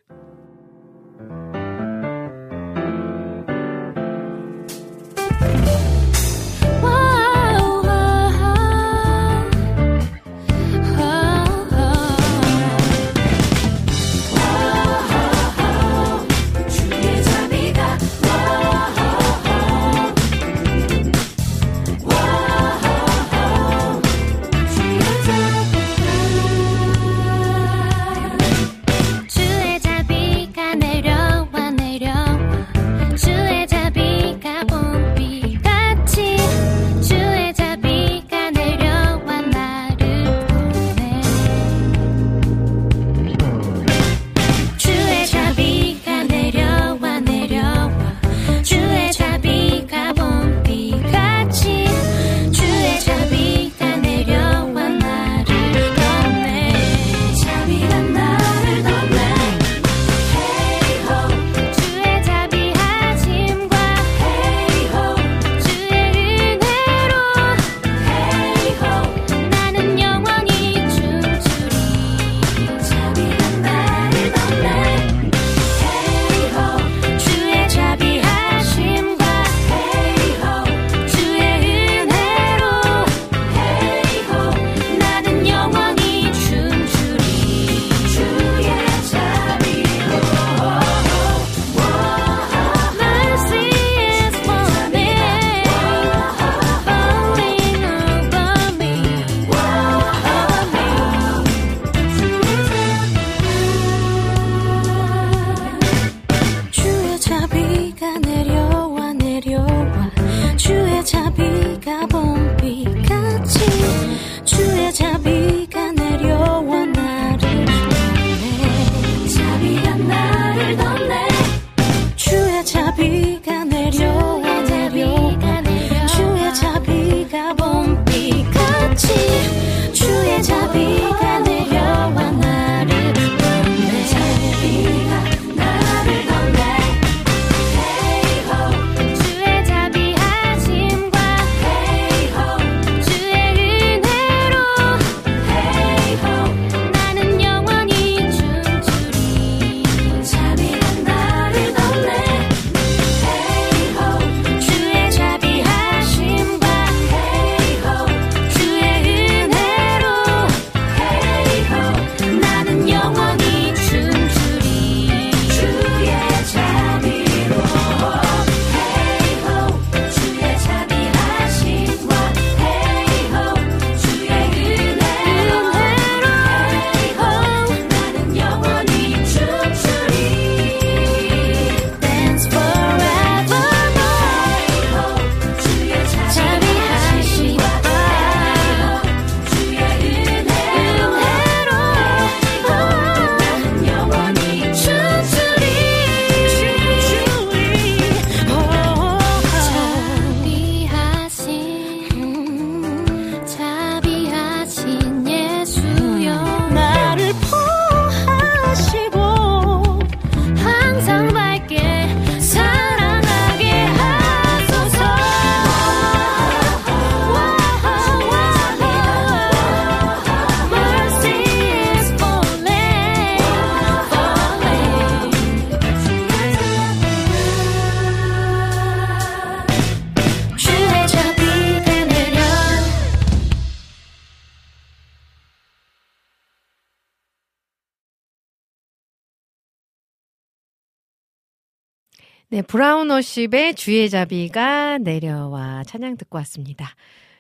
[242.72, 246.96] Brown Worship의 주의 자비가 내려와 찬양 듣고 왔습니다.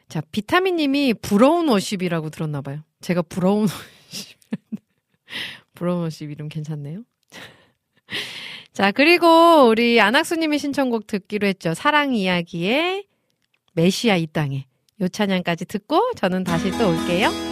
[0.10, 2.82] 자, 비타민 님이 부러운 worship이라고 들었나 봐요.
[3.00, 4.38] 제가 부러운 worship.
[5.74, 7.04] 부러운 worship 이름 괜찮네요.
[8.74, 11.74] 자, 그리고 우리 안학수님의 신청곡 듣기로 했죠.
[11.76, 13.06] 사랑 이야기의
[13.72, 14.68] 메시아 이 땅에.
[15.00, 17.51] 요 찬양까지 듣고 저는 다시 또 올게요.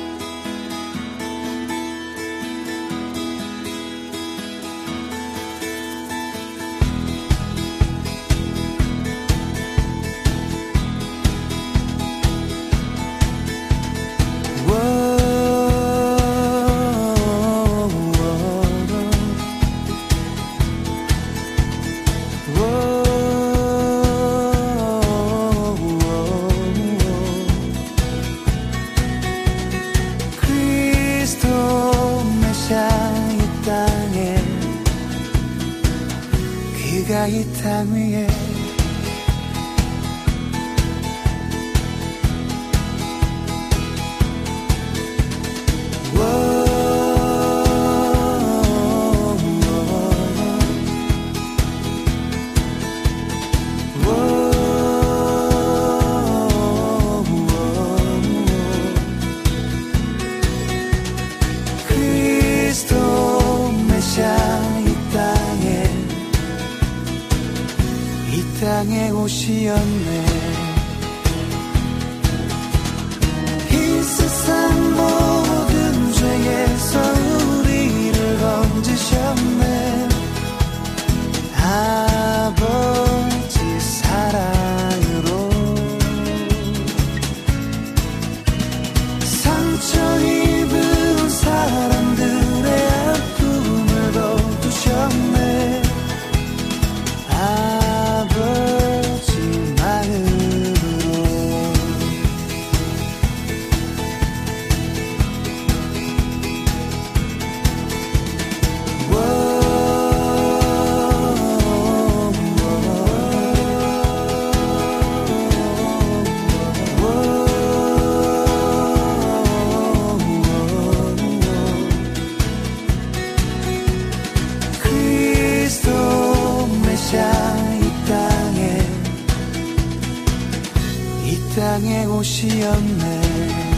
[131.59, 133.68] 이 땅에 오시었네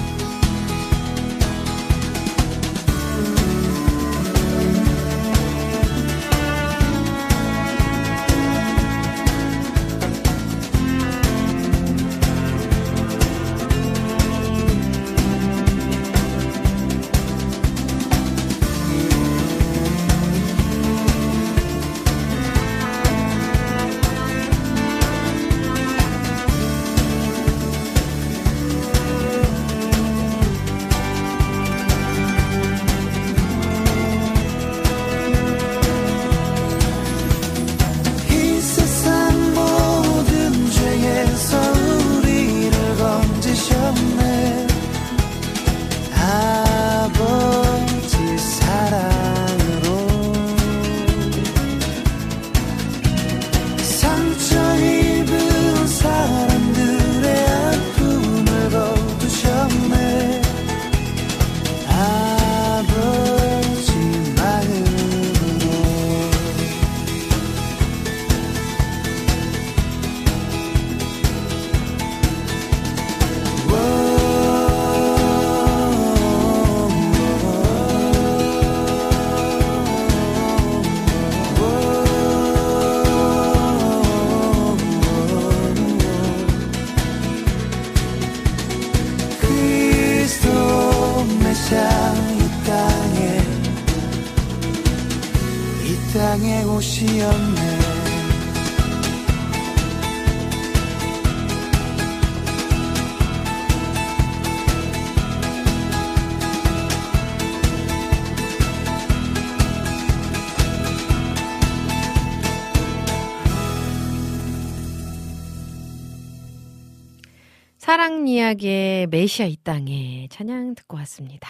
[119.11, 121.49] 메시아 이 땅에 찬양 듣고 왔습니다.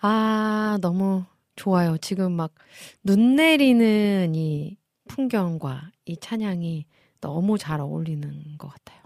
[0.00, 1.24] 아, 너무
[1.56, 1.96] 좋아요.
[1.98, 2.52] 지금 막
[3.04, 4.76] 눈 내리는 이
[5.08, 6.86] 풍경과 이 찬양이
[7.20, 9.00] 너무 잘 어울리는 것 같아요.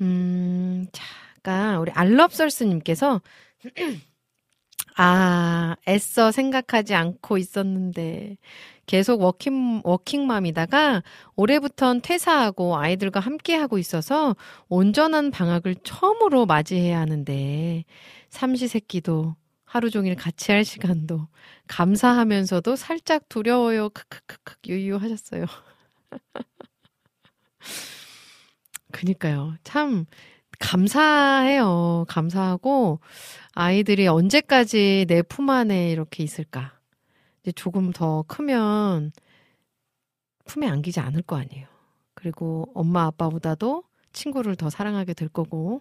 [0.00, 3.20] 음, 잠깐, 우리 알럽설스님께서,
[4.96, 8.36] 아, 애써 생각하지 않고 있었는데,
[8.90, 11.04] 계속 워킹, 워킹맘이다가
[11.36, 14.34] 올해부턴 퇴사하고 아이들과 함께 하고 있어서
[14.68, 17.84] 온전한 방학을 처음으로 맞이해야 하는데
[18.30, 21.28] 삼시세끼도 하루 종일 같이 할 시간도
[21.68, 23.90] 감사하면서도 살짝 두려워요.
[23.90, 25.44] 크크크크 유유 하셨어요.
[28.90, 29.54] 그니까요.
[29.62, 30.04] 참
[30.58, 32.06] 감사해요.
[32.08, 32.98] 감사하고
[33.54, 36.79] 아이들이 언제까지 내 품 안에 이렇게 있을까?
[37.42, 39.12] 이제 조금 더 크면
[40.44, 41.66] 품에 안기지 않을 거 아니에요.
[42.14, 45.80] 그리고 엄마 아빠보다도 친구를 더 사랑하게 될 거고.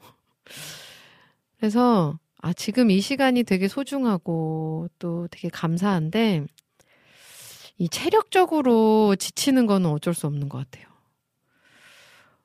[1.57, 6.45] 그래서 아 지금 이 시간이 되게 소중하고 또 되게 감사한데
[7.77, 10.85] 이 체력적으로 지치는 거는 어쩔 수 없는 것 같아요.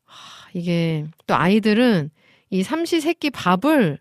[0.05, 2.11] 하, 이게 또 아이들은
[2.51, 3.99] 이 삼시세끼 밥을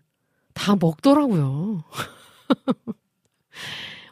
[0.54, 1.84] 다 먹더라고요.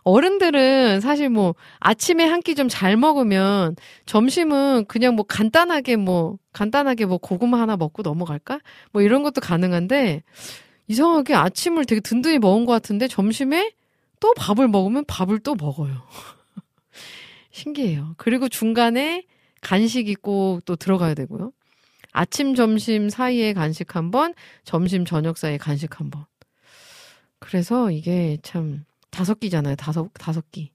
[0.05, 3.77] 어른들은 사실 뭐 아침에 한 끼 좀 잘 먹으면
[4.07, 8.61] 점심은 그냥 뭐 간단하게 뭐 간단하게 뭐 고구마 하나 먹고 넘어갈까?
[8.93, 10.23] 뭐 이런 것도 가능한데
[10.89, 13.73] 이상하게 아침을 되게 든든히 먹은 것 같은데 점심에
[14.21, 16.03] 또 밥을 먹으면 밥을 또 먹어요.
[17.53, 18.15] 신기해요.
[18.17, 19.25] 그리고 중간에
[19.61, 21.53] 간식이 꼭 또 들어가야 되고요.
[22.13, 24.35] 아침, 점심 사이에 간식 한 번,
[24.65, 26.25] 점심, 저녁 사이에 간식 한 번.
[27.39, 29.77] 그래서 이게 참 다섯 끼잖아요.
[29.77, 30.73] 다섯, 다섯 끼.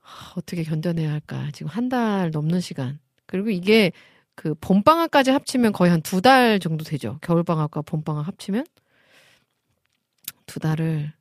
[0.00, 1.50] 하, 어떻게 견뎌내야 할까.
[1.52, 2.98] 지금 한 달 넘는 시간.
[3.26, 3.92] 그리고 이게
[4.36, 7.18] 그 봄방학까지 합치면 거의 한 두 달 정도 되죠.
[7.22, 8.64] 겨울방학과 봄방학 합치면.
[10.46, 11.12] 두 달을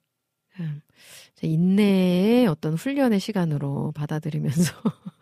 [0.60, 0.82] 음,
[1.42, 4.74] 인내의 어떤 훈련의 시간으로 받아들이면서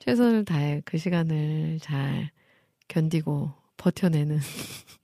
[0.00, 2.30] 최선을 다해 그 시간을 잘
[2.88, 4.40] 견디고 버텨내는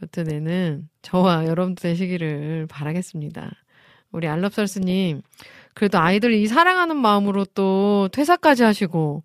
[0.00, 3.50] 버텨내는 저와 여러분들 되시기를 바라겠습니다.
[4.12, 5.22] 우리 알럽설스님
[5.74, 9.22] 그래도 아이들 이 사랑하는 마음으로 또 퇴사까지 하시고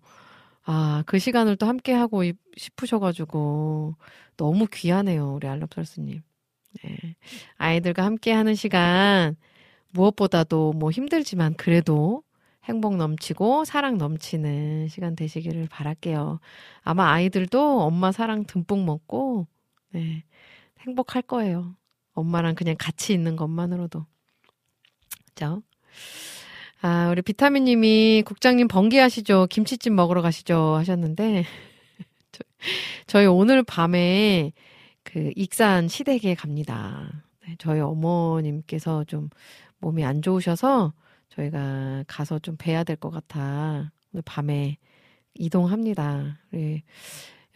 [0.64, 2.22] 아 그 시간을 또 함께 하고
[2.56, 3.96] 싶으셔가지고
[4.36, 6.22] 너무 귀하네요 우리 알럽설스님.
[6.84, 7.16] 네.
[7.56, 9.36] 아이들과 함께 하는 시간
[9.92, 12.22] 무엇보다도 뭐 힘들지만 그래도
[12.64, 16.40] 행복 넘치고 사랑 넘치는 시간 되시기를 바랄게요.
[16.82, 19.46] 아마 아이들도 엄마 사랑 듬뿍 먹고,
[19.92, 20.24] 네,
[20.80, 21.74] 행복할 거예요.
[22.14, 24.06] 엄마랑 그냥 같이 있는 것만으로도.
[25.28, 25.62] 그죠?
[26.82, 29.48] 아, 우리 비타민 님이 국장님 번개하시죠?
[29.50, 30.74] 김치찜 먹으러 가시죠?
[30.76, 31.44] 하셨는데,
[33.06, 34.52] 저희 오늘 밤에
[35.02, 37.24] 그 익산 시댁에 갑니다.
[37.46, 39.30] 네, 저희 어머님께서 좀
[39.78, 40.92] 몸이 안 좋으셔서
[41.30, 43.90] 저희가 가서 좀 뵈야 될 것 같아.
[44.12, 44.78] 오늘 밤에
[45.34, 46.38] 이동합니다.
[46.52, 46.82] 우리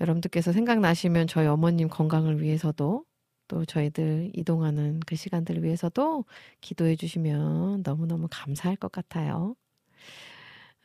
[0.00, 3.04] 여러분들께서 생각나시면 저희 어머님 건강을 위해서도
[3.50, 6.24] 또 저희들 이동하는 그 시간들을 위해서도
[6.60, 9.56] 기도해 주시면 너무너무 감사할 것 같아요.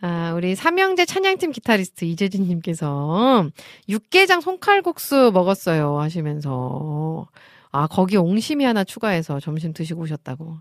[0.01, 3.47] 아, 우리 삼형제 찬양팀 기타리스트 이재진님께서
[3.87, 7.27] 육개장 손칼국수 먹었어요 하시면서
[7.71, 10.57] 아 거기 옹심이 하나 추가해서 점심 드시고 오셨다고.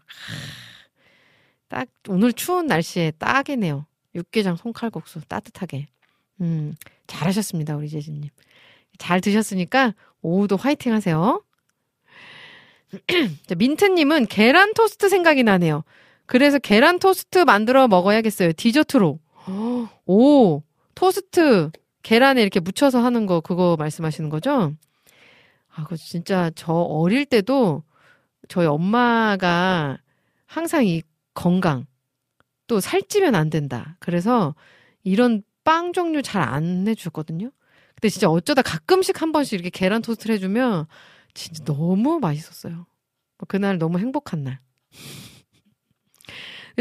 [1.69, 3.87] 딱 오늘 추운 날씨에 딱이네요.
[4.15, 5.89] 육개장 손칼국수 따뜻하게.
[6.43, 6.75] 음
[7.07, 8.29] 잘하셨습니다 우리 재진님.
[8.99, 11.44] 잘 드셨으니까 오후도 화이팅 하세요.
[13.57, 15.85] 민트님은 계란 토스트 생각이 나네요.
[16.27, 18.53] 그래서 계란 토스트 만들어 먹어야겠어요.
[18.55, 19.19] 디저트로.
[20.07, 20.63] 오,
[20.95, 21.71] 토스트
[22.03, 24.73] 계란에 이렇게 묻혀서 하는 거 그거 말씀하시는 거죠?
[25.75, 27.83] 아, 그 진짜 저 어릴 때도
[28.49, 29.99] 저희 엄마가
[30.47, 31.03] 항상 이
[31.35, 31.87] 건강
[32.67, 33.97] 또 살찌면 안 된다.
[34.01, 34.55] 그래서
[35.03, 37.51] 이런 빵 종류 잘 안 해주거든요.
[37.95, 40.87] 근데 진짜 어쩌다 가끔씩 한 번씩 이렇게 계란 토스트를 해주면
[41.35, 42.87] 진짜 너무 맛있었어요.
[43.49, 44.61] 그날 너무 행복한 날.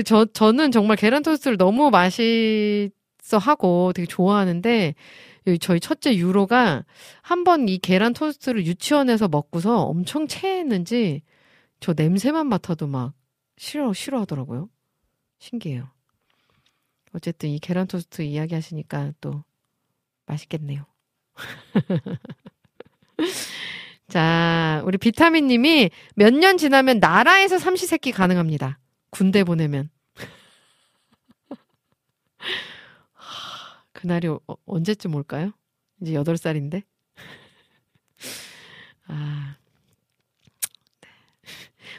[0.05, 4.95] 저, 저는 정말 계란 토스트를 너무 맛있어 하고 되게 좋아하는데,
[5.61, 6.85] 저희 첫째 유로가
[7.21, 11.21] 한 번 이 계란 토스트를 유치원에서 먹고서 엄청 체했는지
[11.81, 13.13] 저 냄새만 맡아도 막
[13.57, 14.69] 싫어, 싫어 하더라고요.
[15.39, 15.89] 신기해요.
[17.13, 19.43] 어쨌든 이 계란 토스트 이야기 하시니까 또
[20.27, 20.85] 맛있겠네요.
[24.09, 28.79] 자, 우리 비타민 님이 몇 년 지나면 나라에서 삼시세끼 가능합니다.
[29.09, 29.89] 군대 보내면.
[33.93, 35.51] 그날이 어, 언제쯤 올까요?
[36.01, 36.83] 이제 8살인데.
[39.07, 39.55] 아.
[41.01, 41.09] 네.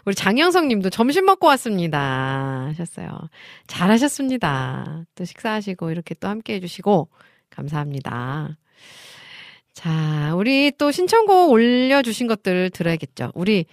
[0.05, 2.66] 우리 장영석 님도 점심 먹고 왔습니다.
[2.68, 3.31] 하셨어요.
[3.66, 5.05] 잘하셨습니다.
[5.14, 7.09] 또 식사하시고 이렇게 또 함께 해주시고
[7.51, 8.59] 감사합니다.
[9.74, 13.32] 자, 우리 또 신청곡 올려주신 것들 들어야겠죠.
[13.34, 13.66] 우리,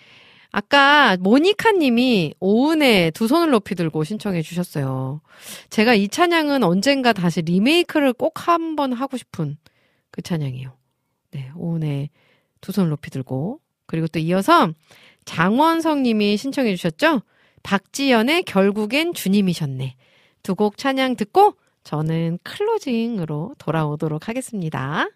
[0.52, 5.22] 아까 모니카 님이 오은에 두 손을 높이 들고 신청해 주셨어요.
[5.70, 9.58] 제가 이 찬양은 언젠가 다시 리메이크를 꼭 한번 하고 싶은
[10.10, 10.74] 그 찬양이에요.
[11.32, 12.10] 네, 오은에
[12.60, 14.70] 두 손을 높이 들고 그리고 또 이어서
[15.24, 17.22] 장원성 님이 신청해 주셨죠.
[17.64, 19.96] 박지연의 결국엔 주님이셨네.
[20.44, 25.08] 두 곡 찬양 듣고 저는 클로징으로 돌아오도록 하겠습니다.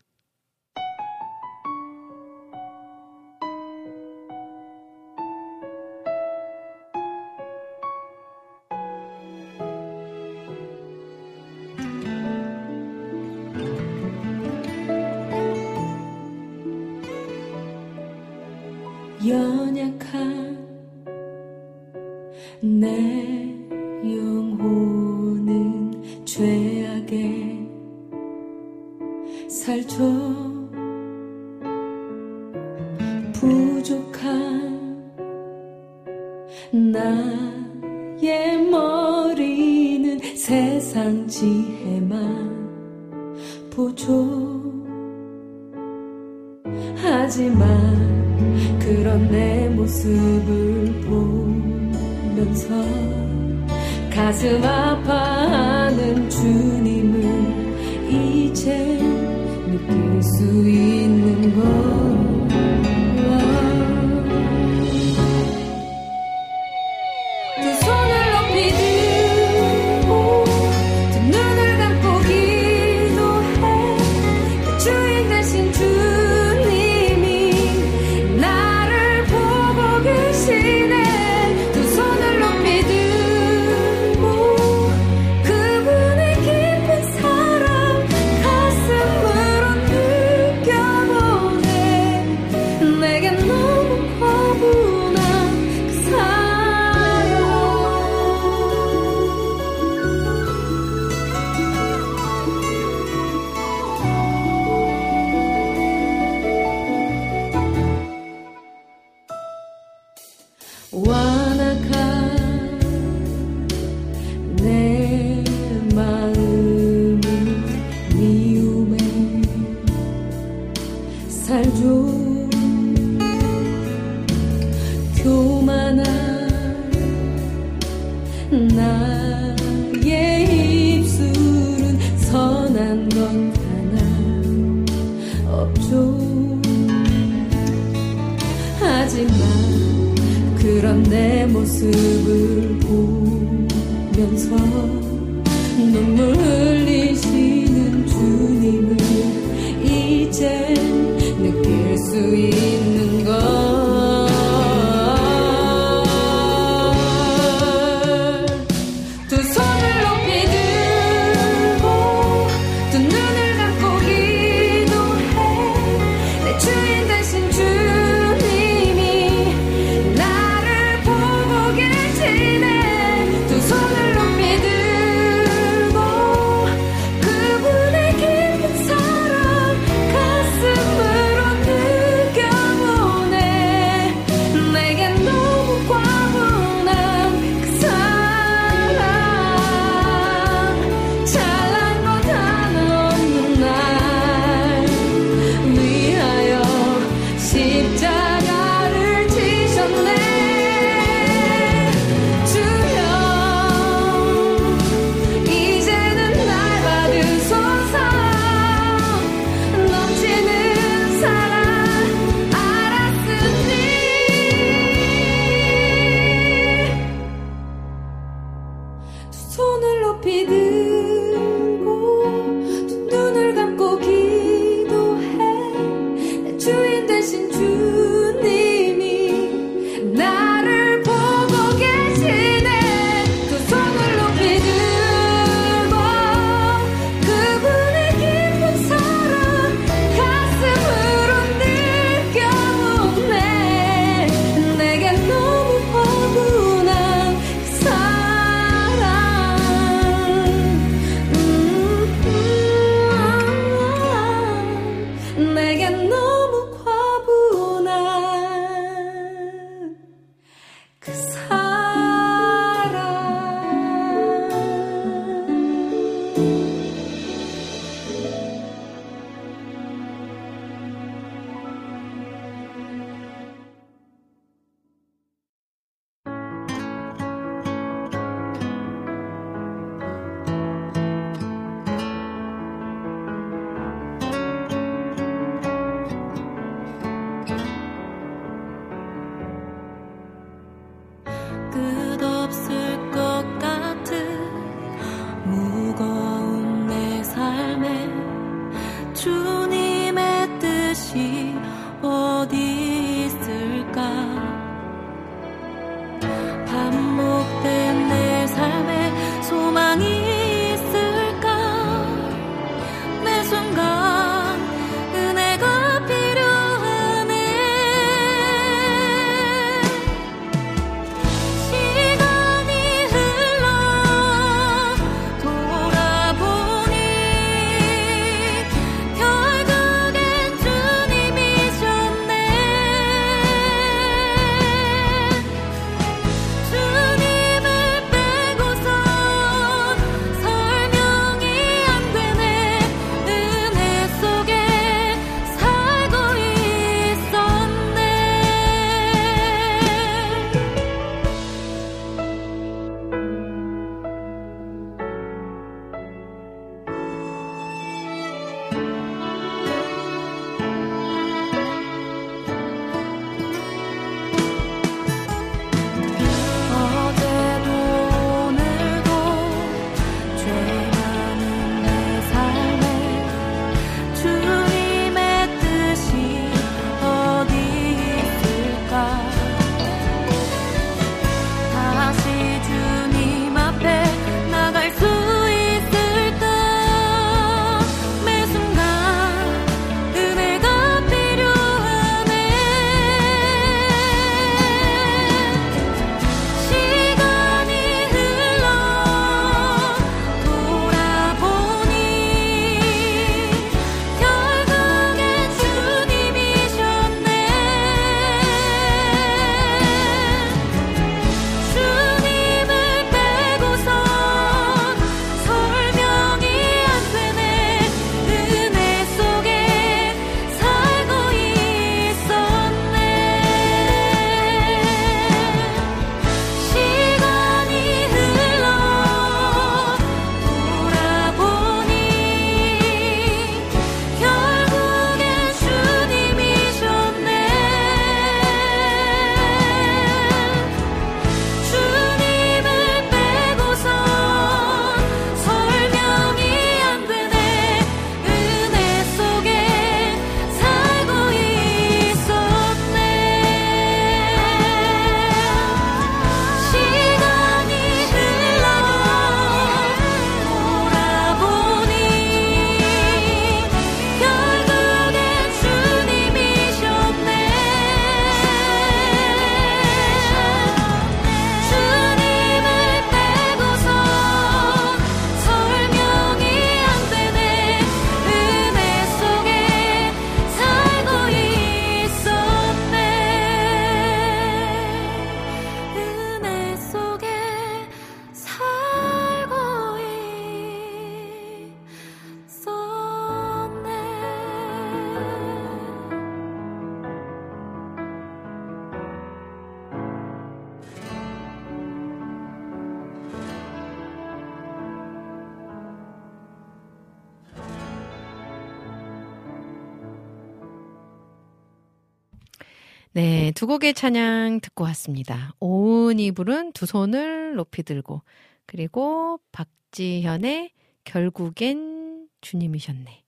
[513.76, 515.54] 곡의 찬양 듣고 왔습니다.
[515.60, 518.22] 오은이 부른 두 손을 높이 들고
[518.66, 520.72] 그리고 박지현의
[521.04, 523.26] 결국엔 주님이셨네.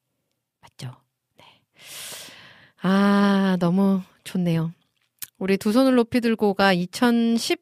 [0.62, 0.96] 맞죠?
[1.36, 1.44] 네.
[2.82, 4.72] 아, 너무 좋네요.
[5.38, 7.60] 우리 두 손을 높이 들고가 2012년,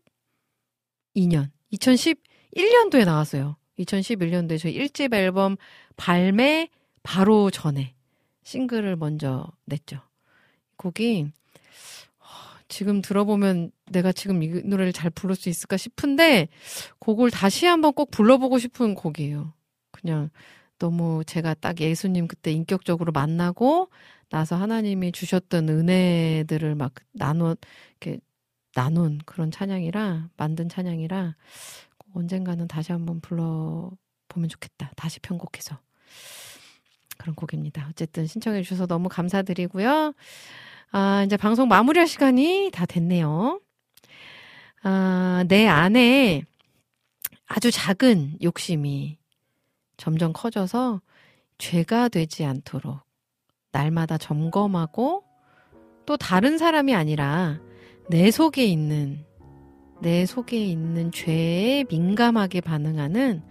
[1.73, 3.57] 2011년도에 나왔어요.
[3.79, 5.57] 2011년도에 저희 1집 앨범
[5.95, 6.69] 발매
[7.01, 7.95] 바로 전에
[8.43, 10.01] 싱글을 먼저 냈죠.
[10.77, 11.31] 곡이
[12.75, 16.49] 지금 들어보면 내가 지금 이 노래를 잘 부를 수 있을까 싶은데
[16.99, 19.53] 곡을 다시 한번 꼭 불러보고 싶은 곡이에요.
[19.91, 20.29] 그냥
[20.77, 23.89] 너무 제가 딱 예수님 그때 인격적으로 만나고
[24.29, 27.55] 나서 하나님이 주셨던 은혜들을 막 나눠
[28.01, 28.19] 이렇게
[28.73, 31.33] 나눈 그런 찬양이라 만든 찬양이라
[32.13, 33.89] 언젠가는 다시 한번 불러
[34.27, 34.91] 보면 좋겠다.
[34.97, 35.79] 다시 편곡해서
[37.17, 37.87] 그런 곡입니다.
[37.89, 40.13] 어쨌든 신청해 주셔서 너무 감사드리고요.
[40.97, 43.59] 아, 이제 방송 마무리할 시간이 다 됐네요.
[44.81, 46.43] 아, 내 안에
[47.47, 49.17] 아주 작은 욕심이
[49.97, 51.01] 점점 커져서
[51.57, 53.01] 죄가 되지 않도록
[53.73, 55.25] 날마다 점검하고
[56.05, 57.59] 또 다른 사람이 아니라
[58.09, 59.25] 내 속에 있는
[60.01, 63.43] 내 속에 있는 죄에 민감하게 반응하는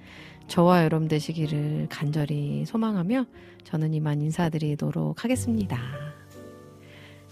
[0.49, 3.27] 저와 여러분 되시기를 간절히 소망하며
[3.65, 6.24] 저는 이만 인사드리도록 하겠습니다.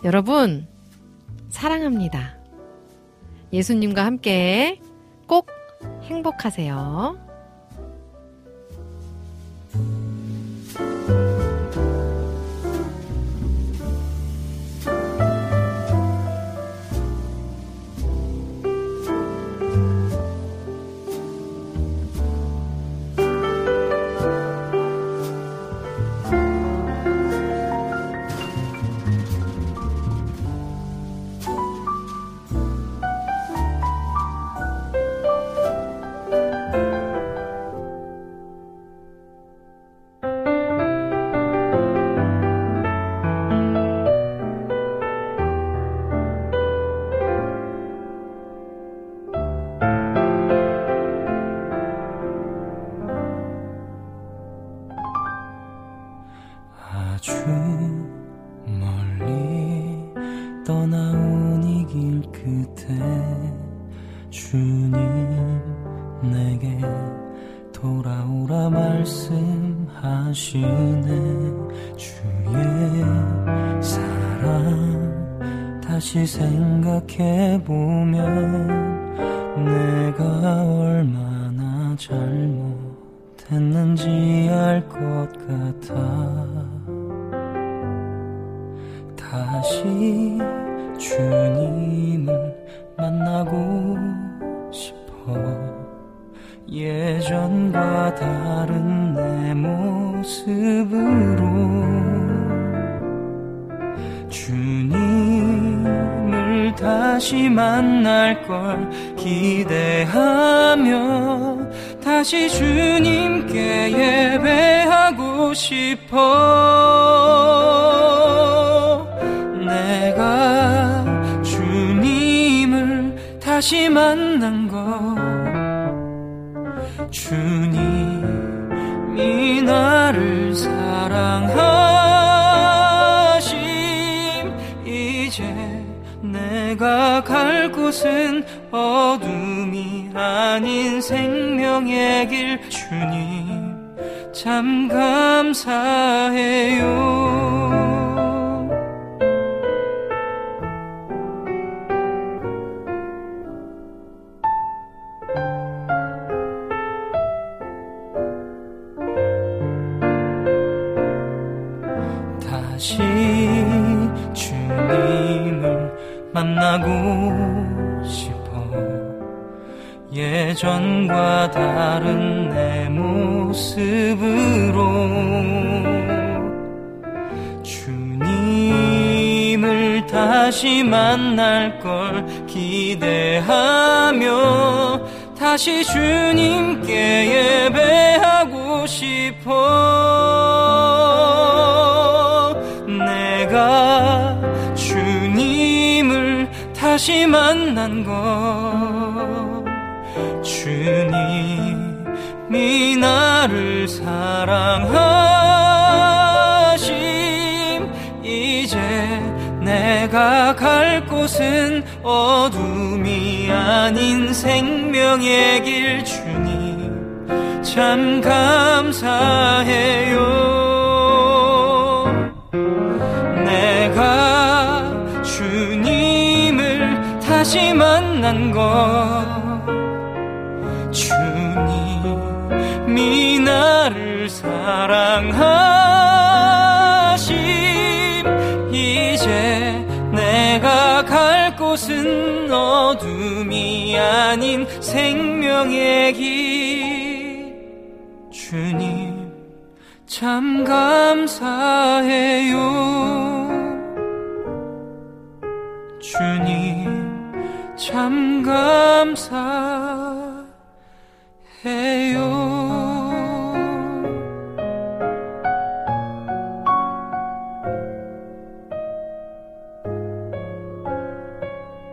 [0.05, 0.67] 여러분,
[1.49, 2.37] 사랑합니다.
[3.53, 4.81] 예수님과 함께
[5.29, 5.47] 꼭
[6.03, 7.32] 행복하세요.